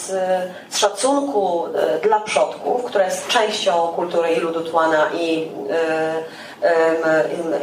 z 0.69 0.77
szacunku 0.77 1.65
dla 2.03 2.19
przodków, 2.19 2.83
która 2.83 3.05
jest 3.05 3.27
częścią 3.27 3.87
kultury 3.87 4.31
i 4.31 4.39
ludu 4.39 4.61
Tłana 4.61 5.09
i 5.13 5.51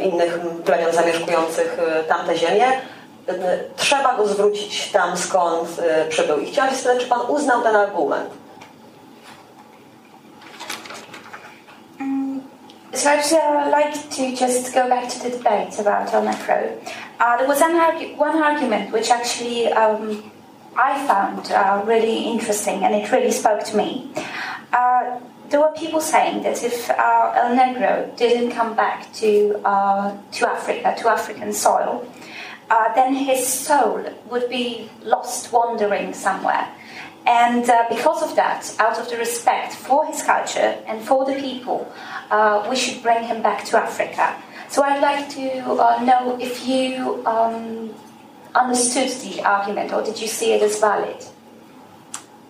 innych 0.01 0.39
plemion 0.65 0.91
zamieszkujących 0.93 1.77
tamte 2.07 2.37
ziemie, 2.37 2.65
trzeba 3.75 4.17
go 4.17 4.27
zwrócić 4.27 4.91
tam, 4.91 5.17
skąd 5.17 5.69
przybył. 6.09 6.39
I 6.39 6.45
chciałam 6.45 6.71
się 6.71 6.77
spytać, 6.77 6.99
czy 6.99 7.07
Pan 7.07 7.21
uznał 7.27 7.61
ten 7.61 7.75
argument? 7.75 8.29
So 12.91 13.11
I'd 13.11 13.33
uh, 13.33 13.69
like 13.69 14.09
to 14.11 14.35
just 14.35 14.73
go 14.73 14.89
back 14.89 15.07
to 15.09 15.19
the 15.21 15.29
debate 15.29 15.77
about 15.77 16.11
El 16.11 16.23
Necro. 16.23 16.75
Uh, 17.19 17.37
there 17.37 17.47
was 17.47 17.61
one 17.61 18.41
argument 18.41 18.91
which 18.91 19.11
actually 19.11 19.67
um, 19.67 20.31
I 20.75 21.05
found 21.05 21.51
uh, 21.51 21.83
really 21.85 22.23
interesting 22.23 22.83
and 22.83 22.95
it 22.95 23.11
really 23.11 23.29
spoke 23.29 23.63
to 23.65 23.77
me. 23.77 24.11
Uh, 24.73 25.19
there 25.49 25.59
were 25.59 25.71
people 25.77 26.01
saying 26.01 26.41
that 26.41 26.63
if 26.63 26.89
uh, 26.89 27.33
El 27.35 27.55
Negro 27.55 28.15
didn't 28.17 28.51
come 28.51 28.75
back 28.75 29.13
to 29.13 29.61
uh, 29.63 30.17
to 30.31 30.49
Africa, 30.49 30.95
to 30.97 31.09
African 31.09 31.53
soil, 31.53 32.11
then 32.95 33.13
his 33.13 33.45
soul 33.45 34.03
would 34.31 34.49
be 34.49 34.89
lost 35.03 35.53
wandering 35.53 36.11
somewhere. 36.13 36.67
And 37.25 37.69
uh, 37.69 37.85
because 37.89 38.23
of 38.23 38.35
that, 38.35 38.73
out 38.79 38.97
of 38.97 39.09
the 39.09 39.17
respect 39.17 39.73
for 39.73 40.05
his 40.05 40.23
culture 40.23 40.81
and 40.87 41.01
for 41.01 41.25
the 41.25 41.33
people, 41.33 41.91
uh, 42.31 42.65
we 42.69 42.75
should 42.75 43.03
bring 43.03 43.23
him 43.23 43.41
back 43.41 43.65
to 43.65 43.77
Africa. 43.77 44.35
So 44.69 44.83
I'd 44.83 45.01
like 45.01 45.29
to 45.31 45.49
uh, 45.73 46.03
know 46.03 46.37
if 46.39 46.67
you 46.67 47.25
um, 47.25 47.93
understood 48.55 49.09
the 49.21 49.43
argument 49.43 49.91
or 49.93 50.01
did 50.03 50.19
you 50.19 50.27
see 50.27 50.53
it 50.53 50.61
as 50.61 50.79
valid? 50.79 51.23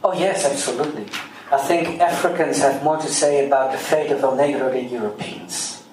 Oh, 0.03 0.13
yes, 0.13 0.45
absolutely. 0.45 1.05
I 1.51 1.57
think 1.57 1.99
Africans 1.99 2.59
have 2.59 2.84
more 2.84 2.97
to 2.97 3.07
say 3.07 3.45
about 3.45 3.72
the 3.72 3.78
fate 3.78 4.11
of 4.11 4.24
El 4.24 4.38
Negro 4.38 4.72
than 4.72 4.89
Europeans. 4.89 5.84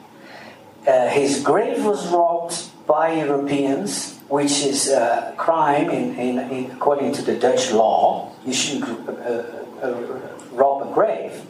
Uh, 0.87 1.09
his 1.09 1.43
grave 1.43 1.85
was 1.85 2.07
robbed 2.09 2.69
by 2.87 3.15
Europeans, 3.15 4.16
which 4.29 4.65
is 4.65 4.89
a 4.91 5.35
crime 5.37 5.91
in, 5.91 6.15
in, 6.19 6.39
in 6.51 6.71
according 6.73 7.13
to 7.13 7.23
the 7.23 7.37
Dutch 7.37 7.73
law. 7.73 8.33
You 8.45 8.53
shouldn't 8.53 9.09
uh, 9.09 9.43
uh, 9.83 10.21
rob 10.53 10.89
a 10.89 10.93
grave. 10.93 11.43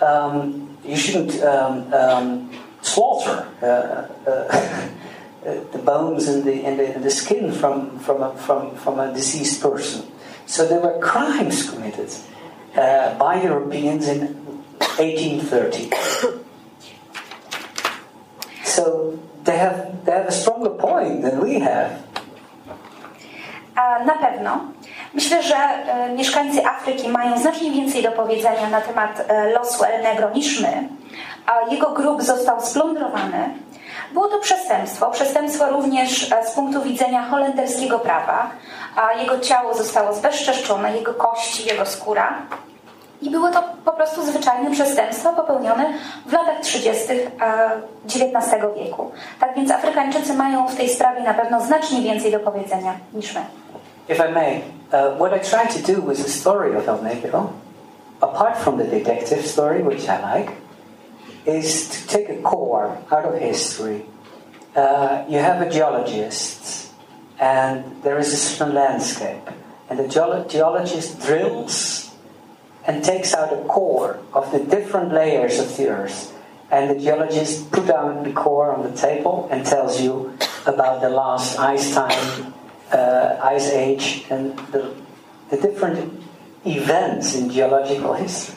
Um, 0.00 0.76
you 0.84 0.96
shouldn't 0.96 1.42
um, 1.42 1.92
um, 1.94 2.50
slaughter 2.82 3.48
uh, 3.62 4.28
uh, 4.28 4.88
the 5.72 5.78
bones 5.78 6.28
and 6.28 6.44
the, 6.44 6.64
and 6.64 6.78
the, 6.78 6.94
and 6.94 7.04
the 7.04 7.10
skin 7.10 7.52
from, 7.52 7.98
from, 7.98 8.22
a, 8.22 8.36
from, 8.36 8.76
from 8.76 8.98
a 8.98 9.12
deceased 9.12 9.62
person. 9.62 10.06
So 10.46 10.66
there 10.66 10.80
were 10.80 10.98
crimes 10.98 11.70
committed 11.70 12.10
uh, 12.76 13.16
by 13.18 13.42
Europeans 13.42 14.08
in 14.08 14.36
1830. 14.98 15.90
so 18.64 19.18
they 19.44 19.58
have, 19.58 20.04
they 20.04 20.14
have 20.14 20.28
a 20.28 20.32
stronger 20.32 20.70
point 20.70 21.22
than 21.22 21.40
we 21.40 21.60
have. 21.60 21.90
Na 24.06 24.14
pewno. 24.14 24.58
Myślę, 25.14 25.42
że 25.42 25.56
e, 25.56 26.12
mieszkańcy 26.12 26.66
Afryki 26.66 27.08
mają 27.08 27.38
znacznie 27.38 27.70
więcej 27.70 28.02
do 28.02 28.12
powiedzenia 28.12 28.68
na 28.70 28.80
temat 28.80 29.24
e, 29.28 29.50
losu 29.50 29.84
El 29.84 30.02
Negro 30.02 30.30
niż 30.30 30.60
my, 30.60 30.88
a 31.46 31.72
jego 31.74 31.90
grób 31.90 32.22
został 32.22 32.60
splądrowany. 32.60 33.54
Było 34.12 34.28
to 34.28 34.38
przestępstwo, 34.38 35.10
przestępstwo 35.10 35.70
również 35.70 36.32
e, 36.32 36.46
z 36.46 36.50
punktu 36.50 36.82
widzenia 36.82 37.22
holenderskiego 37.22 37.98
prawa, 37.98 38.50
a 38.96 39.12
jego 39.12 39.38
ciało 39.38 39.74
zostało 39.74 40.14
zbezczeszczone, 40.14 40.96
jego 40.96 41.14
kości, 41.14 41.68
jego 41.68 41.86
skóra. 41.86 42.38
I 43.22 43.30
było 43.30 43.50
to 43.50 43.62
po 43.84 43.92
prostu 43.92 44.22
zwyczajne 44.22 44.70
przestępstwo 44.70 45.32
popełnione 45.32 45.84
w 46.26 46.32
latach 46.32 46.60
30. 46.60 47.12
XIX 48.04 48.62
wieku. 48.76 49.10
Tak 49.40 49.54
więc 49.56 49.70
Afrykańczycy 49.70 50.34
mają 50.34 50.68
w 50.68 50.76
tej 50.76 50.88
sprawie 50.88 51.22
na 51.22 51.34
pewno 51.34 51.60
znacznie 51.60 52.02
więcej 52.02 52.32
do 52.32 52.40
powiedzenia 52.40 52.94
niż 53.14 53.34
my. 53.34 53.40
If 54.08 54.28
I 54.28 54.32
may, 54.32 54.62
uh, 54.92 55.16
what 55.16 55.32
I 55.32 55.40
try 55.40 55.82
to 55.82 55.92
do 55.92 56.02
with 56.02 56.22
the 56.22 56.30
story 56.30 56.76
of 56.76 56.88
El 56.88 56.98
Negro, 57.02 57.52
apart 58.20 58.58
from 58.58 58.78
the 58.78 58.84
detective 58.84 59.46
story, 59.46 59.82
which 59.82 60.08
I 60.08 60.38
like, 60.38 60.52
is 61.46 61.88
to 61.88 62.18
take 62.18 62.30
a 62.30 62.42
core 62.42 62.90
out 63.10 63.24
of 63.24 63.40
history. 63.40 64.00
Uh, 64.76 65.24
you 65.28 65.38
have 65.38 65.66
a 65.66 65.70
geologist, 65.70 66.90
and 67.38 67.84
there 68.02 68.18
is 68.18 68.32
a 68.32 68.36
certain 68.36 68.74
landscape, 68.74 69.50
and 69.90 69.98
the 69.98 70.08
geologist 70.48 71.20
drills 71.20 72.11
and 72.86 73.04
takes 73.04 73.34
out 73.34 73.52
a 73.52 73.64
core 73.64 74.18
of 74.32 74.50
the 74.52 74.58
different 74.58 75.12
layers 75.12 75.58
of 75.58 75.76
the 75.76 75.88
earth. 75.88 76.36
And 76.70 76.90
the 76.90 76.98
geologist 76.98 77.70
put 77.70 77.86
down 77.86 78.24
the 78.24 78.32
core 78.32 78.74
on 78.74 78.82
the 78.90 78.96
table 78.96 79.48
and 79.50 79.64
tells 79.64 80.00
you 80.00 80.36
about 80.66 81.00
the 81.00 81.10
last 81.10 81.58
ice 81.58 81.94
time, 81.94 82.54
uh, 82.92 83.36
ice 83.42 83.68
age, 83.70 84.24
and 84.30 84.56
the, 84.72 84.94
the 85.50 85.58
different 85.58 86.22
events 86.64 87.34
in 87.34 87.50
geological 87.50 88.14
history. 88.14 88.56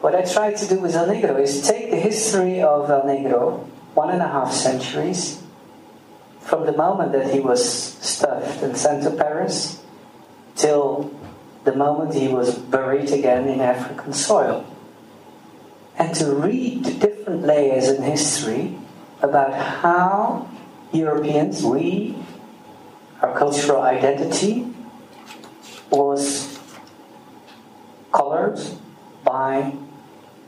What 0.00 0.14
I 0.14 0.22
try 0.22 0.54
to 0.54 0.66
do 0.66 0.80
with 0.80 0.94
El 0.94 1.08
Negro 1.08 1.38
is 1.38 1.66
take 1.66 1.90
the 1.90 1.96
history 1.96 2.62
of 2.62 2.88
El 2.88 3.02
Negro, 3.02 3.66
one 3.94 4.10
and 4.10 4.22
a 4.22 4.28
half 4.28 4.52
centuries, 4.52 5.42
from 6.40 6.64
the 6.64 6.72
moment 6.72 7.12
that 7.12 7.32
he 7.32 7.40
was 7.40 7.62
stuffed 7.62 8.62
and 8.62 8.76
sent 8.76 9.02
to 9.04 9.10
Paris 9.10 9.82
till 10.56 11.12
the 11.64 11.74
moment 11.74 12.14
he 12.14 12.28
was 12.28 12.58
buried 12.58 13.10
again 13.10 13.48
in 13.48 13.60
African 13.60 14.12
soil. 14.12 14.66
And 15.96 16.14
to 16.16 16.34
read 16.34 16.84
the 16.84 16.94
different 16.94 17.42
layers 17.42 17.88
in 17.88 18.02
history 18.02 18.78
about 19.20 19.52
how 19.52 20.48
Europeans, 20.92 21.62
we, 21.62 22.16
our 23.20 23.36
cultural 23.38 23.82
identity 23.82 24.66
was 25.90 26.58
colored 28.12 28.58
by 29.24 29.74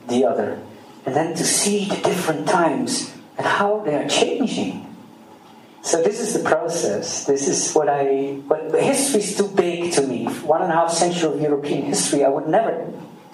the 0.07 0.25
other. 0.25 0.59
And 1.05 1.15
then 1.15 1.35
to 1.35 1.43
see 1.43 1.85
the 1.85 1.97
different 1.97 2.47
times 2.47 3.13
and 3.37 3.45
how 3.45 3.79
they 3.79 3.95
are 3.95 4.07
changing. 4.07 4.92
So 5.83 6.01
this 6.01 6.21
is 6.21 6.31
the 6.33 6.47
process. 6.47 7.25
This 7.25 7.49
is 7.49 7.73
what 7.73 7.89
I. 7.89 8.39
But 8.47 8.71
history 8.71 9.19
is 9.19 9.35
too 9.35 9.49
big 9.49 9.91
to 9.93 10.07
me. 10.07 10.25
One 10.47 10.61
and 10.63 10.71
a 10.71 10.75
half 10.75 10.91
century 10.91 11.33
of 11.33 11.41
European 11.41 11.83
history, 11.83 12.23
I 12.23 12.29
would 12.29 12.47
never 12.47 12.87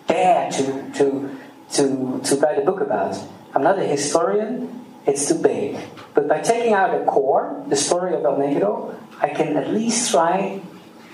dare 0.07 0.49
to 0.57 0.91
to 0.97 1.29
to 1.77 1.83
to 2.25 2.35
write 2.41 2.57
a 2.57 2.65
book 2.65 2.81
about. 2.81 3.13
I'm 3.53 3.61
not 3.61 3.77
a 3.77 3.85
historian. 3.85 4.65
It's 5.05 5.29
too 5.29 5.37
big. 5.37 5.77
But 6.15 6.27
by 6.27 6.41
taking 6.41 6.73
out 6.73 6.89
a 6.99 7.05
core, 7.05 7.63
the 7.69 7.77
story 7.77 8.15
of 8.15 8.25
El 8.25 8.37
Negro, 8.37 8.97
I 9.21 9.29
can 9.29 9.55
at 9.55 9.69
least 9.69 10.09
try, 10.11 10.61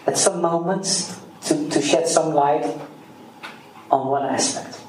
at 0.07 0.17
some 0.17 0.41
moments, 0.41 1.19
to, 1.47 1.69
to 1.69 1.81
shed 1.81 2.07
some 2.07 2.33
light 2.33 2.65
on 3.91 4.07
one 4.07 4.23
aspect. 4.23 4.84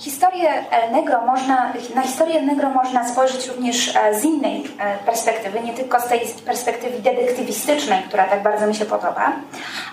Historię 0.00 0.70
El 0.70 0.92
Negro 0.92 1.20
można, 1.26 1.72
na 1.94 2.02
historię 2.02 2.38
El 2.38 2.46
Negro 2.46 2.70
można 2.70 3.08
spojrzeć 3.08 3.46
również 3.46 3.96
e, 3.96 4.14
z 4.14 4.24
innej 4.24 4.64
e, 4.78 4.98
perspektywy, 4.98 5.60
nie 5.60 5.74
tylko 5.74 6.00
z 6.00 6.08
tej 6.08 6.20
perspektywy 6.46 6.98
detektywistycznej, 6.98 8.02
która 8.02 8.24
tak 8.24 8.42
bardzo 8.42 8.66
mi 8.66 8.74
się 8.74 8.84
podoba. 8.84 9.32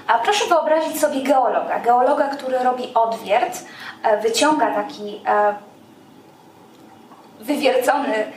A 0.08 0.18
proszę 0.20 0.46
wyobrazić 0.48 1.00
sobie 1.00 1.22
geologa. 1.22 1.80
Geologa, 1.80 2.28
który 2.28 2.60
robi 2.60 2.94
odwiert, 2.94 3.66
e, 4.04 4.18
wyciąga 4.22 4.72
taki 4.72 5.22
wywiercony 7.40 8.32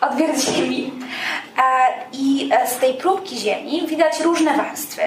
odwiert 0.00 0.40
ziemi 0.40 0.92
i 2.12 2.50
z 2.66 2.78
tej 2.78 2.94
próbki 2.94 3.36
ziemi 3.36 3.86
widać 3.86 4.20
różne 4.20 4.56
warstwy. 4.56 5.02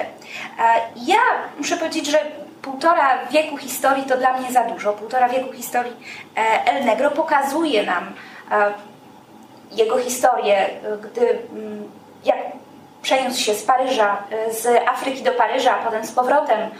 Ja 0.96 1.18
muszę 1.58 1.76
powiedzieć, 1.76 2.06
że 2.06 2.18
półtora 2.62 3.26
wieku 3.26 3.56
historii 3.56 4.04
to 4.04 4.16
dla 4.16 4.32
mnie 4.32 4.52
za 4.52 4.64
dużo. 4.64 4.92
Półtora 4.92 5.28
wieku 5.28 5.52
historii 5.52 5.96
e, 6.36 6.66
El 6.66 6.84
Negro 6.84 7.10
pokazuje 7.10 7.82
nam 7.82 8.14
e, 8.50 8.72
jego 9.70 9.98
historię, 9.98 10.68
gdy 11.02 11.28
mm, 11.28 11.90
jak 12.24 12.38
przeniósł 13.02 13.40
się 13.40 13.54
z 13.54 13.62
Paryża, 13.62 14.22
e, 14.30 14.52
z 14.52 14.88
Afryki 14.88 15.22
do 15.22 15.32
Paryża, 15.32 15.78
a 15.80 15.84
potem 15.84 16.06
z 16.06 16.12
powrotem 16.12 16.70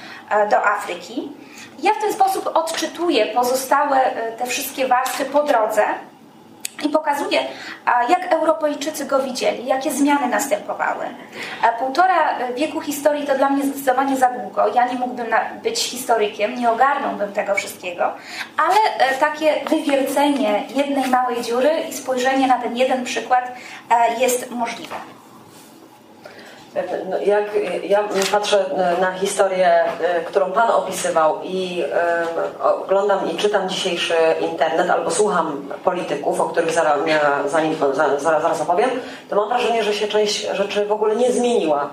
do 0.50 0.66
Afryki. 0.66 1.32
Ja 1.78 1.94
w 1.94 2.00
ten 2.00 2.12
sposób 2.12 2.50
odczytuję 2.54 3.26
pozostałe 3.26 4.00
te 4.38 4.46
wszystkie 4.46 4.88
warstwy 4.88 5.24
po 5.24 5.42
drodze 5.42 5.84
i 6.84 6.88
pokazuje, 6.88 7.40
jak 8.08 8.32
Europejczycy 8.32 9.04
go 9.04 9.18
widzieli, 9.18 9.66
jakie 9.66 9.90
zmiany 9.90 10.26
następowały. 10.26 11.04
Półtora 11.78 12.38
wieku 12.54 12.80
historii 12.80 13.26
to 13.26 13.34
dla 13.34 13.50
mnie 13.50 13.64
zdecydowanie 13.64 14.16
za 14.16 14.28
długo. 14.28 14.74
Ja 14.74 14.86
nie 14.86 14.94
mógłbym 14.94 15.26
być 15.62 15.78
historykiem, 15.78 16.54
nie 16.54 16.70
ogarnąłbym 16.70 17.32
tego 17.32 17.54
wszystkiego, 17.54 18.12
ale 18.56 19.08
e, 19.08 19.14
takie 19.14 19.54
wywiercenie 19.70 20.62
jednej 20.74 21.08
małej 21.08 21.42
dziury 21.42 21.70
i 21.90 21.92
spojrzenie 21.92 22.46
na 22.46 22.58
ten 22.58 22.76
jeden 22.76 23.04
przykład 23.04 23.52
e, 23.90 24.20
jest 24.20 24.50
możliwe. 24.50 24.96
No, 27.10 27.18
jak 27.18 27.44
ja 27.84 28.04
patrzę 28.32 28.64
na 29.00 29.12
historię, 29.12 29.84
y, 30.20 30.24
którą 30.24 30.52
Pan 30.52 30.70
opisywał 30.70 31.38
i 31.42 31.84
oglądam 32.62 33.30
i 33.30 33.36
czytam 33.36 33.68
dzisiejszy 33.68 34.14
internet 34.40 34.90
albo 34.90 35.10
słucham 35.10 35.68
polityków, 35.84 36.40
o 36.40 36.44
których 36.44 36.72
zaraz, 36.72 36.98
zanim, 37.46 37.76
zaraz 38.18 38.60
opowiem, 38.60 38.90
to 39.30 39.36
mam 39.36 39.48
wrażenie, 39.48 39.82
że 39.84 39.94
się 39.94 40.08
część 40.08 40.46
rzeczy 40.52 40.86
w 40.86 40.92
ogóle 40.92 41.16
nie 41.16 41.32
zmieniła 41.32 41.90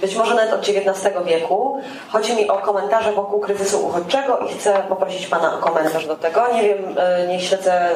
być 0.00 0.16
może 0.16 0.34
nawet 0.34 0.52
od 0.52 0.60
XIX 0.60 1.14
wieku. 1.26 1.80
Chodzi 2.08 2.36
mi 2.36 2.48
o 2.48 2.58
komentarze 2.58 3.12
wokół 3.12 3.40
kryzysu 3.40 3.86
uchodźczego 3.86 4.38
i 4.38 4.54
chcę 4.54 4.82
poprosić 4.88 5.26
Pana 5.26 5.54
o 5.54 5.58
komentarz 5.58 6.06
do 6.06 6.16
tego. 6.16 6.40
Nie 6.54 6.62
wiem, 6.62 6.78
e, 6.98 7.26
nie 7.26 7.40
śledzę 7.40 7.90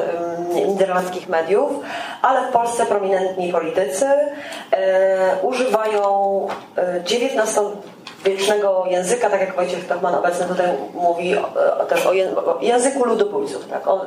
niderlandzkich 0.55 1.29
mediów, 1.29 1.71
ale 2.23 2.49
w 2.49 2.53
Polsce 2.53 2.87
prominentni 2.87 3.53
politycy 3.53 4.07
e, 4.73 5.37
używają 5.43 6.47
XIX 7.01 7.59
e, 8.27 8.91
języka, 8.91 9.31
tak 9.31 9.41
jak 9.41 9.57
Wojciech 9.57 9.87
Tachman 9.87 10.15
obecny 10.15 10.47
tutaj 10.47 10.67
mówi 10.95 11.37
też 11.89 12.07
o, 12.07 12.13
języku 12.61 13.05
ludobójców, 13.05 13.69
tak? 13.69 13.89
o 13.89 14.07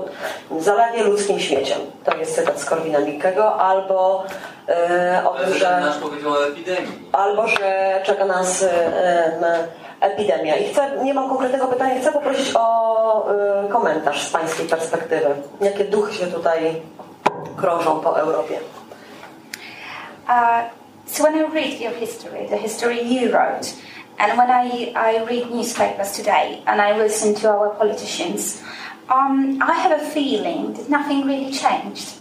zalewie 0.60 1.04
ludzkim 1.04 1.40
śmieciem. 1.40 1.78
To 2.06 2.18
jest 2.18 2.36
cytat 2.36 2.60
z 2.60 2.66
Korwina 2.66 3.00
Mikkego, 3.00 3.56
albo 3.56 4.24
e, 4.70 5.22
o 5.26 5.34
tym, 5.34 5.54
że... 5.54 5.82
Nasz 5.82 5.98
powiedział 5.98 6.32
o 6.32 6.48
epidemii. 6.48 7.10
Albo, 7.12 7.48
że 7.48 8.00
czeka 8.06 8.26
nas 8.26 8.64
e, 8.64 9.68
epidemia. 10.00 10.56
I 10.56 10.70
chcę, 10.70 11.04
nie 11.04 11.14
mam 11.14 11.30
konkretnego 11.30 11.68
pytania, 11.68 12.02
chcę 12.02 12.12
poprosić 12.12 12.52
o 12.56 13.28
e, 13.32 13.68
komentarz 13.70 14.28
z 14.28 14.30
Pańskiej 14.30 14.68
perspektywy. 14.68 15.30
Jakie 15.62 15.84
duchy 15.84 16.14
się 16.14 16.28
tutaj 16.28 16.82
krążą 17.58 18.00
po 18.00 18.20
Europie? 18.20 18.60
Uh, 20.30 20.64
so 21.06 21.24
when 21.24 21.36
I 21.36 21.44
read 21.54 21.80
your 21.82 21.94
history, 21.94 22.48
the 22.50 22.58
history 22.58 23.04
you 23.04 23.32
wrote, 23.32 23.74
And 24.20 24.36
when 24.38 24.50
I, 24.50 24.94
I 24.96 25.24
read 25.26 25.52
newspapers 25.52 26.12
today 26.12 26.64
and 26.66 26.82
I 26.82 26.98
listen 26.98 27.36
to 27.36 27.50
our 27.50 27.70
politicians, 27.76 28.64
um, 29.10 29.62
I 29.62 29.74
have 29.74 30.02
a 30.02 30.04
feeling 30.04 30.74
that 30.74 30.90
nothing 30.90 31.26
really 31.26 31.52
changed. 31.52 32.17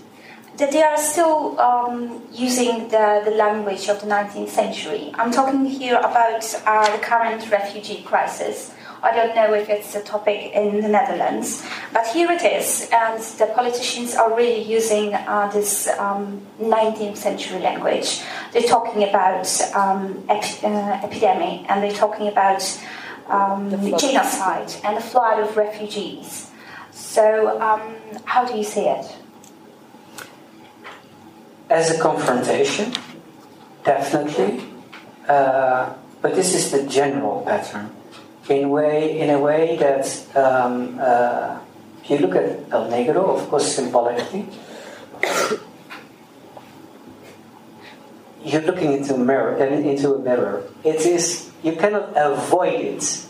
That 0.58 0.72
they 0.72 0.82
are 0.82 0.96
still 0.96 1.60
um, 1.60 2.22
using 2.32 2.88
the, 2.88 3.22
the 3.24 3.32
language 3.32 3.88
of 3.88 4.00
the 4.00 4.06
19th 4.06 4.48
century. 4.48 5.12
I'm 5.14 5.30
talking 5.30 5.66
here 5.66 5.98
about 5.98 6.42
uh, 6.66 6.96
the 6.96 7.02
current 7.02 7.50
refugee 7.50 8.02
crisis 8.02 8.72
I 9.02 9.14
don't 9.14 9.34
know 9.36 9.54
if 9.54 9.68
it's 9.68 9.94
a 9.94 10.02
topic 10.02 10.52
in 10.52 10.80
the 10.80 10.88
Netherlands, 10.88 11.64
but 11.92 12.06
here 12.08 12.30
it 12.30 12.42
is, 12.42 12.88
and 12.92 13.22
the 13.38 13.46
politicians 13.54 14.14
are 14.14 14.34
really 14.36 14.62
using 14.62 15.14
uh, 15.14 15.48
this 15.52 15.86
um, 15.98 16.40
19th 16.60 17.16
century 17.16 17.60
language. 17.60 18.22
They're 18.52 18.62
talking 18.62 19.04
about 19.04 19.46
um, 19.74 20.24
ep- 20.28 20.64
uh, 20.64 21.00
epidemic, 21.04 21.70
and 21.70 21.82
they're 21.82 21.92
talking 21.92 22.28
about 22.28 22.62
um, 23.28 23.70
genocide 23.96 24.72
and 24.82 24.96
the 24.96 25.02
flood 25.02 25.40
of 25.40 25.56
refugees. 25.56 26.50
So, 26.90 27.60
um, 27.60 27.82
how 28.24 28.44
do 28.44 28.56
you 28.56 28.64
see 28.64 28.86
it? 28.86 29.06
As 31.68 31.90
a 31.90 31.98
confrontation, 31.98 32.92
definitely. 33.84 34.62
Uh, 35.28 35.92
but 36.22 36.34
this 36.34 36.54
is 36.54 36.70
the 36.70 36.86
general 36.86 37.42
pattern 37.42 37.90
in 38.48 38.70
way 38.70 39.18
in 39.18 39.30
a 39.30 39.38
way 39.38 39.76
that 39.76 40.06
um, 40.36 40.98
uh, 41.00 41.58
if 42.02 42.10
you 42.10 42.18
look 42.18 42.36
at 42.36 42.60
El 42.70 42.88
Negro, 42.88 43.34
of 43.34 43.48
course, 43.48 43.74
symbolically, 43.74 44.46
you're 48.44 48.62
looking 48.62 48.92
into 48.92 49.14
a 49.14 49.18
mirror. 49.18 49.56
Into 49.56 50.14
a 50.14 50.18
mirror, 50.18 50.62
it 50.84 51.02
is 51.02 51.50
you 51.62 51.72
cannot 51.74 52.12
avoid 52.14 52.80
it. 52.80 53.26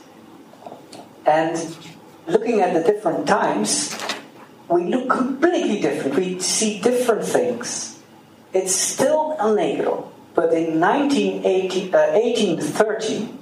And 1.24 1.56
looking 2.26 2.60
at 2.60 2.74
the 2.74 2.82
different 2.84 3.26
times, 3.26 3.96
we 4.68 4.84
look 4.84 5.08
completely 5.08 5.80
different. 5.80 6.16
We 6.16 6.38
see 6.38 6.80
different 6.80 7.24
things. 7.24 7.95
It's 8.56 8.74
still 8.74 9.36
El 9.38 9.54
Negro, 9.54 10.08
but 10.34 10.52
in 10.54 10.80
1980, 10.80 11.92
uh, 11.92 12.12
1830 12.12 13.36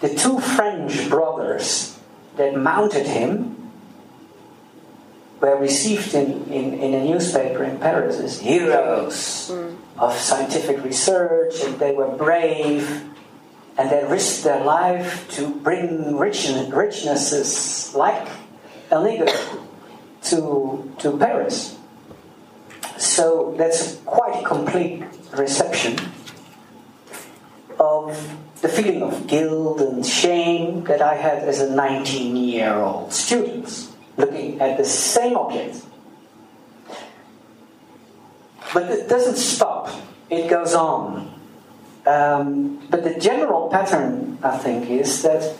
the 0.00 0.12
two 0.14 0.40
French 0.40 1.08
brothers 1.08 1.96
that 2.36 2.56
mounted 2.56 3.06
him 3.06 3.70
were 5.40 5.56
received 5.56 6.12
in, 6.14 6.44
in, 6.50 6.74
in 6.74 6.94
a 6.94 7.04
newspaper 7.04 7.62
in 7.62 7.78
Paris 7.78 8.18
as 8.18 8.40
heroes 8.40 9.50
mm. 9.50 9.76
of 9.96 10.12
scientific 10.12 10.82
research, 10.84 11.62
and 11.64 11.78
they 11.78 11.92
were 11.92 12.08
brave. 12.08 13.08
and 13.78 13.88
they 13.88 14.04
risked 14.04 14.44
their 14.44 14.62
life 14.64 15.24
to 15.30 15.48
bring 15.48 16.18
rich, 16.18 16.44
richnesses 16.68 17.94
like 17.94 18.28
El 18.90 19.04
Negro 19.04 19.32
to, 20.28 20.92
to 20.98 21.16
Paris. 21.16 21.78
So 23.02 23.52
that's 23.58 23.94
a 23.94 23.96
quite 24.06 24.44
complete 24.44 25.02
reception 25.36 25.98
of 27.80 28.14
the 28.62 28.68
feeling 28.68 29.02
of 29.02 29.26
guilt 29.26 29.80
and 29.80 30.06
shame 30.06 30.84
that 30.84 31.02
I 31.02 31.16
had 31.16 31.42
as 31.42 31.58
a 31.58 31.74
19 31.74 32.36
year 32.36 32.76
old 32.76 33.12
student 33.12 33.88
looking 34.16 34.60
at 34.60 34.78
the 34.78 34.84
same 34.84 35.36
object. 35.36 35.82
But 38.72 38.88
it 38.88 39.08
doesn't 39.08 39.36
stop, 39.36 39.90
it 40.30 40.48
goes 40.48 40.72
on. 40.72 41.28
Um, 42.06 42.86
but 42.88 43.02
the 43.02 43.18
general 43.18 43.68
pattern, 43.68 44.38
I 44.44 44.56
think, 44.58 44.88
is 44.88 45.22
that 45.22 45.58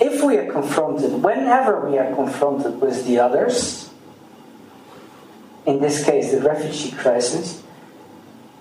if 0.00 0.24
we 0.24 0.38
are 0.38 0.50
confronted, 0.50 1.22
whenever 1.22 1.86
we 1.86 1.98
are 1.98 2.14
confronted 2.14 2.80
with 2.80 3.04
the 3.06 3.18
others, 3.18 3.91
in 5.66 5.80
this 5.80 6.04
case 6.04 6.32
the 6.32 6.40
refugee 6.40 6.92
crisis, 6.92 7.62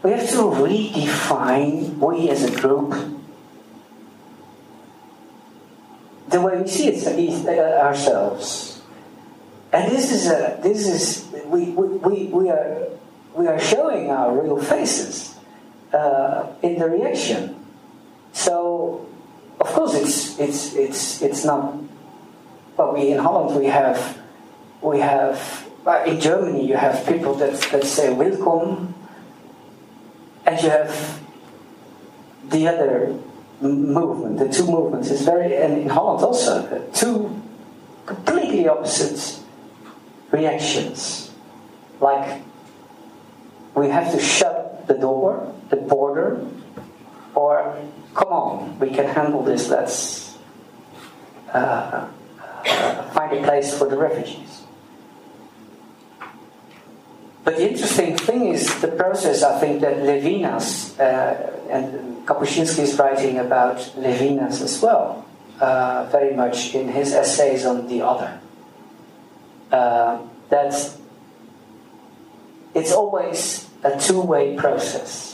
we 0.04 0.12
have 0.12 0.30
to 0.30 0.38
redefine, 0.38 1.97
we 1.97 2.30
as 2.30 2.43
a 2.43 2.60
group, 2.60 3.20
the 6.30 6.41
way 6.41 6.62
we 6.62 6.68
see 6.68 6.88
it 6.88 7.47
uh, 7.47 7.82
ourselves. 7.82 8.82
And 9.74 9.91
this 9.91 10.12
is, 10.12 10.28
a, 10.28 10.60
this 10.62 10.88
is 10.88 11.45
we, 11.45 11.70
we, 11.70 12.26
we, 12.28 12.49
are, 12.49 12.88
we 13.36 13.47
are 13.47 13.60
showing 13.60 14.10
our 14.10 14.41
real 14.41 14.62
faces 14.62 15.36
uh, 15.93 16.47
in 16.62 16.80
the 16.80 16.89
reaction. 16.89 17.66
So, 18.34 19.08
of 19.60 19.68
course, 19.68 19.93
it's 19.93 20.39
it's 20.39 20.74
it's 20.74 21.22
it's 21.22 21.45
not. 21.45 21.78
But 22.76 22.93
we 22.93 23.12
in 23.12 23.20
Holland 23.20 23.60
we 23.60 23.68
have 23.68 24.18
we 24.82 24.99
have 24.99 25.68
uh, 25.86 26.04
in 26.06 26.20
Germany 26.20 26.68
you 26.68 26.76
have 26.76 27.06
people 27.08 27.36
that 27.36 27.60
that 27.72 27.84
say 27.84 28.14
welcome, 28.14 28.94
and 30.46 30.62
you 30.62 30.70
have 30.70 31.22
the 32.50 32.68
other 32.68 33.18
movement. 33.62 34.40
The 34.40 34.50
two 34.50 34.66
movements 34.66 35.10
is 35.10 35.22
very 35.22 35.56
and 35.56 35.78
in 35.78 35.90
Holland 35.90 36.24
also 36.24 36.90
two 36.94 37.42
completely 38.06 38.68
opposite 38.68 39.40
reactions. 40.32 41.32
Like 42.00 42.42
we 43.76 43.90
have 43.90 44.12
to 44.12 44.20
shut 44.20 44.88
the 44.88 44.96
door 44.96 45.52
the 45.72 45.78
border, 45.78 46.46
or 47.34 47.82
come 48.14 48.28
on, 48.28 48.80
we 48.80 48.92
can 48.92 49.08
handle 49.08 49.42
this, 49.42 49.70
let's 49.70 50.38
uh, 51.54 52.08
uh, 52.66 53.04
find 53.12 53.38
a 53.38 53.44
place 53.44 53.76
for 53.76 53.90
the 53.90 53.98
refugees. 53.98 54.51
But 57.44 57.58
the 57.58 57.70
interesting 57.72 58.18
thing 58.18 58.48
is 58.48 58.82
the 58.82 58.89
process, 58.89 59.42
I 59.42 59.60
think, 59.60 59.82
that 59.82 59.98
Levinas, 59.98 61.00
uh, 61.00 61.72
and 61.72 62.26
Kapuscinski 62.28 62.80
is 62.80 62.98
writing 63.00 63.39
about 63.39 63.78
Levinas 63.98 64.62
as 64.62 64.82
well, 64.82 65.26
uh, 65.60 66.08
very 66.12 66.36
much 66.36 66.76
in 66.76 66.89
his 66.89 67.14
essays 67.14 67.66
on 67.66 67.88
the 67.88 68.02
other. 68.02 68.39
Uh, 69.72 70.20
that 70.50 70.74
it's 72.76 72.92
always 72.92 73.70
a 73.84 73.98
two 73.98 74.22
way 74.22 74.56
process 74.56 75.32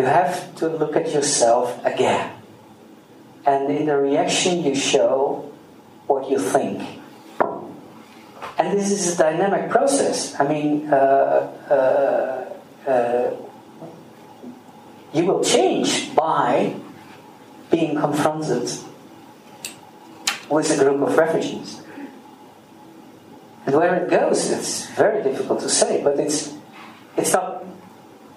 you 0.00 0.06
have 0.06 0.54
to 0.56 0.68
look 0.68 0.96
at 0.96 1.12
yourself 1.12 1.84
again. 1.84 2.32
And 3.44 3.70
in 3.70 3.84
the 3.84 3.98
reaction, 3.98 4.64
you 4.64 4.74
show 4.74 5.52
what 6.06 6.30
you 6.30 6.38
think. 6.38 6.99
And 8.60 8.78
this 8.78 8.90
is 8.90 9.14
a 9.14 9.16
dynamic 9.16 9.70
process. 9.70 10.38
I 10.38 10.46
mean, 10.46 10.92
uh, 10.92 11.50
uh, 11.70 12.90
uh, 12.90 13.36
you 15.14 15.24
will 15.24 15.42
change 15.42 16.14
by 16.14 16.76
being 17.70 17.96
confronted 17.96 18.70
with 20.50 20.70
a 20.70 20.76
group 20.76 21.00
of 21.00 21.16
refugees. 21.16 21.80
And 23.64 23.74
where 23.76 23.94
it 23.94 24.10
goes, 24.10 24.50
it's 24.50 24.90
very 24.90 25.22
difficult 25.22 25.60
to 25.60 25.70
say, 25.70 26.04
but 26.04 26.20
it's, 26.20 26.52
it's 27.16 27.32
not 27.32 27.64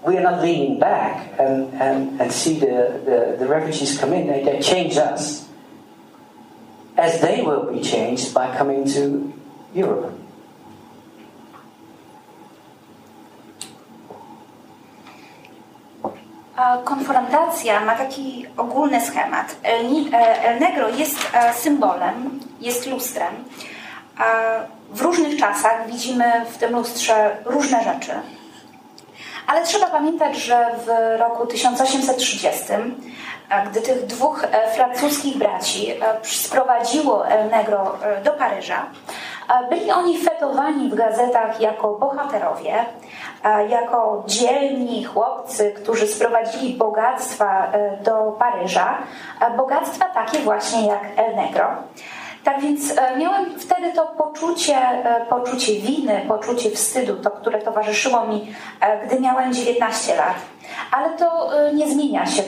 we 0.08 0.18
are 0.18 0.22
not 0.22 0.42
leaning 0.42 0.80
back 0.80 1.38
and, 1.38 1.74
and, 1.74 2.22
and 2.22 2.32
see 2.32 2.60
the, 2.60 3.02
the, 3.06 3.36
the 3.40 3.48
refugees 3.48 3.98
come 3.98 4.14
in. 4.14 4.28
They, 4.28 4.44
they 4.44 4.62
change 4.62 4.96
us 4.96 5.50
as 6.96 7.20
they 7.20 7.42
will 7.42 7.74
be 7.74 7.82
changed 7.82 8.34
by 8.34 8.56
coming 8.56 8.86
to 8.90 9.33
Europe. 9.76 10.10
Konfrontacja 16.84 17.80
ma 17.80 17.96
taki 17.96 18.46
ogólny 18.58 19.02
schemat. 19.02 19.56
El 19.64 20.60
Negro 20.60 20.90
jest 20.90 21.20
e, 21.34 21.54
symbolem, 21.54 22.40
jest 22.62 22.88
lustrem. 22.88 23.34
W 24.92 25.02
różnych 25.02 25.40
czasach 25.40 25.88
widzimy 25.88 26.46
w 26.50 26.58
tym 26.58 26.72
lustrze 26.72 27.38
różne 27.46 27.84
rzeczy 27.84 28.12
ale 29.48 29.66
trzeba 29.66 29.88
pamiętać, 29.88 30.38
że 30.38 30.66
w 30.86 31.20
roku 31.20 31.48
1830, 31.48 32.64
e, 32.74 32.92
gdy 33.66 33.82
tych 33.82 34.06
dwóch 34.06 34.44
e, 34.44 34.72
francuskich 34.72 35.38
braci 35.38 35.92
e, 35.92 35.96
sprowadziło 36.22 37.28
El 37.28 37.50
Negro 37.50 37.96
do 38.24 38.32
Paryża, 38.32 38.86
byli 39.70 39.92
oni 39.92 40.18
fetowani 40.18 40.90
w 40.90 40.96
gazetach 40.96 41.62
jako 41.62 41.94
bohaterowie, 41.94 42.86
jako 43.70 44.24
dzielni 44.28 45.04
chłopcy, 45.04 45.72
którzy 45.72 46.08
sprowadzili 46.08 46.74
bogactwa 46.74 47.72
do 48.04 48.36
Paryża, 48.40 48.98
bogactwa 49.58 50.06
takie 50.06 50.40
właśnie 50.40 50.88
jak 50.88 51.04
El 51.16 51.36
Negro. 51.36 51.68
Tak 52.44 52.62
więc 52.62 52.98
e, 52.98 53.18
miałem 53.18 53.60
wtedy 53.60 53.94
to 53.94 54.08
poczucie, 54.08 54.76
e, 54.76 55.26
poczucie 55.26 55.74
winy, 55.74 56.22
poczucie 56.28 56.70
wstydu, 56.70 57.16
to, 57.16 57.32
które 57.32 57.62
towarzyszyło 57.62 58.28
mi, 58.28 58.54
e, 58.82 59.08
gdy 59.08 59.20
miałem 59.20 59.54
19 59.54 60.16
lat. 60.16 60.36
Ale 60.92 61.18
to 61.18 61.50
nie 61.74 61.90
zmienia 61.90 62.26
się. 62.26 62.44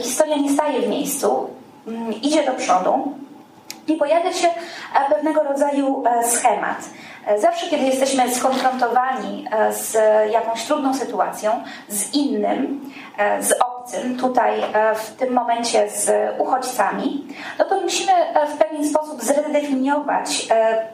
Historia 0.00 0.36
nie 0.36 0.52
staje 0.52 0.80
w 0.80 0.88
miejscu, 0.88 1.50
mm, 1.86 2.12
idzie 2.12 2.46
do 2.46 2.52
przodu 2.52 3.12
i 3.88 3.94
pojawia 3.96 4.32
się 4.32 4.48
pewnego 5.08 5.42
rodzaju 5.42 6.04
schemat. 6.24 6.78
Zawsze, 7.38 7.66
kiedy 7.66 7.84
jesteśmy 7.84 8.34
skonfrontowani 8.34 9.48
z 9.70 9.96
jakąś 10.32 10.64
trudną 10.64 10.94
sytuacją, 10.94 11.64
z 11.88 12.14
innym, 12.14 12.90
z 13.40 13.54
obcym, 13.82 14.16
tutaj 14.16 14.60
e, 14.60 14.94
w 14.94 15.10
tym 15.10 15.34
momencie 15.34 15.90
z 15.90 16.10
uchodźcami, 16.38 17.26
no 17.58 17.64
to 17.64 17.80
musimy 17.80 18.12
e, 18.12 18.46
w 18.46 18.56
pewien 18.56 18.88
sposób 18.88 19.22
zredefiniować 19.22 20.46
e, 20.50 20.86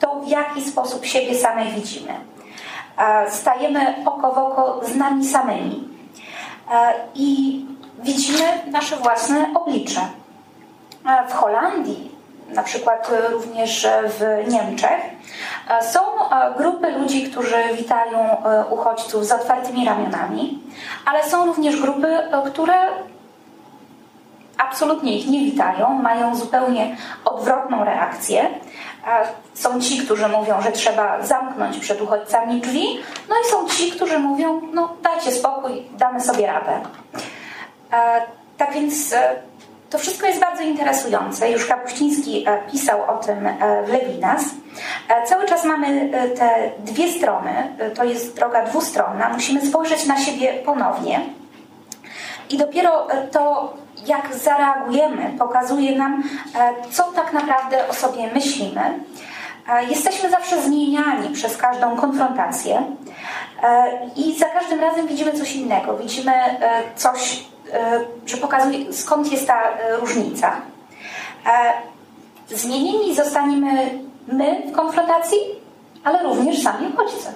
to, 0.00 0.20
w 0.20 0.28
jaki 0.28 0.62
sposób 0.62 1.04
siebie 1.04 1.34
samych 1.34 1.68
widzimy. 1.68 2.12
Stajemy 3.28 3.94
oko 4.06 4.32
w 4.32 4.38
oko 4.38 4.80
z 4.84 4.96
nami 4.96 5.24
samymi 5.24 5.88
i 7.14 7.60
widzimy 7.98 8.44
nasze 8.70 8.96
własne 8.96 9.46
oblicze. 9.54 10.00
W 11.28 11.32
Holandii 11.32 12.16
na 12.48 12.62
przykład 12.62 13.10
również 13.30 13.88
w 14.08 14.48
Niemczech, 14.48 15.00
są 15.80 16.00
grupy 16.58 16.90
ludzi, 16.90 17.30
którzy 17.30 17.56
witają 17.76 18.36
uchodźców 18.70 19.26
z 19.26 19.32
otwartymi 19.32 19.84
ramionami, 19.86 20.62
ale 21.04 21.24
są 21.24 21.46
również 21.46 21.80
grupy, 21.80 22.18
które 22.46 22.74
absolutnie 24.58 25.18
ich 25.18 25.28
nie 25.28 25.40
witają, 25.40 25.88
mają 25.88 26.36
zupełnie 26.36 26.96
odwrotną 27.24 27.84
reakcję. 27.84 28.48
Są 29.54 29.80
ci, 29.80 29.98
którzy 29.98 30.28
mówią, 30.28 30.62
że 30.62 30.72
trzeba 30.72 31.22
zamknąć 31.22 31.78
przed 31.78 32.00
uchodźcami 32.00 32.60
drzwi, 32.60 32.98
no 33.28 33.34
i 33.44 33.50
są 33.50 33.68
ci, 33.68 33.92
którzy 33.92 34.18
mówią, 34.18 34.60
no 34.72 34.94
dajcie 35.02 35.32
spokój, 35.32 35.82
damy 35.92 36.20
sobie 36.20 36.46
radę. 36.46 36.80
Tak 38.58 38.72
więc 38.72 39.14
to 39.90 39.98
wszystko 39.98 40.26
jest 40.26 40.40
bardzo 40.40 40.62
interesujące. 40.62 41.50
Już 41.50 41.66
Kapuściński 41.66 42.44
e, 42.48 42.62
pisał 42.72 43.10
o 43.10 43.18
tym 43.18 43.46
e, 43.46 43.82
w 43.86 43.88
Lewinas. 43.88 44.44
E, 45.08 45.26
cały 45.26 45.46
czas 45.46 45.64
mamy 45.64 46.10
te 46.36 46.70
dwie 46.78 47.12
strony, 47.12 47.76
to 47.94 48.04
jest 48.04 48.36
droga 48.36 48.64
dwustronna. 48.64 49.28
Musimy 49.28 49.66
spojrzeć 49.66 50.06
na 50.06 50.18
siebie 50.18 50.52
ponownie. 50.52 51.20
I 52.50 52.56
dopiero 52.56 53.06
to, 53.32 53.72
jak 54.06 54.34
zareagujemy, 54.34 55.38
pokazuje 55.38 55.98
nam, 55.98 56.22
co 56.90 57.02
tak 57.02 57.32
naprawdę 57.32 57.88
o 57.88 57.94
sobie 57.94 58.30
myślimy. 58.34 58.80
Jesteśmy 59.88 60.30
zawsze 60.30 60.62
zmieniani 60.62 61.28
przez 61.28 61.56
każdą 61.56 61.96
konfrontację 61.96 62.82
I 64.16 64.38
za 64.38 64.46
każdym 64.46 64.80
razem 64.80 65.06
widzimy 65.06 65.32
coś 65.32 65.56
innego. 65.56 65.96
Widzimy 65.96 66.32
coś, 66.96 67.44
że 68.26 68.36
pokazuje 68.36 68.92
skąd 68.92 69.32
jest 69.32 69.46
ta 69.46 69.62
różnica. 70.00 70.52
Zmienieni 72.48 73.14
zostaniemy 73.14 73.98
my 74.28 74.62
w 74.72 74.76
konfrontacji, 74.76 75.38
ale 76.04 76.22
również 76.22 76.62
sami 76.62 76.88
uchodźcy. 76.94 77.32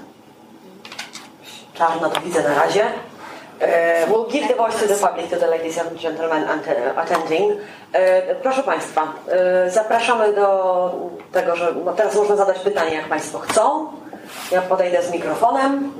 Czarno 1.74 2.11
to 2.11 2.20
widzę 2.20 2.43
na 2.43 2.55
razie. 2.55 2.85
Uh, 3.61 3.66
we'll 4.09 4.31
give 4.33 4.49
the 4.49 4.55
voice 4.55 4.78
to 4.78 4.87
the 4.87 5.07
public, 5.07 5.31
to 5.31 5.37
the 5.37 5.47
ladies 5.47 5.78
and 5.78 6.03
gentlemen 6.03 6.45
attending. 6.97 7.53
Uh, 7.53 7.59
proszę 8.43 8.62
Państwa, 8.62 9.03
uh, 9.03 9.72
zapraszamy 9.72 10.33
do 10.33 10.91
tego, 11.33 11.57
że 11.57 11.74
no 11.85 11.93
teraz 11.93 12.14
można 12.14 12.37
zadać 12.37 12.59
pytanie, 12.59 12.95
jak 12.95 13.09
Państwo 13.09 13.39
chcą. 13.39 13.93
Ja 14.51 14.62
podejdę 14.62 15.03
z 15.03 15.11
mikrofonem. 15.11 15.93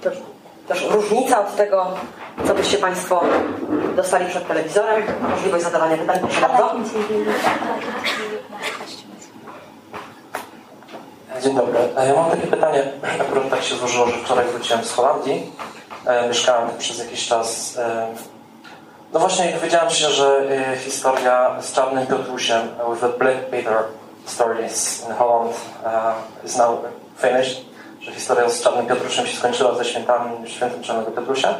Też, 0.00 0.18
też 0.68 0.88
różnica 0.90 1.40
od 1.40 1.56
tego, 1.56 1.86
co 2.46 2.54
byście 2.54 2.78
Państwo 2.78 3.22
dostali 3.96 4.26
przed 4.26 4.48
telewizorem. 4.48 5.02
Możliwość 5.30 5.64
zadawania 5.64 5.96
pytań, 5.96 6.18
proszę 6.20 6.40
bardzo. 6.40 6.74
Dzień 11.42 11.54
dobry. 11.54 11.78
Ja 12.06 12.14
mam 12.14 12.30
takie 12.30 12.46
pytanie. 12.46 12.92
Akurat 13.20 13.50
tak 13.50 13.62
się 13.62 13.74
złożyło, 13.74 14.06
że 14.06 14.12
wczoraj 14.12 14.46
wróciłem 14.46 14.84
z 14.84 14.92
Holandii. 14.92 15.52
Mieszkałem 16.28 16.68
przez 16.78 16.98
jakiś 16.98 17.28
czas. 17.28 17.78
No 19.12 19.20
właśnie 19.20 19.52
dowiedziałem 19.52 19.90
się, 19.90 20.08
że 20.08 20.42
historia 20.84 21.56
z 21.60 21.72
Czarnym 21.72 22.06
Piotrusiem 22.06 22.60
with 22.90 23.00
the 23.00 23.08
Black 23.08 23.46
Peter 23.50 23.76
stories 24.24 25.06
in 25.08 25.14
Holland 25.14 25.54
is 26.44 26.56
now 26.56 26.78
finished. 27.18 27.75
Że 28.06 28.12
historia 28.12 28.48
z 28.48 28.62
Czarnym 28.62 28.86
Piotrusiem 28.86 29.26
się 29.26 29.36
skończyła 29.36 29.74
ze 29.74 29.84
świętami, 29.84 30.30
Czarnego 30.82 31.10
Piotrusia. 31.10 31.54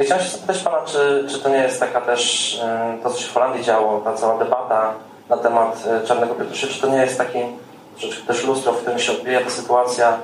I 0.00 0.04
chciałem 0.04 0.24
się 0.24 0.30
zapytać 0.30 0.58
Pana, 0.58 0.78
czy, 0.86 1.26
czy 1.30 1.38
to 1.38 1.48
nie 1.48 1.56
jest 1.56 1.80
taka 1.80 2.00
też 2.00 2.60
to, 3.02 3.10
co 3.10 3.20
się 3.20 3.28
w 3.28 3.34
Holandii 3.34 3.64
działo, 3.64 4.00
ta 4.00 4.14
cała 4.14 4.38
debata 4.38 4.94
na 5.28 5.36
temat 5.36 5.84
Czarnego 6.06 6.34
Piotrusia, 6.34 6.66
czy 6.66 6.80
to 6.80 6.86
nie 6.86 6.96
jest 6.96 7.18
taki 7.18 7.38
też 8.26 8.44
lustro, 8.44 8.72
w 8.72 8.80
którym 8.80 8.98
się 8.98 9.12
odbija 9.12 9.40
ta 9.40 9.50
sytuacja 9.50 10.18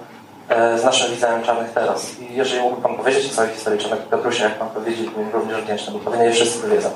z 0.76 0.84
naszym 0.84 1.10
widzeniem 1.10 1.42
czarnych 1.42 1.70
teraz. 1.72 2.18
I 2.20 2.34
jeżeli 2.34 2.62
mógłby 2.62 2.82
Pan 2.82 2.96
powiedzieć 2.96 3.32
o 3.32 3.34
całej 3.34 3.50
historii 3.50 3.80
Czarnego 3.80 4.02
Piotrusia, 4.10 4.44
jak 4.44 4.58
Pan 4.58 4.68
powiedzieć, 4.68 5.10
byłbym 5.10 5.32
również 5.32 5.62
wdzięczny, 5.62 5.92
bo 5.92 6.10
pewnie 6.10 6.26
nie 6.26 6.32
wszyscy 6.32 6.68
wiedzą. 6.68 6.90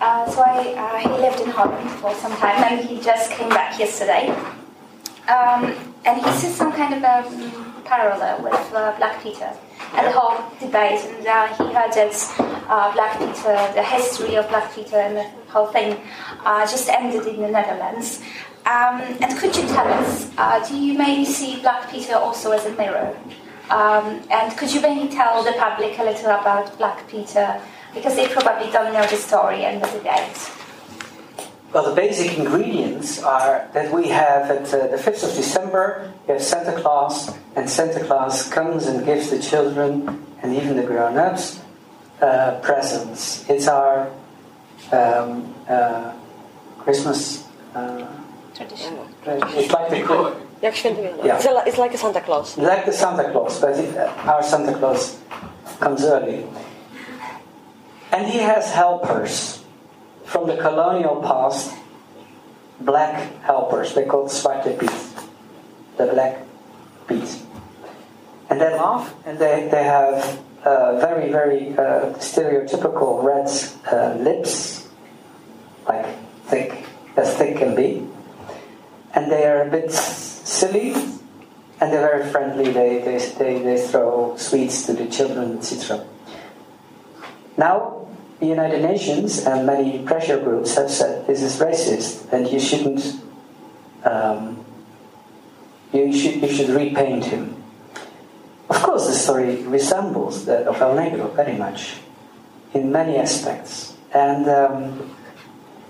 Uh, 0.00 0.34
so 0.34 0.42
I, 0.42 0.74
uh, 0.74 0.98
he 0.98 1.08
lived 1.22 1.46
in 1.46 1.52
Holland 1.52 1.90
for 2.00 2.10
some 2.22 2.34
time 2.36 2.66
and 2.66 2.80
he 2.80 2.94
just 2.94 3.38
came 3.38 3.48
back 3.48 3.78
yesterday. 3.78 4.32
Um, 5.32 5.74
and 6.04 6.20
he 6.20 6.30
sees 6.32 6.54
some 6.54 6.72
kind 6.72 6.92
of 6.94 7.02
a 7.02 7.26
um, 7.26 7.82
parallel 7.84 8.42
with 8.42 8.74
uh, 8.74 8.94
Black 8.98 9.22
Peter 9.22 9.50
and 9.94 10.06
the 10.06 10.12
whole 10.12 10.36
debate. 10.60 11.00
And 11.00 11.26
uh, 11.26 11.46
he 11.56 11.64
heard 11.72 11.92
that 11.92 12.14
uh, 12.68 12.92
Black 12.92 13.18
Peter, 13.18 13.56
the 13.74 13.82
history 13.82 14.34
of 14.36 14.48
Black 14.48 14.74
Peter 14.74 14.96
and 14.96 15.16
the 15.16 15.26
whole 15.50 15.68
thing 15.68 15.98
uh, 16.44 16.66
just 16.66 16.88
ended 16.88 17.26
in 17.26 17.40
the 17.40 17.48
Netherlands. 17.48 18.20
Um, 18.66 19.00
and 19.22 19.38
could 19.38 19.56
you 19.56 19.66
tell 19.68 19.88
us, 19.88 20.30
uh, 20.36 20.64
do 20.68 20.76
you 20.76 20.98
maybe 20.98 21.24
see 21.24 21.60
Black 21.60 21.90
Peter 21.90 22.14
also 22.14 22.52
as 22.52 22.66
a 22.66 22.72
mirror? 22.76 23.16
Um, 23.70 24.20
and 24.30 24.56
could 24.58 24.72
you 24.72 24.80
maybe 24.80 25.08
tell 25.08 25.42
the 25.42 25.52
public 25.52 25.98
a 25.98 26.04
little 26.04 26.30
about 26.30 26.76
Black 26.78 27.08
Peter? 27.08 27.60
Because 27.94 28.16
they 28.16 28.28
probably 28.28 28.70
don't 28.70 28.92
know 28.92 29.06
the 29.06 29.16
story 29.16 29.64
and 29.64 29.82
the 29.82 29.88
debate. 29.88 30.61
Well, 31.72 31.88
the 31.88 31.96
basic 31.96 32.36
ingredients 32.36 33.22
are 33.22 33.66
that 33.72 33.94
we 33.94 34.08
have 34.08 34.50
at 34.50 34.66
uh, 34.74 34.88
the 34.88 34.98
5th 34.98 35.24
of 35.30 35.34
December, 35.34 36.12
we 36.26 36.34
have 36.34 36.42
Santa 36.42 36.78
Claus, 36.78 37.34
and 37.56 37.68
Santa 37.68 38.04
Claus 38.04 38.46
comes 38.50 38.86
and 38.86 39.06
gives 39.06 39.30
the 39.30 39.40
children 39.40 40.26
and 40.42 40.54
even 40.54 40.76
the 40.76 40.82
grown 40.82 41.16
ups 41.16 41.60
uh, 42.20 42.60
presents. 42.62 43.48
It's 43.48 43.68
our 43.68 44.10
um, 44.92 45.54
uh, 45.66 46.12
Christmas. 46.78 47.48
Uh, 47.74 48.06
Tradition. 48.54 48.98
it's 49.24 49.72
like 49.72 49.88
the, 49.88 50.36
Yeah. 51.24 51.36
It's, 51.36 51.46
a, 51.46 51.62
it's 51.66 51.78
like 51.78 51.94
a 51.94 51.98
Santa 51.98 52.20
Claus. 52.20 52.58
like 52.58 52.84
the 52.84 52.92
Santa 52.92 53.32
Claus, 53.32 53.58
but 53.62 53.78
it, 53.78 53.96
uh, 53.96 54.12
our 54.30 54.42
Santa 54.42 54.76
Claus 54.76 55.18
comes 55.80 56.04
early. 56.04 56.44
And 58.12 58.26
he 58.26 58.40
has 58.40 58.70
helpers 58.70 59.61
from 60.32 60.46
the 60.46 60.56
colonial 60.56 61.20
past, 61.20 61.76
black 62.80 63.42
helpers. 63.42 63.92
They're 63.92 64.06
called 64.06 64.30
Zwarte 64.30 64.80
Piet, 64.80 65.28
the 65.98 66.06
black 66.06 66.46
Piet. 67.06 67.42
And 68.48 68.58
they 68.58 68.74
laugh, 68.74 69.14
and 69.26 69.38
they, 69.38 69.68
they 69.70 69.84
have 69.84 70.40
uh, 70.64 70.98
very, 70.98 71.30
very 71.30 71.76
uh, 71.76 72.14
stereotypical 72.16 73.22
red 73.22 73.46
uh, 73.92 74.14
lips, 74.18 74.88
like 75.86 76.06
thick, 76.46 76.86
as 77.18 77.36
thick 77.36 77.58
can 77.58 77.74
be. 77.76 78.08
And 79.14 79.30
they 79.30 79.44
are 79.44 79.68
a 79.68 79.70
bit 79.70 79.92
silly, 79.92 80.94
and 81.78 81.92
they're 81.92 82.08
very 82.08 82.30
friendly. 82.30 82.72
They, 82.72 83.00
they, 83.00 83.18
they, 83.38 83.62
they 83.62 83.86
throw 83.86 84.36
sweets 84.38 84.86
to 84.86 84.94
the 84.94 85.06
children, 85.08 85.58
etc. 85.58 86.06
Now, 87.58 88.01
the 88.42 88.48
United 88.48 88.82
Nations 88.82 89.46
and 89.46 89.64
many 89.64 90.00
pressure 90.00 90.36
groups 90.36 90.74
have 90.74 90.90
said 90.90 91.24
this 91.28 91.42
is 91.42 91.60
racist 91.60 92.32
and 92.32 92.48
you 92.48 92.58
shouldn't, 92.58 93.22
um, 94.02 94.64
you, 95.92 96.12
should, 96.12 96.42
you 96.42 96.48
should 96.48 96.70
repaint 96.70 97.24
him. 97.24 97.62
Of 98.68 98.82
course, 98.82 99.06
the 99.06 99.14
story 99.14 99.62
resembles 99.62 100.44
that 100.46 100.66
of 100.66 100.82
El 100.82 100.96
Negro 100.96 101.32
very 101.36 101.56
much 101.56 101.94
in 102.74 102.90
many 102.90 103.16
aspects. 103.16 103.96
And 104.12 104.48
um, 104.48 105.14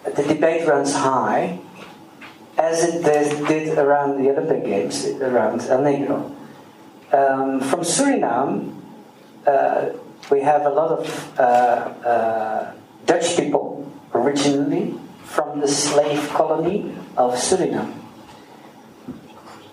the 0.04 0.22
debate 0.22 0.68
runs 0.68 0.94
high, 0.94 1.58
as 2.58 2.84
it 2.84 3.02
did- 3.02 3.78
around 3.78 4.22
the 4.22 4.28
Olympic 4.28 4.62
Games, 4.64 5.06
around 5.06 5.62
El 5.62 5.80
Negro. 5.80 6.36
Um, 7.16 7.60
from 7.60 7.80
Suriname, 7.80 8.76
uh, 9.46 9.88
we 10.30 10.40
have 10.40 10.62
a 10.66 10.70
lot 10.70 10.90
of 10.90 11.38
uh, 11.38 11.42
uh, 11.42 12.74
Dutch 13.06 13.36
people 13.36 13.90
originally 14.14 14.94
from 15.24 15.60
the 15.60 15.68
slave 15.68 16.28
colony 16.30 16.94
of 17.16 17.34
Suriname. 17.34 17.94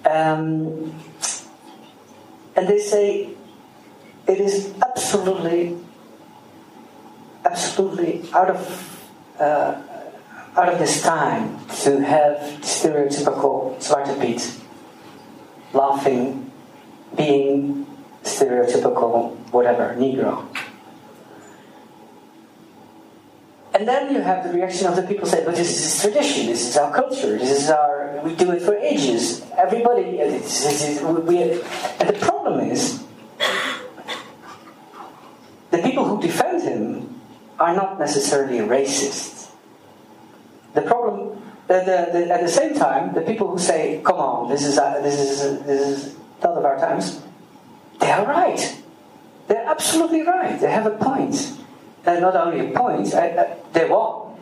Um, 0.06 0.96
and 2.56 2.68
they 2.68 2.80
say 2.80 3.30
it 4.28 4.40
is 4.40 4.74
absolutely, 4.82 5.78
absolutely 7.46 8.24
out 8.34 8.50
of 8.50 8.96
uh, 9.40 9.82
out 10.58 10.74
of 10.74 10.80
this 10.80 11.02
time 11.02 11.60
to 11.84 12.02
have 12.02 12.38
stereotypical 12.62 13.78
Zwarte 13.80 14.20
Piet 14.20 14.60
laughing, 15.74 16.52
being 17.16 17.86
stereotypical 18.24 19.39
whatever, 19.52 19.96
Negro. 19.98 20.48
And 23.74 23.88
then 23.88 24.14
you 24.14 24.22
have 24.22 24.44
the 24.44 24.52
reaction 24.52 24.88
of 24.88 24.96
the 24.96 25.04
people 25.04 25.26
saying, 25.26 25.46
but 25.46 25.56
this 25.56 25.70
is 25.70 26.02
tradition, 26.02 26.48
this 26.48 26.68
is 26.68 26.76
our 26.76 26.94
culture, 26.94 27.38
this 27.38 27.64
is 27.64 27.70
our, 27.70 28.20
we 28.24 28.36
do 28.36 28.52
it 28.52 28.62
for 28.62 28.76
ages. 28.76 29.46
Everybody, 29.58 30.18
it's, 30.20 30.66
it's, 30.66 30.84
it's, 30.84 31.02
we, 31.02 31.44
and 31.44 32.10
the 32.10 32.18
problem 32.20 32.60
is, 32.60 33.04
the 35.72 35.78
people 35.78 36.04
who 36.04 36.20
defend 36.22 36.64
him 36.64 37.22
are 37.60 37.76
not 37.76 38.00
necessarily 38.00 38.58
racist. 38.58 39.52
The 40.74 40.82
problem, 40.82 41.42
the, 41.68 41.80
the, 41.80 42.20
the, 42.20 42.34
at 42.34 42.42
the 42.42 42.50
same 42.50 42.74
time, 42.74 43.14
the 43.14 43.22
people 43.22 43.48
who 43.48 43.60
say, 43.60 44.02
come 44.04 44.18
on, 44.18 44.50
this 44.50 44.66
is, 44.66 44.78
uh, 44.78 45.00
this 45.02 45.20
is, 45.20 45.64
this 45.64 45.88
is 45.88 46.16
not 46.44 46.58
of 46.58 46.66
our 46.66 46.80
times, 46.80 47.22
they 48.00 48.12
are 48.12 48.26
right. 48.26 48.82
They're 49.50 49.66
absolutely 49.66 50.22
right. 50.22 50.60
They 50.62 50.72
have 50.72 50.86
a 50.86 50.92
point. 50.96 51.58
And 52.06 52.22
not 52.22 52.36
only 52.36 52.70
a 52.70 52.78
point, 52.78 53.14
I, 53.14 53.28
I, 53.30 53.58
they 53.74 53.90
won. 53.90 54.38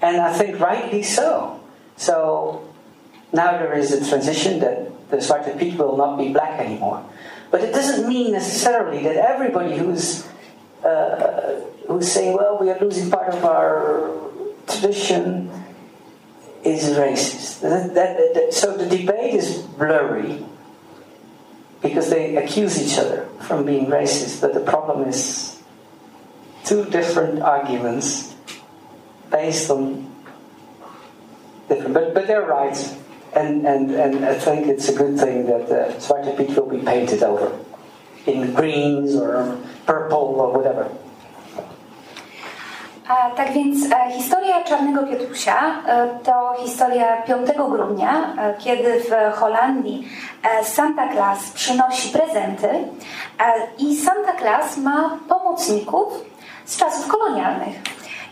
And 0.00 0.16
I 0.16 0.32
think 0.32 0.60
rightly 0.60 1.02
so. 1.02 1.60
So 1.96 2.72
now 3.32 3.58
there 3.58 3.76
is 3.76 3.92
a 3.92 4.08
transition 4.08 4.60
that 4.60 5.10
the 5.10 5.18
Zwarte 5.18 5.58
Piet 5.58 5.76
will 5.76 5.96
not 5.96 6.16
be 6.16 6.32
black 6.32 6.60
anymore. 6.60 7.04
But 7.50 7.62
it 7.62 7.72
doesn't 7.72 8.08
mean 8.08 8.32
necessarily 8.32 9.02
that 9.02 9.16
everybody 9.16 9.76
who's 9.76 10.26
uh, 10.84 11.60
who's 11.88 12.10
saying, 12.10 12.36
well, 12.36 12.58
we 12.60 12.70
are 12.70 12.78
losing 12.78 13.10
part 13.10 13.32
of 13.34 13.44
our 13.44 14.10
tradition 14.66 15.50
is 16.64 16.90
racist. 16.96 17.60
That- 17.60 17.94
that- 17.94 18.34
that- 18.34 18.54
so 18.54 18.76
the 18.76 18.86
debate 18.86 19.34
is 19.34 19.58
blurry 19.58 20.44
because 21.84 22.08
they 22.08 22.34
accuse 22.36 22.80
each 22.80 22.98
other 22.98 23.28
from 23.40 23.66
being 23.66 23.86
racist. 23.86 24.40
But 24.40 24.54
the 24.54 24.60
problem 24.60 25.06
is 25.06 25.62
two 26.64 26.86
different 26.86 27.42
arguments 27.42 28.34
based 29.30 29.70
on 29.70 30.10
different. 31.68 31.92
But, 31.92 32.14
but 32.14 32.26
they're 32.26 32.46
right. 32.46 32.76
and, 33.36 33.66
and, 33.66 33.90
and 33.90 34.24
I 34.24 34.34
think 34.34 34.66
it's 34.66 34.88
a 34.88 34.94
good 34.94 35.18
thing 35.18 35.46
that 35.46 35.70
uh, 35.70 35.92
Zwarte 36.00 36.36
Piet 36.38 36.56
will 36.56 36.70
be 36.70 36.84
painted 36.84 37.22
over 37.22 37.58
in 38.26 38.54
greens 38.54 39.14
or 39.14 39.58
purple 39.86 40.40
or 40.40 40.56
whatever. 40.56 40.90
Tak 43.36 43.52
więc 43.52 43.92
e, 43.92 44.10
historia 44.10 44.64
Czarnego 44.64 45.02
Piotrusia 45.02 45.82
e, 45.86 46.08
to 46.24 46.54
historia 46.64 47.22
5 47.22 47.48
grudnia, 47.56 48.34
e, 48.38 48.54
kiedy 48.58 49.00
w 49.00 49.34
Holandii 49.34 50.08
Santa 50.62 51.08
Claus 51.08 51.50
przynosi 51.50 52.08
prezenty 52.08 52.68
i 53.78 53.96
Santa 53.96 54.32
Claus 54.32 54.76
ma 54.76 55.18
pomocników 55.28 56.12
z 56.64 56.76
czasów 56.76 57.08
kolonialnych. 57.08 57.74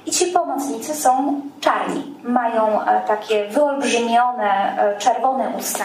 I 0.07 0.11
ci 0.11 0.27
pomocnicy 0.27 0.95
są 0.95 1.41
czarni. 1.61 2.15
Mają 2.23 2.81
takie 3.07 3.49
wyolbrzymione 3.49 4.77
czerwone 4.99 5.53
usta, 5.59 5.85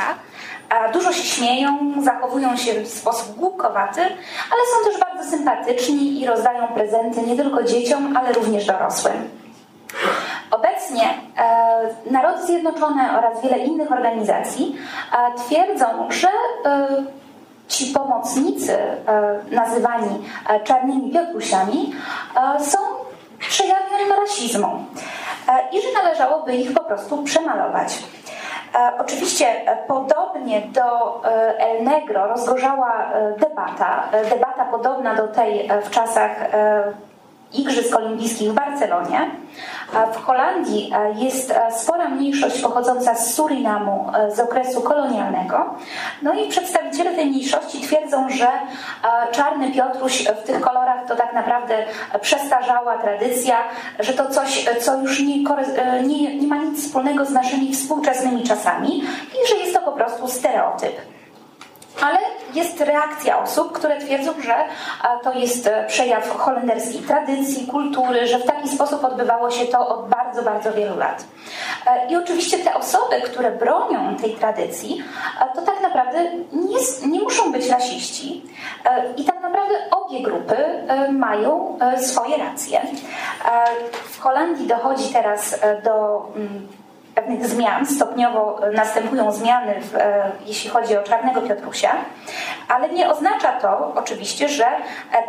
dużo 0.94 1.14
się 1.14 1.24
śmieją, 1.24 1.94
zachowują 2.04 2.58
się 2.58 2.82
w 2.82 2.88
sposób 2.88 3.36
głupkowaty, 3.36 4.02
ale 4.52 4.62
są 4.74 4.92
też 4.92 5.00
bardzo 5.00 5.30
sympatyczni 5.30 6.22
i 6.22 6.26
rozdają 6.26 6.68
prezenty 6.68 7.22
nie 7.22 7.36
tylko 7.36 7.64
dzieciom, 7.64 8.18
ale 8.18 8.34
również 8.34 8.66
dorosłym. 8.66 9.30
Obecnie 10.52 11.04
e, 11.38 12.12
Narody 12.12 12.46
Zjednoczone 12.46 13.18
oraz 13.18 13.42
wiele 13.42 13.58
innych 13.58 13.92
organizacji 13.92 14.76
e, 15.12 15.38
twierdzą, 15.38 15.86
że 16.10 16.28
e, 16.66 16.88
ci 17.68 17.86
pomocnicy 17.86 18.78
e, 18.78 19.00
nazywani 19.52 20.24
e, 20.50 20.60
czarnymi 20.60 21.12
Piotrusiami 21.12 21.94
e, 22.36 22.64
są 22.64 22.78
przejawem 23.40 24.12
rasizmu 24.20 24.86
i 25.72 25.82
że 25.82 26.04
należałoby 26.04 26.56
ich 26.56 26.74
po 26.74 26.84
prostu 26.84 27.24
przemalować. 27.24 28.04
E, 28.76 28.98
Oczywiście 29.00 29.46
e, 29.46 29.78
podobnie 29.88 30.62
do 30.62 31.22
e, 31.26 31.58
El 31.60 31.84
Negro 31.84 32.28
rozgorzała 32.28 33.12
debata, 33.40 34.04
debata 34.30 34.66
podobna 34.66 35.16
do 35.16 35.28
tej 35.28 35.70
w 35.84 35.90
czasach 35.90 36.32
Igrzysk 37.54 37.96
Olimpijskich 37.96 38.52
w 38.52 38.54
Barcelonie. 38.54 39.30
W 40.14 40.26
Holandii 40.26 40.92
e, 40.96 41.14
jest 41.24 41.52
e, 41.52 41.72
spora 41.72 42.10
mniejszość 42.10 42.62
pochodząca 42.62 43.16
z 43.16 43.34
Surinamu 43.34 44.12
e, 44.16 44.36
z 44.36 44.40
okresu 44.40 44.82
kolonialnego. 44.82 45.76
No 46.22 46.34
i 46.34 46.50
przedstawiciele 46.50 47.16
tej 47.16 47.26
mniejszości 47.26 47.82
twierdzą, 47.82 48.30
że 48.30 48.48
czarny 49.32 49.72
Piotruś 49.72 50.28
w 50.28 50.44
tych 50.44 50.62
kolorach 50.62 51.08
to 51.08 51.16
tak 51.16 51.34
naprawdę 51.34 51.76
przestarzała 52.22 52.98
tradycja, 52.98 53.56
że 54.00 54.14
to 54.14 54.30
coś, 54.30 54.66
co 54.82 55.02
już 55.02 55.20
nie, 55.20 55.44
nie, 56.04 56.38
nie 56.38 56.48
ma 56.48 56.58
nic 56.58 56.86
wspólnego 56.86 57.26
z 57.26 57.32
naszymi 57.32 57.74
współczesnymi 57.74 58.44
czasami 58.44 59.00
i 59.34 59.50
że 59.50 59.56
jest 59.56 59.74
to 59.74 59.82
po 59.82 59.92
prostu 59.92 60.28
stereotyp. 60.28 61.17
Ale 62.02 62.18
jest 62.54 62.82
reakcja 62.82 63.44
osób, 63.44 63.72
które 63.72 64.00
twierdzą, 64.02 64.42
że 64.42 64.56
a, 65.02 65.18
to 65.24 65.34
jest 65.34 65.68
e, 65.68 65.86
przejaw 65.88 66.38
holenderskiej 66.38 67.02
tradycji, 67.02 67.68
kultury, 67.68 68.28
że 68.28 68.40
w 68.40 68.46
taki 68.46 68.70
sposób 68.70 69.04
odbywało 69.04 69.52
się 69.52 69.66
to 69.66 69.88
od 69.88 70.10
bardzo, 70.10 70.44
bardzo 70.44 70.74
wielu 70.74 70.98
lat. 70.98 71.24
E, 71.88 72.08
I 72.12 72.16
oczywiście 72.16 72.60
te 72.60 72.76
osoby, 72.76 73.22
które 73.22 73.52
bronią 73.52 74.16
tej 74.16 74.34
tradycji, 74.36 75.04
e, 75.42 75.56
to 75.56 75.62
tak 75.62 75.82
naprawdę 75.82 76.20
nie, 76.54 77.10
nie 77.12 77.20
muszą 77.20 77.52
być 77.52 77.70
rasiści. 77.70 78.44
E, 78.86 79.14
I 79.18 79.24
tak 79.24 79.42
naprawdę 79.42 79.76
obie 79.92 80.24
grupy 80.24 80.56
e, 80.58 81.12
mają 81.12 81.78
e, 81.80 82.00
swoje 82.04 82.38
racje. 82.38 82.82
E, 82.82 82.88
W 84.04 84.20
Holandii 84.20 84.68
dochodzi 84.68 85.14
teraz 85.14 85.64
e, 85.64 85.82
do 85.82 86.26
mm, 86.36 86.68
pewnych 87.18 87.48
zmian, 87.48 87.86
stopniowo 87.86 88.60
następują 88.74 89.32
zmiany, 89.32 89.82
w, 89.82 89.96
e, 89.96 90.32
jeśli 90.46 90.70
chodzi 90.70 90.98
o 90.98 91.04
Czarnego 91.04 91.42
Piotrusia, 91.42 91.96
ale 92.68 92.90
nie 92.90 93.10
oznacza 93.10 93.52
to 93.52 93.94
oczywiście, 93.96 94.50
że 94.50 94.66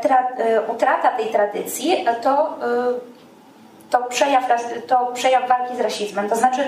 tra, 0.02 0.28
e, 0.36 0.62
utrata 0.62 1.08
tej 1.08 1.26
tradycji 1.26 2.04
to, 2.22 2.58
e, 2.62 3.17
to, 3.90 4.02
przejaw, 4.02 4.44
to 4.86 5.12
przejaw 5.14 5.48
walki 5.48 5.76
z 5.76 5.80
rasizmem. 5.80 6.28
To 6.28 6.36
znaczy, 6.36 6.64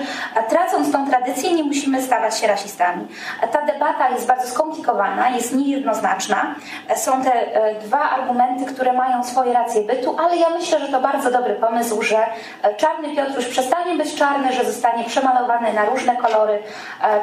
tracąc 0.49 0.91
tą 0.91 1.09
tradycję, 1.09 1.53
nie 1.53 1.63
musimy 1.63 2.01
stawać 2.01 2.39
się 2.39 2.47
rasistami. 2.47 3.07
Ta 3.51 3.61
debata 3.65 4.09
jest 4.09 4.27
bardzo 4.27 4.47
skomplikowana, 4.47 5.29
jest 5.29 5.55
niejednoznaczna. 5.55 6.55
E, 6.87 6.97
Są 6.97 7.23
te 7.23 7.55
e, 7.55 7.75
dwa 7.79 7.99
argumenty, 7.99 8.73
które 8.73 8.93
mają 8.93 9.23
swoje 9.23 9.53
racje 9.53 9.81
bytu, 9.81 10.15
ale 10.19 10.37
ja 10.37 10.49
myślę, 10.49 10.79
że 10.79 10.87
to 10.87 11.01
bardzo 11.01 11.31
dobry 11.31 11.55
pomysł, 11.55 12.01
że 12.01 12.25
e, 12.61 12.75
czarny 12.75 13.15
Piotruś 13.15 13.45
przestanie 13.45 13.95
być 13.95 14.15
czarny, 14.15 14.53
że 14.53 14.65
zostanie 14.65 15.03
przemalowany 15.03 15.73
na 15.73 15.85
różne 15.85 16.15
kolory, 16.15 16.63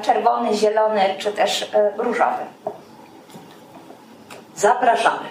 czerwony, 0.02 0.54
zielony 0.54 1.00
czy 1.18 1.32
też 1.32 1.70
różowy. 1.96 2.42
Zapraszamy. 4.56 5.28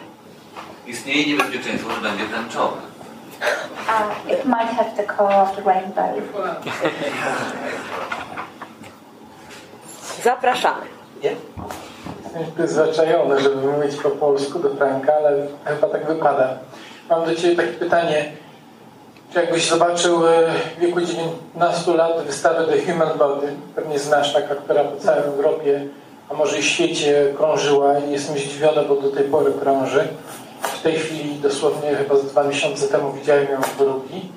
Istnieje 0.88 1.28
niebezpieczeństwo, 1.28 1.92
że 1.92 2.02
będzie 2.02 2.26
tęczowy. 2.26 2.87
Uh, 3.88 4.32
it 4.34 4.46
might 4.46 4.68
have 4.68 4.96
the 4.98 5.04
color 5.04 5.34
of 5.34 5.56
the 5.56 5.62
rainbow. 5.62 6.22
Zapraszamy. 10.24 10.86
Jestem 12.24 12.52
przyzwyczajony, 12.56 13.42
żeby 13.42 13.56
mówić 13.68 13.96
po 13.96 14.10
polsku 14.10 14.60
do 14.60 14.70
Franka, 14.70 15.14
ale 15.14 15.48
chyba 15.66 15.88
tak 15.90 16.08
wypada. 16.08 16.58
Mam 17.10 17.26
do 17.26 17.36
Ciebie 17.36 17.56
takie 17.56 17.74
pytanie. 17.74 18.32
Czy 19.34 19.40
jakbyś 19.40 19.70
zobaczył 19.70 20.28
e, 20.28 20.32
w 20.78 20.80
wieku 20.80 21.02
19 21.02 21.94
lat 21.94 22.24
wystawę 22.26 22.66
The 22.66 22.92
Human 22.92 23.18
Body, 23.18 23.48
pewnie 23.76 24.00
znasz 24.00 24.34
taka, 24.34 24.56
która 24.56 24.84
po 24.84 24.98
całej 25.00 25.24
Europie, 25.24 25.86
a 26.30 26.34
może 26.34 26.60
i 26.60 26.64
świecie 26.64 27.34
krążyła 27.38 28.00
i 28.00 28.12
jestem 28.12 28.38
zdziwiony, 28.38 28.82
bo 28.88 28.96
do 28.96 29.10
tej 29.10 29.24
pory 29.24 29.52
krąży. 29.62 30.08
W 30.62 30.82
tej 30.82 30.94
chwili, 31.00 31.36
dosłownie 31.36 31.96
chyba 31.96 32.16
z 32.18 32.26
dwa 32.26 32.44
miesiące 32.44 32.88
temu 32.88 33.12
widziałem 33.14 33.52
ją 33.52 33.62
w 33.62 33.78
drugi, 33.78 34.30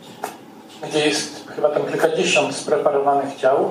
gdzie 0.88 1.06
jest 1.06 1.48
chyba 1.56 1.68
tam 1.68 1.86
kilkadziesiąt 1.86 2.54
spreparowanych 2.56 3.36
ciał. 3.36 3.70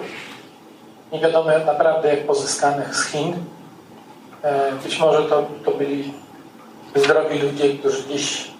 Nie 1.12 1.20
wiadomo 1.20 1.50
naprawdę 1.66 2.10
jak 2.10 2.26
pozyskanych 2.28 2.96
z 2.96 3.06
Chin. 3.06 3.34
E, 4.42 4.72
Być 4.72 5.00
może 5.00 5.24
to, 5.24 5.48
to 5.66 5.72
byli 5.72 6.14
zdrowi 6.96 7.40
ludzie, 7.40 7.74
którzy 7.78 8.04
gdzieś 8.04 8.52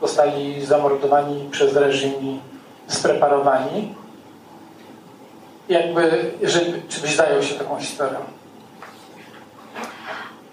zostali 0.00 0.66
zamordowani 0.66 1.48
przez 1.50 1.76
reżim 1.76 2.40
spreparowani. 2.88 3.94
Jakby, 5.68 6.32
żeby, 6.42 6.82
czy 6.88 7.00
byś 7.00 7.16
zajął 7.16 7.42
się 7.42 7.54
taką 7.54 7.76
historią? 7.80 8.18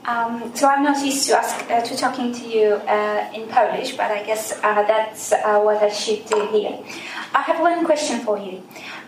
Um, 0.05 0.51
so 0.55 0.67
I'm 0.67 0.83
not 0.83 1.05
used 1.05 1.27
to 1.27 1.37
ask 1.37 1.69
uh, 1.69 1.81
to 1.81 1.95
talking 1.95 2.33
to 2.33 2.47
you 2.47 2.73
uh, 2.87 3.29
in 3.35 3.47
Polish, 3.47 3.95
but 3.95 4.09
I 4.09 4.23
guess 4.23 4.51
uh, 4.63 4.81
that's 4.83 5.31
uh, 5.31 5.59
what 5.59 5.83
I 5.83 5.89
should 5.89 6.25
do 6.25 6.47
here. 6.47 6.79
I 7.35 7.41
have 7.41 7.59
one 7.61 7.85
question 7.85 8.21
for 8.21 8.39
you. 8.39 8.63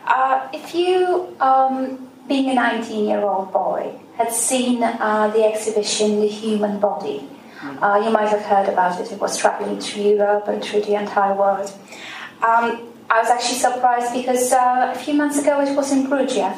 Uh, 0.05 0.47
if 0.53 0.75
you, 0.75 1.35
um, 1.39 2.07
being 2.27 2.55
a 2.55 2.61
19-year-old 2.61 3.51
boy, 3.51 3.95
had 4.17 4.31
seen 4.31 4.83
uh, 4.83 5.31
the 5.33 5.43
exhibition 5.43 6.21
"The 6.21 6.27
Human 6.27 6.79
Body," 6.79 7.27
uh, 7.81 7.99
you 8.03 8.11
might 8.11 8.29
have 8.29 8.41
heard 8.41 8.69
about 8.69 8.99
it. 8.99 9.11
It 9.11 9.19
was 9.19 9.35
traveling 9.35 9.79
through 9.79 10.03
Europe 10.03 10.47
and 10.47 10.63
through 10.63 10.81
the 10.81 10.93
entire 10.93 11.33
world. 11.33 11.73
Um, 12.43 12.93
I 13.09 13.21
was 13.21 13.29
actually 13.29 13.57
surprised 13.57 14.13
because 14.13 14.51
uh, 14.51 14.93
a 14.93 14.99
few 14.99 15.15
months 15.15 15.39
ago 15.39 15.59
it 15.61 15.75
was 15.75 15.91
in 15.91 16.07
Bruges. 16.07 16.55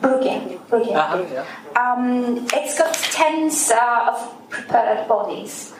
Brugge. 0.00 0.58
Brugge. 0.68 1.46
Um, 1.76 2.46
it's 2.52 2.78
got 2.78 2.94
tens 2.94 3.70
uh, 3.70 4.08
of 4.10 4.48
prepared 4.48 5.06
bodies, 5.08 5.72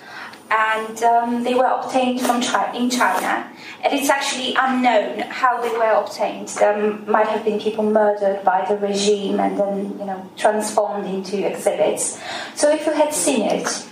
and 0.51 1.03
um, 1.03 1.45
they 1.45 1.55
were 1.55 1.65
obtained 1.67 2.21
from 2.21 2.41
China, 2.41 2.79
in 2.79 2.91
China. 2.91 3.51
And 3.83 3.95
it's 3.95 4.11
actually 4.11 4.55
unknown 4.59 5.21
how 5.21 5.61
they 5.63 5.71
were 5.71 5.93
obtained. 5.93 6.49
There 6.49 6.93
might 7.07 7.29
have 7.29 7.45
been 7.45 7.59
people 7.59 7.85
murdered 7.85 8.45
by 8.45 8.67
the 8.69 8.77
regime 8.77 9.41
and 9.41 9.59
then, 9.59 9.99
you 9.99 10.05
know, 10.05 10.31
transformed 10.37 11.07
into 11.07 11.47
exhibits. 11.47 12.21
So 12.55 12.71
if 12.71 12.85
you 12.85 12.93
had 12.93 13.15
seen 13.15 13.43
it, 13.43 13.89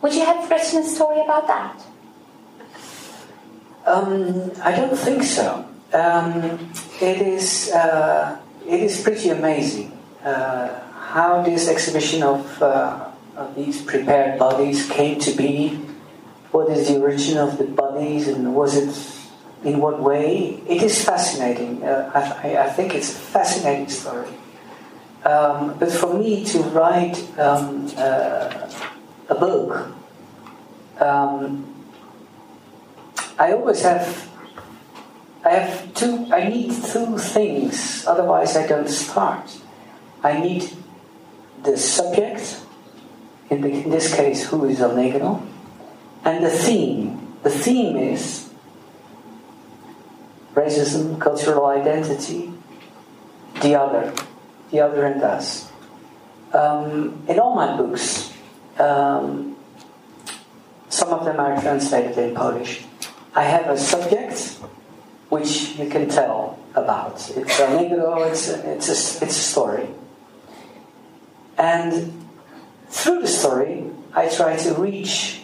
would 0.00 0.14
you 0.14 0.24
have 0.24 0.48
written 0.48 0.82
a 0.82 0.84
story 0.84 1.20
about 1.22 1.48
that? 1.48 1.82
Um, 3.84 4.52
I 4.62 4.70
don't 4.76 4.96
think 4.96 5.24
so. 5.24 5.66
Um, 5.92 6.70
it 7.00 7.20
is 7.20 7.72
uh, 7.72 8.38
it 8.66 8.80
is 8.82 9.00
pretty 9.02 9.28
amazing 9.30 9.92
uh, 10.24 10.80
how 10.94 11.42
this 11.42 11.68
exhibition 11.68 12.22
of, 12.22 12.62
uh, 12.62 13.08
of 13.36 13.54
these 13.54 13.82
prepared 13.82 14.38
bodies 14.38 14.88
came 14.90 15.18
to 15.20 15.32
be. 15.32 15.78
What 16.50 16.70
is 16.70 16.88
the 16.88 17.00
origin 17.00 17.38
of 17.38 17.58
the 17.58 17.64
bodies, 17.64 18.28
and 18.28 18.54
was 18.54 18.76
it 18.76 19.68
in 19.68 19.78
what 19.78 20.00
way? 20.00 20.62
It 20.68 20.82
is 20.82 21.04
fascinating. 21.04 21.82
Uh, 21.82 22.10
I, 22.14 22.56
I- 22.58 22.70
think 22.70 22.94
it's 22.94 23.10
a 23.10 23.14
fascinating 23.18 23.88
story. 23.88 24.28
Um, 25.24 25.76
but 25.78 25.90
for 25.90 26.14
me 26.14 26.44
to 26.46 26.58
write 26.70 27.18
um, 27.38 27.90
uh, 27.96 28.70
a 29.28 29.34
book. 29.34 29.88
Um, 31.00 31.64
I 33.38 33.52
always 33.52 33.82
have. 33.82 34.30
I 35.46 35.50
have 35.50 35.94
two. 35.94 36.26
I 36.32 36.48
need 36.48 36.72
two 36.72 37.18
things. 37.18 38.04
Otherwise, 38.04 38.56
I 38.56 38.66
don't 38.66 38.88
start. 38.88 39.56
I 40.24 40.40
need 40.40 40.68
the 41.62 41.76
subject, 41.78 42.60
in, 43.48 43.60
the, 43.60 43.68
in 43.68 43.90
this 43.90 44.12
case, 44.12 44.44
who 44.44 44.64
is 44.64 44.80
El 44.80 44.96
Negro, 44.96 45.46
and 46.24 46.44
the 46.44 46.50
theme. 46.50 47.34
The 47.44 47.50
theme 47.50 47.96
is 47.96 48.50
racism, 50.54 51.20
cultural 51.20 51.66
identity, 51.66 52.52
the 53.62 53.76
other, 53.76 54.12
the 54.72 54.80
other 54.80 55.04
and 55.04 55.22
us. 55.22 55.70
Um, 56.54 57.22
in 57.28 57.38
all 57.38 57.54
my 57.54 57.76
books, 57.76 58.32
um, 58.80 59.56
some 60.88 61.10
of 61.10 61.24
them 61.24 61.38
are 61.38 61.60
translated 61.60 62.18
in 62.18 62.34
Polish. 62.34 62.82
I 63.32 63.44
have 63.44 63.70
a 63.70 63.78
subject 63.78 64.58
which 65.28 65.76
you 65.76 65.88
can 65.88 66.08
tell 66.08 66.58
about. 66.74 67.14
It's 67.36 67.60
a 67.60 67.66
negro, 67.66 68.14
oh, 68.16 68.24
it's 68.24 68.48
a, 68.48 68.72
it's 68.72 68.88
a, 68.88 69.24
it's 69.24 69.36
a 69.36 69.42
story. 69.42 69.88
And 71.58 72.26
through 72.88 73.22
the 73.22 73.28
story, 73.28 73.90
I 74.14 74.28
try 74.28 74.56
to 74.56 74.74
reach 74.74 75.40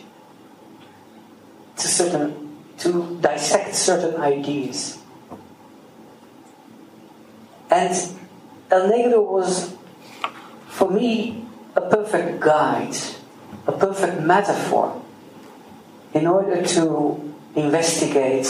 to 1.77 1.89
certain, 1.89 2.57
to 2.79 3.19
dissect 3.21 3.75
certain 3.75 4.21
ideas. 4.21 4.99
And 7.71 7.95
El 8.71 8.91
Negro 8.91 9.27
was, 9.27 9.75
for 10.69 10.91
me, 10.91 11.45
a 11.75 11.81
perfect 11.81 12.41
guide, 12.41 12.97
a 13.67 13.73
perfect 13.73 14.21
metaphor 14.21 15.03
in 16.13 16.27
order 16.27 16.63
to 16.63 17.35
investigate 17.57 18.47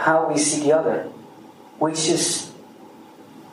how 0.00 0.28
we 0.28 0.38
see 0.38 0.60
the 0.64 0.72
other, 0.72 1.02
which 1.78 2.08
is 2.08 2.50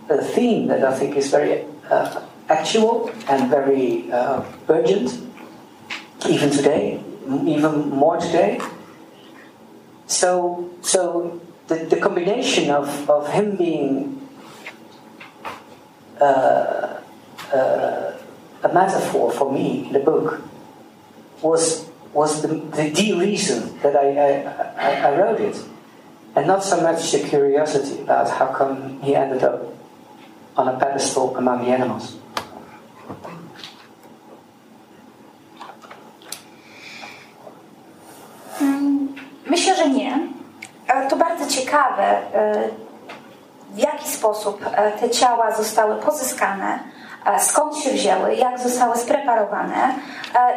a 0.10 0.24
theme 0.24 0.68
that 0.68 0.84
I 0.84 0.94
think 0.98 1.16
is 1.18 1.30
very 1.30 1.66
uh, 1.90 2.24
actual 2.48 3.12
and 3.28 3.50
very 3.50 4.10
uh, 4.12 4.44
urgent, 4.70 5.12
even 6.28 6.50
today, 6.50 7.04
even 7.28 7.90
more 7.90 8.18
today. 8.18 8.62
So, 10.08 10.72
so 10.82 11.42
the, 11.68 11.76
the 11.76 11.98
combination 11.98 12.72
of, 12.72 13.10
of 13.10 13.28
him 13.30 13.58
being 13.58 14.28
uh, 16.22 17.02
uh, 17.54 18.18
a 18.64 18.74
metaphor 18.74 19.32
for 19.32 19.52
me 19.52 19.88
in 19.88 19.94
the 19.94 20.00
book 20.00 20.42
was 21.42 21.88
was 22.14 22.42
the, 22.42 22.48
the, 22.48 22.90
the 22.90 23.14
reason 23.14 23.78
that 23.82 23.96
I, 23.96 24.08
I, 24.76 25.10
I, 25.10 25.20
wrote 25.20 25.40
it, 25.40 25.56
and 26.36 26.48
not 26.48 26.64
so 26.64 26.82
much 26.82 27.12
the 27.12 27.20
curiosity 27.20 28.02
about 28.02 28.30
how 28.30 28.48
come 28.48 29.00
he 29.02 29.16
ended 29.16 29.44
up 29.44 29.74
on 30.56 30.68
a 30.68 30.80
pedestal 30.80 31.36
among 31.38 31.66
the 31.66 31.72
animals. 31.72 32.16
Mm, 38.62 39.08
myślę, 39.46 39.76
że 39.76 39.90
nie. 39.90 40.20
To 41.10 41.16
bardzo 41.16 41.48
ciekawe, 41.48 42.22
w 43.72 43.78
jaki 43.78 44.10
sposób 44.10 44.66
te 45.00 45.10
ciała 45.10 45.56
zostały 45.56 45.96
pozyskane, 45.96 46.80
skąd 47.40 47.78
się 47.78 47.90
wzięły, 47.90 48.36
jak 48.36 48.60
zostały 48.60 48.98
spreparowane. 48.98 49.94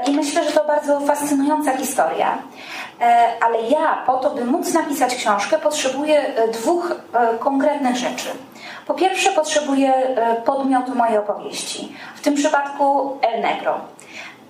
I 0.06 0.10
myślę, 0.10 0.44
że 0.44 0.52
to 0.52 0.64
bardzo 0.64 1.00
fascynująca 1.00 1.76
historia. 1.76 2.38
Ale 3.40 3.62
ja, 3.62 4.02
po 4.06 4.16
to, 4.16 4.30
by 4.30 4.44
móc 4.44 4.74
napisać 4.74 5.14
książkę, 5.14 5.58
potrzebuję 5.58 6.24
dwóch 6.52 6.92
konkretnych 7.38 7.96
rzeczy. 7.96 8.28
Po 8.86 8.94
pierwsze, 8.94 9.32
potrzebuję 9.32 9.92
podmiotu 10.44 10.94
mojej 10.94 11.18
opowieści, 11.18 11.96
w 12.16 12.20
tym 12.20 12.34
przypadku 12.34 13.18
El 13.22 13.40
Negro. 13.40 13.80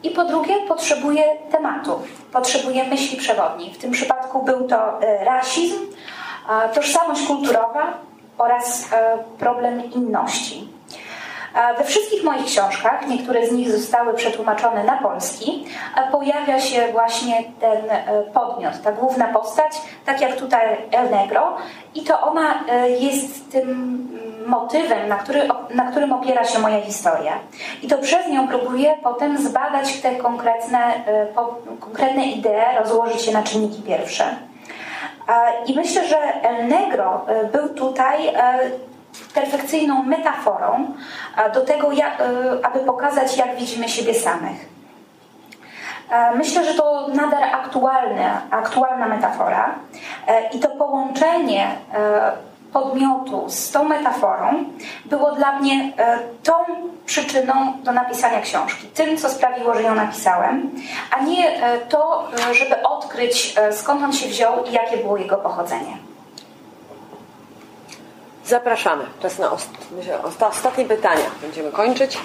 I 0.03 0.11
po 0.11 0.25
drugie, 0.25 0.55
potrzebuje 0.69 1.25
tematu, 1.51 1.99
potrzebuje 2.33 2.85
myśli 2.85 3.19
przewodniej. 3.19 3.75
W 3.75 3.79
tym 3.79 3.91
przypadku 3.91 4.43
był 4.43 4.69
to 4.69 5.03
e, 5.03 5.25
rasizm, 5.25 5.77
tożsamość 6.75 7.27
kulturowa 7.27 7.93
oraz 8.39 8.93
e, 8.93 9.19
problem 9.39 9.93
inności. 9.93 10.69
We 11.79 11.85
wszystkich 11.85 12.25
moich 12.25 12.45
książkach, 12.45 13.09
niektóre 13.09 13.47
z 13.47 13.53
nich 13.53 13.71
zostały 13.71 14.15
przetłumaczone 14.15 14.85
na 14.85 14.97
polski, 14.97 15.67
pojawia 16.13 16.61
się 16.61 16.89
właśnie 16.93 17.45
ten 17.61 17.91
e, 17.91 18.23
podmiot, 18.35 18.83
ta 18.83 18.93
główna 18.93 19.27
postać, 19.27 19.73
tak 20.07 20.21
jak 20.21 20.37
tutaj 20.37 20.77
El 20.91 21.11
Negro, 21.11 21.57
i 21.95 22.03
to 22.03 22.21
ona 22.21 22.65
jest 23.01 23.53
tym 23.53 24.09
motywem, 24.47 25.09
na, 25.09 25.17
który, 25.17 25.49
na 25.75 25.91
którym 25.91 26.13
opiera 26.13 26.45
się 26.45 26.59
moja 26.59 26.81
historia. 26.81 27.33
I 27.83 27.89
to 27.89 27.99
przez 27.99 28.29
nią 28.29 28.49
próbuję 28.49 28.95
potem 29.03 29.39
zbadać 29.39 30.01
te 30.01 30.17
konkretne, 30.17 30.79
e, 31.07 31.27
konkretne 31.81 32.25
idee, 32.25 32.79
rozłożyć 32.79 33.27
je 33.27 33.33
na 33.33 33.43
czynniki 33.43 33.83
pierwsze. 33.83 34.25
I 35.67 35.75
myślę, 35.75 36.09
że 36.09 36.43
El 36.43 36.69
Negro 36.69 37.27
e, 37.27 37.45
był 37.45 37.69
tutaj 37.69 38.29
e, 38.29 38.59
perfekcyjną 39.35 40.03
metaforą 40.03 40.95
do 41.55 41.61
tego, 41.61 41.93
jak, 41.93 42.23
aby 42.63 42.79
pokazać, 42.79 43.37
jak 43.37 43.57
widzimy 43.57 43.89
siebie 43.89 44.15
samych. 44.15 44.71
Myślę, 46.35 46.65
że 46.65 46.75
to 46.75 47.09
nadal 47.09 47.45
aktualne, 47.45 48.41
aktualna 48.51 49.09
metafora 49.09 49.75
i 50.53 50.59
to 50.59 50.69
połączenie 50.69 51.77
podmiotu 52.73 53.45
z 53.49 53.71
tą 53.71 53.85
metaforą 53.85 54.65
było 55.05 55.33
dla 55.33 55.59
mnie 55.59 55.93
e, 55.99 56.19
tą 56.43 56.53
przyczyną 57.07 57.73
do 57.83 57.93
napisania 57.93 58.41
książki, 58.41 58.87
tym, 58.87 59.17
co 59.17 59.29
sprawiło, 59.29 59.75
że 59.75 59.83
ją 59.83 59.95
napisałem, 59.95 60.71
a 61.11 61.23
nie 61.23 61.63
e, 61.63 61.79
to, 61.79 62.29
e, 62.51 62.55
żeby 62.55 62.83
odkryć, 62.83 63.55
skąd 63.73 64.03
on 64.03 64.13
się 64.13 64.29
wziął 64.29 64.65
i 64.65 64.73
jakie 64.73 64.97
było 64.97 65.17
jego 65.17 65.37
pochodzenie. 65.37 66.10
Zapraszamy. 68.47 69.05
Czas 69.23 69.39
na 69.39 69.51
ost 69.51 69.71
ostatnie 70.41 70.85
pytania. 70.85 71.25
Będziemy 71.43 71.73
kończyć. 71.73 72.19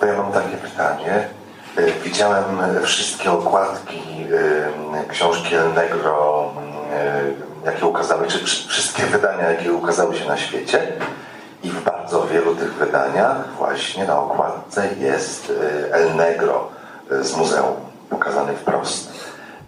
Bo 0.00 0.06
ja 0.06 0.16
mam 0.16 0.32
takie 0.32 0.56
pytanie. 0.56 1.28
Widziałem 2.04 2.44
wszystkie 2.82 3.32
okładki 3.32 4.02
książki 5.08 5.54
El 5.54 5.74
Negro 5.74 6.50
jakie 7.64 7.86
ukazały, 7.86 8.26
czy 8.26 8.38
wszystkie 8.44 9.06
wydania, 9.06 9.50
jakie 9.50 9.72
ukazały 9.72 10.16
się 10.16 10.28
na 10.28 10.36
świecie. 10.36 10.92
I 11.62 11.70
w 11.70 11.84
bardzo 11.84 12.26
wielu 12.26 12.54
tych 12.54 12.74
wydaniach 12.74 13.52
właśnie 13.58 14.04
na 14.04 14.20
okładce 14.20 14.88
jest 14.98 15.50
y, 15.50 15.94
El 15.94 16.16
Negro 16.16 16.68
y, 17.12 17.24
z 17.24 17.36
muzeum, 17.36 17.76
pokazany 18.10 18.52
wprost. 18.56 19.12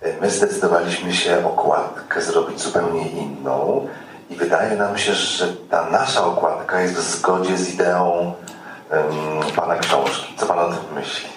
Y, 0.06 0.16
my 0.20 0.30
zdecydowaliśmy 0.30 1.14
się 1.14 1.46
okładkę 1.46 2.22
zrobić 2.22 2.60
zupełnie 2.60 3.08
inną 3.08 3.88
i 4.30 4.36
wydaje 4.36 4.76
nam 4.76 4.98
się, 4.98 5.12
że 5.12 5.52
ta 5.70 5.90
nasza 5.90 6.24
okładka 6.24 6.80
jest 6.80 6.94
w 6.94 7.18
zgodzie 7.18 7.56
z 7.56 7.74
ideą 7.74 8.34
um, 8.90 9.02
Pana 9.56 9.76
książki. 9.76 10.34
Co 10.36 10.46
Pan 10.46 10.58
o 10.58 10.68
tym 10.68 10.94
myśli? 10.94 11.28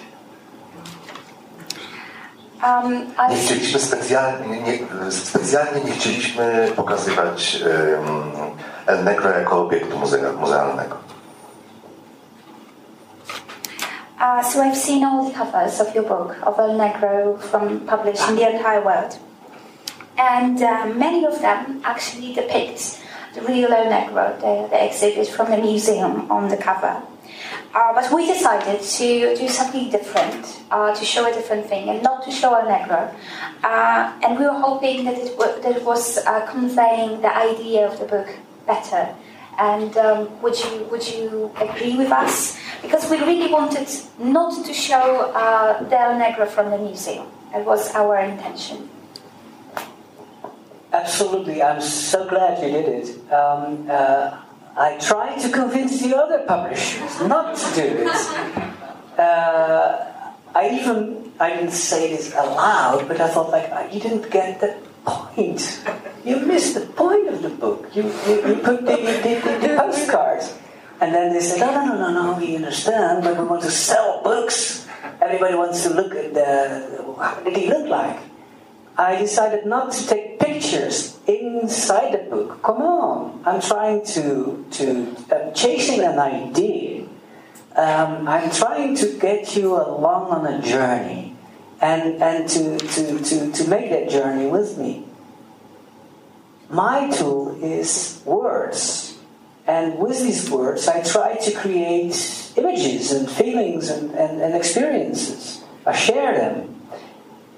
Um, 2.64 3.06
ale... 3.16 3.34
Nie 3.34 3.40
chcieliśmy 3.40 3.80
specjalnie, 3.80 4.60
nie, 4.60 4.78
specjalnie 5.10 5.80
nie 5.84 5.92
chcieliśmy 5.92 6.72
pokazywać 6.76 7.62
um, 7.64 8.32
El 8.86 9.04
Negro 9.04 9.30
jako 9.30 9.60
obiektu 9.60 9.98
muzealnego. 10.38 10.96
Uh, 14.18 14.42
so 14.42 14.62
I've 14.62 14.76
seen 14.76 15.04
all 15.04 15.28
the 15.28 15.34
covers 15.34 15.78
of 15.78 15.94
your 15.94 16.04
book 16.04 16.36
of 16.42 16.58
El 16.58 16.78
Negro 16.78 17.38
from 17.38 17.86
published 17.86 18.26
in 18.30 18.36
the 18.36 18.50
entire 18.50 18.82
world, 18.82 19.18
and 20.16 20.62
uh, 20.62 20.86
many 20.86 21.26
of 21.26 21.40
them 21.42 21.82
actually 21.84 22.32
depict 22.32 23.02
the 23.34 23.42
real 23.42 23.70
El 23.70 23.86
Negro, 23.86 24.40
the, 24.40 24.68
the 24.70 24.86
exhibit 24.86 25.28
from 25.28 25.50
the 25.50 25.58
museum 25.58 26.30
on 26.30 26.48
the 26.48 26.56
cover. 26.56 27.02
Uh, 27.74 27.92
but 27.92 28.10
we 28.10 28.24
decided 28.26 28.80
to 28.80 29.36
do 29.36 29.46
something 29.48 29.90
different, 29.90 30.62
uh, 30.70 30.94
to 30.94 31.04
show 31.04 31.30
a 31.30 31.34
different 31.34 31.66
thing, 31.66 31.90
and 31.90 32.02
not 32.02 32.24
to 32.24 32.30
show 32.30 32.54
El 32.54 32.66
negro. 32.66 33.14
Uh, 33.62 34.18
and 34.22 34.38
we 34.38 34.46
were 34.46 34.58
hoping 34.58 35.04
that 35.04 35.18
it, 35.18 35.36
w- 35.36 35.60
that 35.60 35.76
it 35.76 35.84
was 35.84 36.16
uh, 36.24 36.46
conveying 36.46 37.20
the 37.20 37.36
idea 37.36 37.86
of 37.86 37.98
the 37.98 38.06
book 38.06 38.28
better. 38.66 39.14
And 39.58 39.96
um, 39.96 40.40
would 40.42 40.58
you 40.58 40.84
would 40.90 41.06
you 41.06 41.50
agree 41.60 41.96
with 41.96 42.12
us? 42.12 42.58
Because 42.82 43.10
we 43.10 43.18
really 43.18 43.52
wanted 43.52 43.88
not 44.18 44.64
to 44.64 44.72
show 44.72 45.32
uh, 45.34 45.82
Del 45.88 46.14
Negro 46.20 46.46
from 46.48 46.70
the 46.70 46.78
museum. 46.78 47.26
That 47.52 47.64
was 47.64 47.94
our 47.94 48.18
intention. 48.18 48.90
Absolutely, 50.92 51.62
I'm 51.62 51.80
so 51.80 52.28
glad 52.28 52.62
you 52.62 52.70
did 52.70 52.88
it. 52.88 53.32
Um, 53.32 53.86
uh, 53.90 54.38
I 54.76 54.98
tried 54.98 55.38
to 55.40 55.48
convince 55.48 56.00
the 56.00 56.16
other 56.16 56.44
publishers 56.46 57.20
not 57.22 57.56
to 57.56 57.74
do 57.74 57.96
this. 57.96 58.28
Uh, 59.18 60.32
I 60.54 60.70
even 60.80 61.32
I 61.40 61.50
didn't 61.50 61.72
say 61.72 62.16
this 62.16 62.32
aloud, 62.34 63.08
but 63.08 63.20
I 63.20 63.28
thought 63.28 63.50
like 63.50 63.92
you 63.92 64.00
didn't 64.00 64.30
get 64.30 64.60
the 64.60 64.76
point. 65.04 65.82
You 66.24 66.40
missed 66.40 66.74
the 66.74 66.86
point 66.92 67.28
of 67.28 67.42
the 67.42 67.50
book. 67.50 67.94
You 67.94 68.04
you, 68.26 68.34
you 68.48 68.54
put 68.56 68.84
the, 68.84 68.96
the, 68.96 69.32
the, 69.44 69.68
the 69.68 69.76
postcards 69.80 70.52
And 71.00 71.14
then 71.14 71.32
they 71.32 71.40
said, 71.40 71.60
no, 71.60 71.72
no, 71.72 71.94
no, 71.94 72.10
no, 72.10 72.32
no, 72.32 72.38
we 72.38 72.56
understand, 72.56 73.22
but 73.22 73.38
we 73.38 73.44
want 73.44 73.62
to 73.62 73.70
sell 73.70 74.22
books. 74.22 74.86
Everybody 75.20 75.54
wants 75.54 75.82
to 75.82 75.90
look 75.90 76.14
at 76.14 76.32
the, 76.32 77.14
how 77.18 77.40
did 77.42 77.56
he 77.56 77.68
look 77.68 77.86
like? 77.88 78.18
I 78.96 79.16
decided 79.16 79.66
not 79.66 79.92
to 79.92 80.06
take 80.06 80.40
pictures 80.40 81.18
inside 81.26 82.12
the 82.14 82.30
book. 82.30 82.62
Come 82.62 82.80
on, 82.80 83.42
I'm 83.44 83.60
trying 83.60 84.06
to, 84.06 84.64
to 84.70 85.16
I'm 85.30 85.52
chasing 85.54 86.00
an 86.00 86.18
idea. 86.18 87.02
Um, 87.76 88.26
I'm 88.26 88.50
trying 88.50 88.96
to 88.96 89.18
get 89.18 89.54
you 89.54 89.74
along 89.76 90.30
on 90.30 90.46
a 90.46 90.62
journey 90.62 91.36
and, 91.82 92.22
and 92.22 92.48
to, 92.48 92.78
to, 92.78 93.18
to, 93.22 93.52
to 93.52 93.68
make 93.68 93.90
that 93.90 94.08
journey 94.08 94.46
with 94.46 94.78
me. 94.78 95.04
My 96.70 97.10
tool 97.10 97.62
is 97.62 98.22
words. 98.24 99.15
And 99.66 99.98
with 99.98 100.22
these 100.22 100.48
words, 100.48 100.86
I 100.86 101.02
try 101.02 101.36
to 101.36 101.50
create 101.52 102.14
images 102.56 103.12
and 103.12 103.28
feelings 103.28 103.90
and, 103.90 104.12
and, 104.12 104.40
and 104.40 104.54
experiences. 104.54 105.64
I 105.84 105.94
share 105.94 106.34
them. 106.34 106.82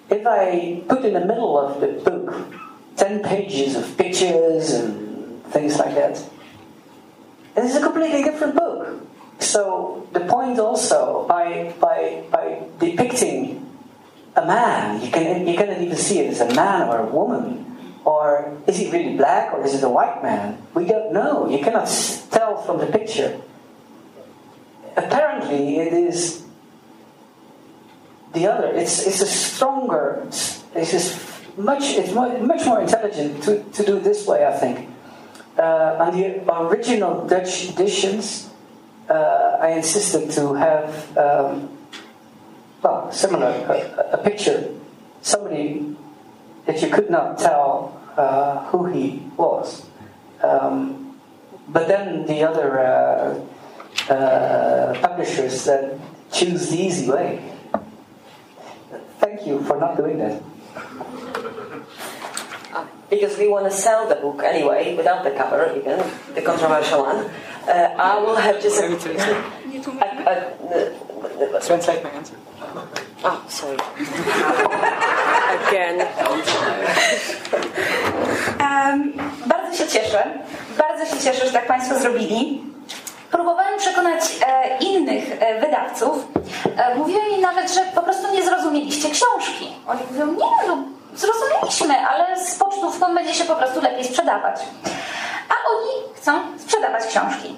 If 0.09 0.27
I 0.27 0.83
put 0.89 1.05
in 1.05 1.13
the 1.13 1.25
middle 1.25 1.59
of 1.59 1.81
the 1.81 1.89
book 1.89 2.55
10 2.97 3.23
pages 3.23 3.77
of 3.77 3.97
pictures 3.99 4.73
and 4.73 5.45
things 5.53 5.79
like 5.79 5.95
that, 5.95 6.25
it 7.57 7.65
is 7.65 7.77
a 7.77 7.83
completely 7.83 8.23
different 8.23 8.55
book. 8.55 9.03
So 9.39 10.09
the 10.13 10.21
point 10.21 10.59
also, 10.59 11.27
by, 11.29 11.75
by, 11.79 12.25
by 12.31 12.63
depicting 12.79 13.67
a 14.35 14.47
man, 14.47 15.03
you, 15.03 15.11
can, 15.11 15.47
you 15.47 15.57
cannot 15.57 15.81
even 15.83 15.97
see 15.97 16.21
it 16.21 16.31
as 16.31 16.41
a 16.41 16.55
man 16.55 16.89
or 16.89 17.01
a 17.01 17.07
woman 17.07 17.68
or 18.09 18.57
is 18.67 18.79
he 18.79 18.91
really 18.91 19.19
black 19.19 19.53
or 19.53 19.63
is 19.63 19.75
it 19.75 19.85
a 19.85 19.89
white 19.89 20.23
man? 20.23 20.57
We 20.73 20.87
don't 20.87 21.13
know. 21.13 21.47
You 21.47 21.59
cannot 21.59 21.85
tell 22.31 22.57
from 22.63 22.79
the 22.79 22.87
picture. 22.87 23.39
Apparently, 24.97 25.77
it 25.77 25.93
is 25.93 26.43
the 28.33 28.47
other. 28.47 28.69
It's, 28.69 29.07
it's 29.07 29.21
a 29.21 29.27
stronger, 29.27 30.25
it's 30.25 30.91
just 30.91 31.21
much, 31.59 31.85
it's 32.01 32.15
much 32.15 32.65
more 32.65 32.81
intelligent 32.81 33.43
to, 33.43 33.63
to 33.77 33.85
do 33.85 34.01
this 34.01 34.27
way, 34.27 34.47
I 34.47 34.57
think. 34.57 34.89
Uh, 35.59 36.01
on 36.01 36.17
the 36.17 36.51
original 36.51 37.27
Dutch 37.27 37.69
editions, 37.69 38.49
uh, 39.11 39.59
I 39.61 39.73
insisted 39.73 40.31
to 40.31 40.55
have, 40.55 41.15
um, 41.19 41.77
well, 42.81 43.13
similar, 43.13 43.53
a, 43.69 44.17
a 44.17 44.19
picture, 44.25 44.73
somebody 45.21 45.95
that 46.65 46.81
you 46.81 46.89
could 46.89 47.11
not 47.11 47.37
tell 47.37 47.98
uh, 48.19 48.67
who 48.71 48.87
he 48.87 49.23
was. 49.37 49.87
Um, 50.43 51.17
but 51.69 51.87
then 51.87 52.27
the 52.27 52.43
other 52.43 52.81
uh, 52.81 54.13
uh, 54.13 54.99
publishers 55.01 55.61
said, 55.61 56.01
choose 56.33 56.71
the 56.71 56.79
easy 56.79 57.09
way. 57.09 57.45
Thank 59.19 59.47
you 59.47 59.63
for 59.63 59.79
not 59.79 59.97
doing 59.97 60.19
that. 60.19 60.43
Uh, 62.73 62.87
because 63.09 63.39
we 63.39 63.49
want 63.49 63.71
to 63.71 63.71
sell 63.71 64.09
the 64.09 64.17
book 64.17 64.43
anyway, 64.43 64.97
without 64.97 65.25
the 65.25 65.31
cover, 65.31 65.73
even 65.77 65.99
the 66.35 66.43
controversial 66.43 67.03
one. 67.03 67.31
Uh, 67.69 67.95
I 67.99 68.19
will 68.19 68.37
have 68.37 68.61
just 68.63 68.81
a, 68.83 68.89
Translate 71.67 72.03
my 72.03 72.11
answer. 72.11 72.37
Oh, 73.25 73.45
sorry. 73.49 73.75
Again. 75.69 75.99
Bardzo 79.47 79.77
się 79.77 79.89
cieszę. 79.89 80.25
Bardzo 80.79 81.17
się 81.17 81.23
cieszę, 81.23 81.47
że 81.47 81.53
tak 81.53 81.67
Państwo 81.67 81.99
zrobili. 81.99 82.69
Próbowałem 83.31 83.79
przekonać 83.79 84.21
e, 84.47 84.79
innych 84.79 85.25
e, 85.41 85.61
wydawców. 85.61 86.29
E, 86.77 86.95
mówiłem 86.95 87.29
im 87.37 87.41
nawet, 87.41 87.73
że 87.73 87.81
po 87.81 88.03
prostu 88.03 88.35
nie 88.35 88.43
zrozumieliście 88.43 89.11
książki. 89.11 89.73
Oni 89.87 90.01
mówią, 90.11 90.27
nie, 90.27 90.69
no, 90.69 90.77
zrozumieliśmy, 91.15 92.07
ale 92.09 92.41
z 92.41 92.55
pocztówką 92.55 93.15
będzie 93.15 93.35
się 93.35 93.45
po 93.45 93.57
prostu 93.57 93.81
lepiej 93.81 94.05
sprzedawać. 94.05 94.61
A 95.49 95.71
oni 95.71 96.15
chcą 96.17 96.33
sprzedawać 96.59 97.07
książki. 97.07 97.57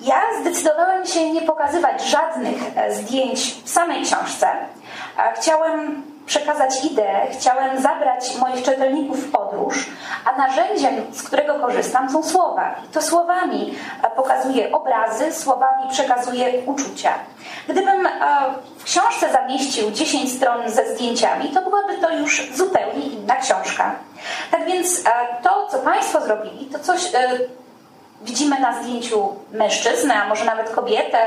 Ja 0.00 0.20
zdecydowałem 0.40 1.06
się 1.06 1.30
nie 1.30 1.42
pokazywać 1.42 2.04
żadnych 2.04 2.56
zdjęć 2.90 3.54
w 3.64 3.70
samej 3.70 4.02
książce. 4.02 4.48
Chciałem 5.34 6.02
przekazać 6.30 6.84
ideę, 6.84 7.26
chciałem 7.32 7.82
zabrać 7.82 8.36
moich 8.36 8.64
czytelników 8.64 9.18
w 9.18 9.30
podróż, 9.30 9.86
a 10.24 10.38
narzędziem, 10.38 10.94
z 11.12 11.22
którego 11.22 11.54
korzystam, 11.54 12.10
są 12.10 12.22
słowa. 12.22 12.74
I 12.84 12.88
to 12.88 13.02
słowami 13.02 13.74
e, 14.02 14.10
pokazuję 14.10 14.72
obrazy, 14.72 15.32
słowami 15.32 15.90
przekazuję 15.90 16.62
uczucia. 16.66 17.12
Gdybym 17.68 18.06
e, 18.06 18.10
w 18.78 18.84
książce 18.84 19.32
zamieścił 19.32 19.90
10 19.90 20.32
stron 20.32 20.68
ze 20.68 20.94
zdjęciami, 20.94 21.48
to 21.48 21.62
byłaby 21.62 21.98
to 21.98 22.10
już 22.10 22.50
zupełnie 22.54 23.06
inna 23.06 23.36
książka. 23.36 23.94
Tak 24.50 24.66
więc 24.66 25.02
to, 25.42 25.68
co 25.70 25.78
Państwo 25.78 26.20
zrobili, 26.20 26.66
to 26.66 26.78
coś 26.78 27.12
widzimy 28.20 28.60
na 28.60 28.82
zdjęciu 28.82 29.36
mężczyznę, 29.52 30.14
a 30.14 30.28
może 30.28 30.44
nawet 30.44 30.70
kobietę, 30.70 31.18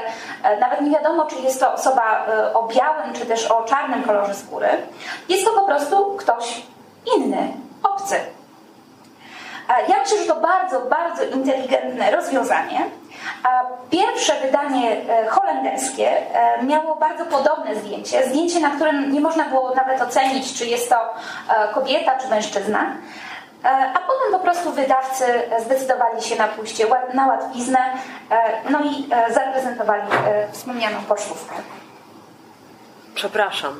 e, 0.43 0.59
nawet 0.59 0.81
nie 0.81 0.91
wiadomo, 0.91 1.25
czy 1.25 1.35
jest 1.35 1.59
to 1.59 1.73
osoba 1.73 2.25
e, 2.27 2.53
o 2.53 2.67
białym, 2.67 3.13
czy 3.13 3.25
też 3.25 3.51
o 3.51 3.63
czarnym 3.63 4.03
kolorze 4.03 4.33
skóry. 4.33 4.67
Jest 5.29 5.45
to 5.45 5.51
po 5.51 5.65
prostu 5.65 6.15
ktoś 6.17 6.61
inny, 7.17 7.53
obcy. 7.83 8.15
E, 8.15 8.21
ja 9.89 9.99
myślę, 9.99 10.17
że 10.17 10.25
to 10.25 10.35
bardzo, 10.35 10.79
bardzo 10.79 11.23
inteligentne 11.23 12.11
rozwiązanie. 12.11 12.79
Pierwsze 13.89 14.33
wydanie 14.41 15.01
holenderskie 15.29 16.11
miało 16.63 16.95
bardzo 16.95 17.25
podobne 17.25 17.75
zdjęcie, 17.75 18.27
zdjęcie, 18.27 18.59
na 18.59 18.69
którym 18.69 19.11
nie 19.11 19.21
można 19.21 19.45
było 19.45 19.75
nawet 19.75 20.01
ocenić, 20.01 20.53
czy 20.53 20.65
jest 20.65 20.89
to 20.89 20.95
kobieta, 21.73 22.17
czy 22.19 22.27
mężczyzna. 22.27 22.85
E, 23.63 23.67
a 23.69 23.99
potem 23.99 24.31
po 24.31 24.39
prostu 24.39 24.71
wydawcy 24.71 25.25
zdecydowali 25.65 26.21
się 26.21 26.35
na 26.35 26.47
pójście 26.47 26.85
na 27.13 27.27
łatwiznę, 27.27 27.79
e, 28.29 28.69
no 28.69 28.79
i 28.83 29.07
e, 29.11 29.33
zaprezentowali 29.33 30.01
wspomnianą 30.51 31.03
pocztówkę. 31.03 31.55
Przepraszam. 33.15 33.79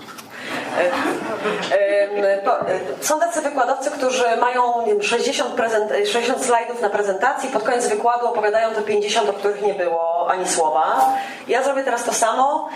Są 3.02 3.20
tacy 3.20 3.42
wykładowcy, 3.42 3.92
którzy 3.92 4.38
mają 4.40 4.86
60, 5.02 5.54
prezent, 5.54 5.92
60 6.12 6.46
slajdów 6.46 6.82
na 6.82 6.90
prezentacji, 6.90 7.50
pod 7.50 7.64
koniec 7.64 7.88
wykładu 7.88 8.28
opowiadają 8.28 8.74
te 8.74 8.82
50, 8.82 9.30
o 9.30 9.34
których 9.34 9.62
nie 9.62 9.74
było 9.74 10.30
ani 10.32 10.48
słowa. 10.48 11.14
Ja 11.48 11.64
zrobię 11.64 11.84
teraz 11.84 12.04
to 12.04 12.14
samo, 12.14 12.70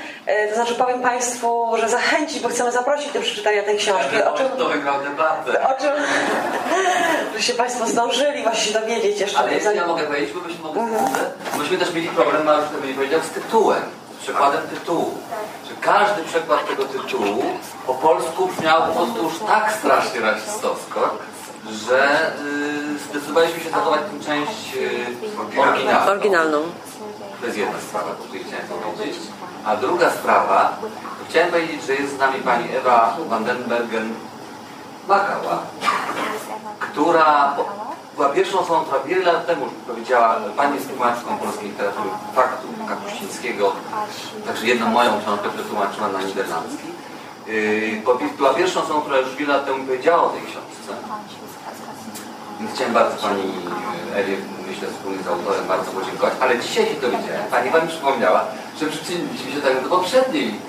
to 0.49 0.55
znaczy 0.55 0.75
powiem 0.75 1.01
Państwu, 1.01 1.67
że 1.79 1.89
zachęcić, 1.89 2.39
bo 2.39 2.49
chcemy 2.49 2.71
zaprosić 2.71 3.13
do 3.13 3.19
przeczytania 3.19 3.63
tej 3.63 3.77
książki. 3.77 4.23
O 4.23 4.37
czym. 4.37 4.45
O 5.63 5.73
czym 5.81 5.91
że 7.37 7.43
się 7.43 7.53
Państwo 7.53 7.87
zdążyli 7.87 8.43
właśnie 8.43 8.73
dowiedzieć 8.73 9.19
jeszcze. 9.19 9.39
Ale 9.39 9.53
jeśli 9.53 9.75
ja 9.75 9.87
mogę 9.87 10.03
powiedzieć, 10.03 10.31
bo 10.33 10.73
mogli 10.73 10.81
mhm. 10.81 11.31
myśmy 11.59 11.77
też 11.77 11.93
mieli 11.93 12.07
problem, 12.07 12.45
Mariusz 12.45 12.69
to 12.69 12.95
powiedział, 12.95 13.21
z 13.21 13.29
tytułem, 13.29 13.81
z 14.27 14.29
przykładem 14.29 14.67
tytułu 14.67 15.17
każdy 15.81 16.23
przekład 16.23 16.67
tego 16.67 16.85
tytułu 16.85 17.43
po 17.87 17.93
polsku 17.93 18.47
brzmiał 18.47 18.81
po 18.81 18.93
prostu 18.93 19.23
już 19.23 19.39
tak 19.39 19.71
strasznie 19.71 20.19
rasistowsko, 20.21 21.17
że 21.87 22.31
y, 22.95 22.99
zdecydowaliśmy 22.99 23.59
się 23.59 23.69
zachować 23.69 24.01
tę 24.01 24.25
część 24.25 24.75
y, 24.75 25.61
oryginalną. 25.61 26.11
oryginalną. 26.11 26.61
To 27.39 27.45
jest 27.45 27.57
jedna 27.57 27.79
sprawa, 27.89 28.11
o 28.11 28.15
której 28.15 28.43
chciałem 28.43 28.67
powiedzieć. 28.67 29.17
A 29.65 29.75
druga 29.75 30.11
sprawa, 30.11 30.77
chciałem 31.29 31.51
powiedzieć, 31.51 31.83
że 31.83 31.95
jest 31.95 32.15
z 32.15 32.19
nami 32.19 32.39
pani 32.39 32.75
Ewa 32.75 33.17
Vandenbergen 33.29 34.13
Makała, 35.07 35.59
która 36.79 37.55
była 38.15 38.29
pierwszą 38.29 38.59
osobą, 38.59 38.79
która 38.85 39.03
wiele 39.03 39.33
lat 39.33 39.45
temu 39.45 39.65
powiedziała, 39.87 40.35
Pani 40.57 40.75
jest 40.75 40.89
tłumaczką 40.89 41.37
polskiej 41.37 41.69
literatury 41.69 42.09
faktu 42.35 42.67
Kapuścińskiego, 42.87 43.71
także 44.45 44.67
jedną 44.67 44.87
moją 44.89 45.21
książkę 45.21 45.49
przetłumaczyła 45.49 46.07
na 46.07 46.21
niderlandzki. 46.21 46.87
Yy, 47.47 48.27
była 48.37 48.53
pierwszą 48.53 48.83
osobą, 48.83 49.01
która 49.01 49.17
już 49.17 49.35
wiele 49.35 49.53
lat 49.53 49.65
temu 49.65 49.85
powiedziała 49.85 50.23
o 50.23 50.29
tej 50.29 50.41
książce. 50.41 50.91
Więc 52.59 52.71
chciałem 52.73 52.93
bardzo 52.93 53.27
Pani 53.27 53.43
Ewie, 54.15 54.37
myślę, 54.67 54.87
wspólnie 54.87 55.23
z 55.23 55.27
autorem 55.27 55.67
bardzo 55.67 55.91
podziękować, 55.91 56.33
ale 56.41 56.59
dzisiaj 56.59 56.85
się 56.85 57.01
dowiedziałem, 57.01 57.43
Pani 57.51 57.69
Wam 57.69 57.87
przypomniała, 57.87 58.45
że 58.79 58.85
przyczyniliśmy 58.85 59.51
się 59.51 59.61
tak 59.61 59.83
do 59.83 59.89
poprzedniej 59.89 60.59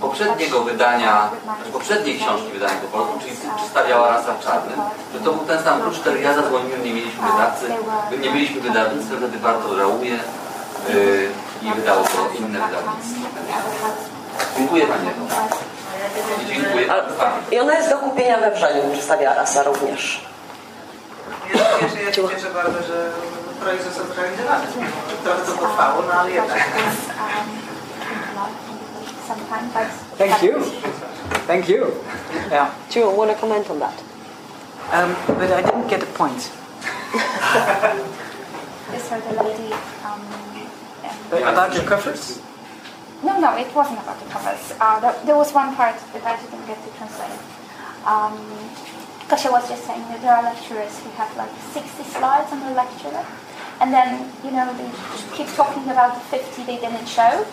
poprzedniego 0.00 0.64
wydania, 0.64 1.30
znaczy 1.44 1.72
poprzedniej 1.72 2.18
książki 2.18 2.48
wydanej 2.52 2.76
po 2.76 2.98
polsku, 2.98 3.18
czyli 3.20 3.36
przedstawiała 3.56 4.08
rasa 4.08 4.34
w 4.34 4.44
czarnym, 4.44 4.80
że 5.14 5.20
to 5.20 5.32
był 5.32 5.44
ten 5.44 5.62
sam 5.62 5.82
klucz, 5.82 5.98
który 5.98 6.20
ja 6.20 6.34
zadzwoniłem, 6.34 6.84
nie 6.84 6.92
mieliśmy 6.92 7.22
wydawcy, 7.22 7.66
nie 8.20 8.30
mieliśmy 8.30 8.60
wydawnictwa, 8.60 9.16
wtedy 9.16 9.38
bardzo 9.38 9.76
żałuję 9.76 10.18
yy, 10.88 11.30
i 11.62 11.74
wydało 11.74 12.02
to 12.02 12.38
inne 12.38 12.58
wydawnictwo. 12.58 13.20
Dziękuję 14.56 14.86
Panie. 14.86 15.10
I 16.42 16.46
dziękuję. 16.46 16.86
I 17.50 17.58
ona 17.60 17.74
jest 17.74 17.90
do 17.90 17.98
kupienia 17.98 18.38
we 18.38 18.50
Wrzeniu, 18.50 18.82
przedstawia 18.92 19.34
rasa 19.34 19.62
również. 19.62 20.24
Ja, 21.54 21.60
ja 22.06 22.12
się 22.12 22.28
cieszę 22.28 22.50
bardzo, 22.54 22.82
że 22.82 23.10
projekt 23.60 23.84
został 23.84 24.06
zrealizowany. 24.06 24.66
Trochę 25.24 25.42
to 25.42 25.52
potrwało, 25.52 26.02
no 26.08 26.12
ale 26.20 26.30
jednak. 26.30 26.58
Thank 29.30 30.42
you. 30.42 30.60
Thank 31.46 31.68
you. 31.68 31.94
Yeah. 32.50 32.74
Do 32.90 33.00
you 33.00 33.10
want 33.10 33.30
to 33.30 33.36
comment 33.38 33.70
on 33.70 33.78
that? 33.78 33.96
Um, 34.90 35.14
but 35.26 35.50
I 35.52 35.62
didn't 35.62 35.88
get 35.88 36.00
the 36.00 36.06
point. 36.06 36.50
Yes, 38.90 39.08
sir, 39.08 39.20
the 39.20 39.42
lady. 39.44 39.72
Um, 40.02 40.20
About 41.30 41.72
your 41.74 41.84
covers? 41.84 42.42
No, 43.22 43.38
no, 43.38 43.56
it 43.56 43.72
wasn't 43.72 44.00
about 44.00 44.18
the 44.18 44.26
covers. 44.26 44.72
Uh, 44.80 44.98
there, 44.98 45.14
there 45.26 45.36
was 45.36 45.52
one 45.54 45.76
part 45.76 45.94
that 46.12 46.24
I 46.26 46.34
didn't 46.42 46.66
get 46.66 46.82
to 46.82 46.90
translate. 46.98 47.38
Um, 48.04 48.34
I 49.30 49.50
was 49.50 49.68
just 49.68 49.86
saying 49.86 50.02
that 50.10 50.20
there 50.22 50.34
are 50.34 50.42
lecturers 50.42 50.98
who 50.98 51.10
have 51.10 51.30
like 51.36 51.54
60 51.70 52.02
slides 52.02 52.50
on 52.50 52.58
the 52.66 52.72
lecture, 52.74 53.14
and 53.80 53.94
then, 53.94 54.26
you 54.42 54.50
know, 54.50 54.74
they 54.74 54.90
keep 55.36 55.46
talking 55.54 55.84
about 55.84 56.14
the 56.14 56.20
50 56.36 56.64
they 56.64 56.78
didn't 56.80 57.06
show 57.06 57.46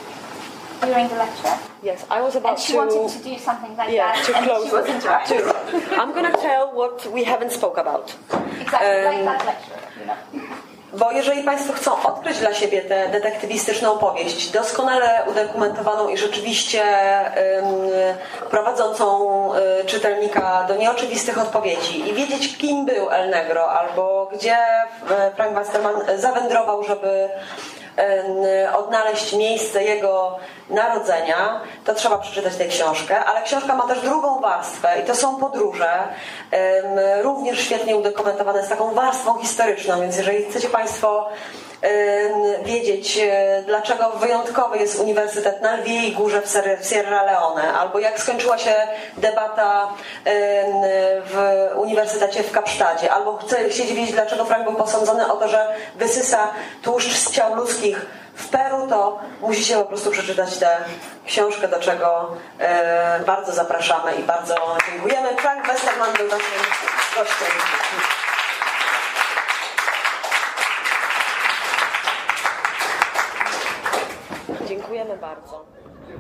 during 0.82 1.08
the 1.08 1.16
lecture. 1.16 1.56
Yes, 1.84 2.06
I 2.10 2.22
was 2.22 2.36
about 2.36 2.52
and 2.54 2.60
she 2.60 2.74
to... 2.74 2.78
wanted 2.80 3.10
to 3.18 3.30
do 3.30 3.38
something 3.40 3.76
like 3.78 3.90
yeah, 3.92 4.14
that, 4.14 4.26
to 4.26 4.36
and 4.38 4.46
close 4.46 4.70
she 4.70 4.76
it. 4.76 4.96
interrupted. 4.96 5.44
To, 5.44 6.02
I'm 6.02 6.12
going 6.14 6.32
to 6.32 6.38
tell 6.38 6.74
what 6.74 7.06
we 7.12 7.24
haven't 7.24 7.52
spoke 7.52 7.78
about. 7.78 8.16
Exactly, 8.62 9.04
like 9.06 9.18
Um, 9.20 9.26
that 9.26 9.46
lecture, 9.46 9.80
you 10.00 10.06
know. 10.06 10.18
Bo 10.94 11.12
jeżeli 11.12 11.44
Państwo 11.44 11.74
chcą 11.74 12.04
odkryć 12.04 12.38
dla 12.40 12.54
siebie 12.54 12.82
tę 12.82 13.08
detektywistyczną 13.10 13.94
opowieść, 13.94 14.50
doskonale 14.52 15.24
udokumentowaną 15.32 16.08
i 16.10 16.18
rzeczywiście 16.18 16.84
ym, 17.58 17.66
prowadzącą 18.50 19.06
y, 19.56 19.86
czytelnika 19.86 20.64
do 20.68 20.76
nieoczywistych 20.76 21.38
odpowiedzi 21.38 22.10
i 22.10 22.14
wiedzieć, 22.14 22.58
kim 22.58 22.86
był 22.86 23.10
El 23.12 23.30
Negro 23.30 23.70
albo 23.72 24.30
gdzie 24.34 24.58
y, 24.58 25.36
Frank 25.36 25.54
Westerman 25.56 25.96
zawędrował, 26.16 26.84
żeby 26.84 27.30
odnaleźć 28.76 29.34
miejsce 29.34 29.84
jego 29.84 30.38
narodzenia, 30.70 31.62
to 31.86 31.94
trzeba 31.94 32.18
przeczytać 32.18 32.56
tę 32.56 32.68
książkę, 32.68 33.26
ale 33.26 33.42
książka 33.42 33.76
ma 33.76 33.88
też 33.88 34.02
drugą 34.02 34.40
warstwę 34.40 35.02
i 35.04 35.06
to 35.06 35.16
są 35.16 35.36
podróże, 35.36 36.08
również 37.22 37.60
świetnie 37.60 37.96
udokumentowane 37.96 38.64
z 38.66 38.70
taką 38.70 38.94
warstwą 38.94 39.40
historyczną, 39.40 40.02
więc 40.02 40.18
jeżeli 40.18 40.46
chcecie 40.46 40.70
Państwo 40.70 41.30
wiedzieć, 42.64 43.18
y, 43.18 43.64
dlaczego 43.66 44.10
wyjątkowy 44.10 44.78
jest 44.78 45.00
Uniwersytet 45.00 45.62
na 45.62 45.76
Lwiej 45.76 46.12
Górze 46.12 46.42
w 46.42 46.88
Sierra 46.90 47.24
Leone, 47.24 47.74
albo 47.74 48.00
jak 48.00 48.20
skończyła 48.20 48.58
się 48.58 48.76
debata 49.18 49.88
ym, 49.88 50.34
w 51.26 51.68
Uniwersytecie 51.76 52.44
w 52.44 52.52
Kapsztadzie, 52.52 53.12
albo 53.12 53.38
chce- 53.38 53.70
chcecie 53.70 53.94
wiedzieć, 53.94 54.12
dlaczego 54.12 54.46
Frank 54.46 54.64
był 54.64 54.76
posądzony 54.76 55.32
o 55.32 55.38
to, 55.38 55.48
że 55.48 55.76
wysysa 55.96 56.48
tłuszcz 56.84 57.14
z 57.14 57.32
ciał 57.32 57.56
ludzkich 57.56 58.06
w 58.36 58.50
Peru, 58.50 58.88
to 58.88 59.20
musicie 59.42 59.76
po 59.76 59.86
prostu 59.86 60.12
przeczytać 60.12 60.58
tę 60.58 60.78
książkę, 61.26 61.68
do 61.68 61.80
czego 61.80 62.32
bardzo 63.26 63.54
zapraszamy 63.54 64.16
i 64.16 64.24
bardzo 64.24 64.56
dziękujemy. 64.92 65.30
Frank 65.38 65.68
Westerman 65.68 66.14
był 66.14 66.28
naszym 66.28 66.62
gościem. 67.18 67.48
Dziękujemy 74.98 75.22
bardzo. 75.22 75.66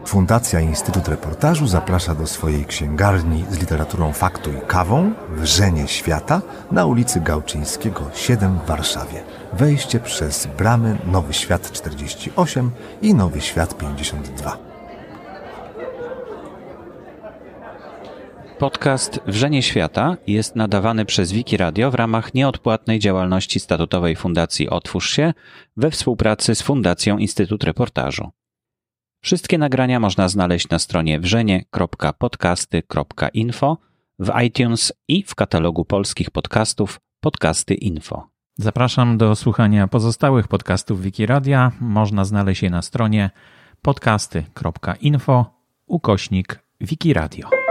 Fundacja 0.06 0.60
Instytut 0.60 1.08
Reportażu 1.08 1.68
zaprasza 1.68 2.16
do 2.16 2.28
swojej 2.28 2.66
księgarni 2.66 3.46
z 3.50 3.60
literaturą 3.60 4.14
faktu 4.14 4.52
i 4.54 4.68
kawą 4.68 5.14
Wrzenie 5.30 5.88
Świata 5.88 6.42
na 6.72 6.86
ulicy 6.86 7.20
Gałczyńskiego 7.22 8.02
7 8.14 8.60
w 8.60 8.66
Warszawie. 8.66 9.24
Wejście 9.54 10.00
przez 10.00 10.48
bramy 10.48 10.98
Nowy 11.06 11.34
Świat 11.34 11.72
48 11.72 12.72
i 13.02 13.14
Nowy 13.14 13.42
Świat 13.42 13.78
52. 13.78 14.58
Podcast 18.60 19.20
Wrzenie 19.28 19.64
Świata 19.64 20.18
jest 20.28 20.56
nadawany 20.56 21.06
przez 21.06 21.32
Wiki 21.32 21.58
Radio 21.58 21.92
w 21.92 21.96
ramach 21.96 22.34
nieodpłatnej 22.34 23.00
działalności 23.00 23.60
statutowej 23.60 24.16
Fundacji 24.16 24.70
Otwórz 24.70 25.10
się 25.10 25.34
we 25.78 25.92
współpracy 25.92 26.56
z 26.56 26.62
Fundacją 26.62 27.18
Instytut 27.18 27.64
Reportażu. 27.64 28.37
Wszystkie 29.28 29.58
nagrania 29.58 30.00
można 30.00 30.30
znaleźć 30.30 30.70
na 30.70 30.80
stronie 30.80 31.20
wrzenie.podcasty.info, 31.20 33.78
w 34.20 34.42
iTunes 34.44 34.94
i 35.08 35.24
w 35.24 35.36
katalogu 35.36 35.86
polskich 35.86 36.32
podcastów 36.32 37.00
Podcasty 37.20 37.74
Info. 37.74 38.28
Zapraszam 38.58 39.18
do 39.18 39.36
słuchania 39.36 39.88
pozostałych 39.88 40.48
podcastów 40.48 41.02
Wikiradia. 41.02 41.72
Można 41.80 42.26
znaleźć 42.26 42.64
je 42.64 42.70
na 42.70 42.82
stronie 42.82 43.30
podcasty.info 43.82 45.46
ukośnik 45.88 46.60
Wikiradio. 46.82 47.67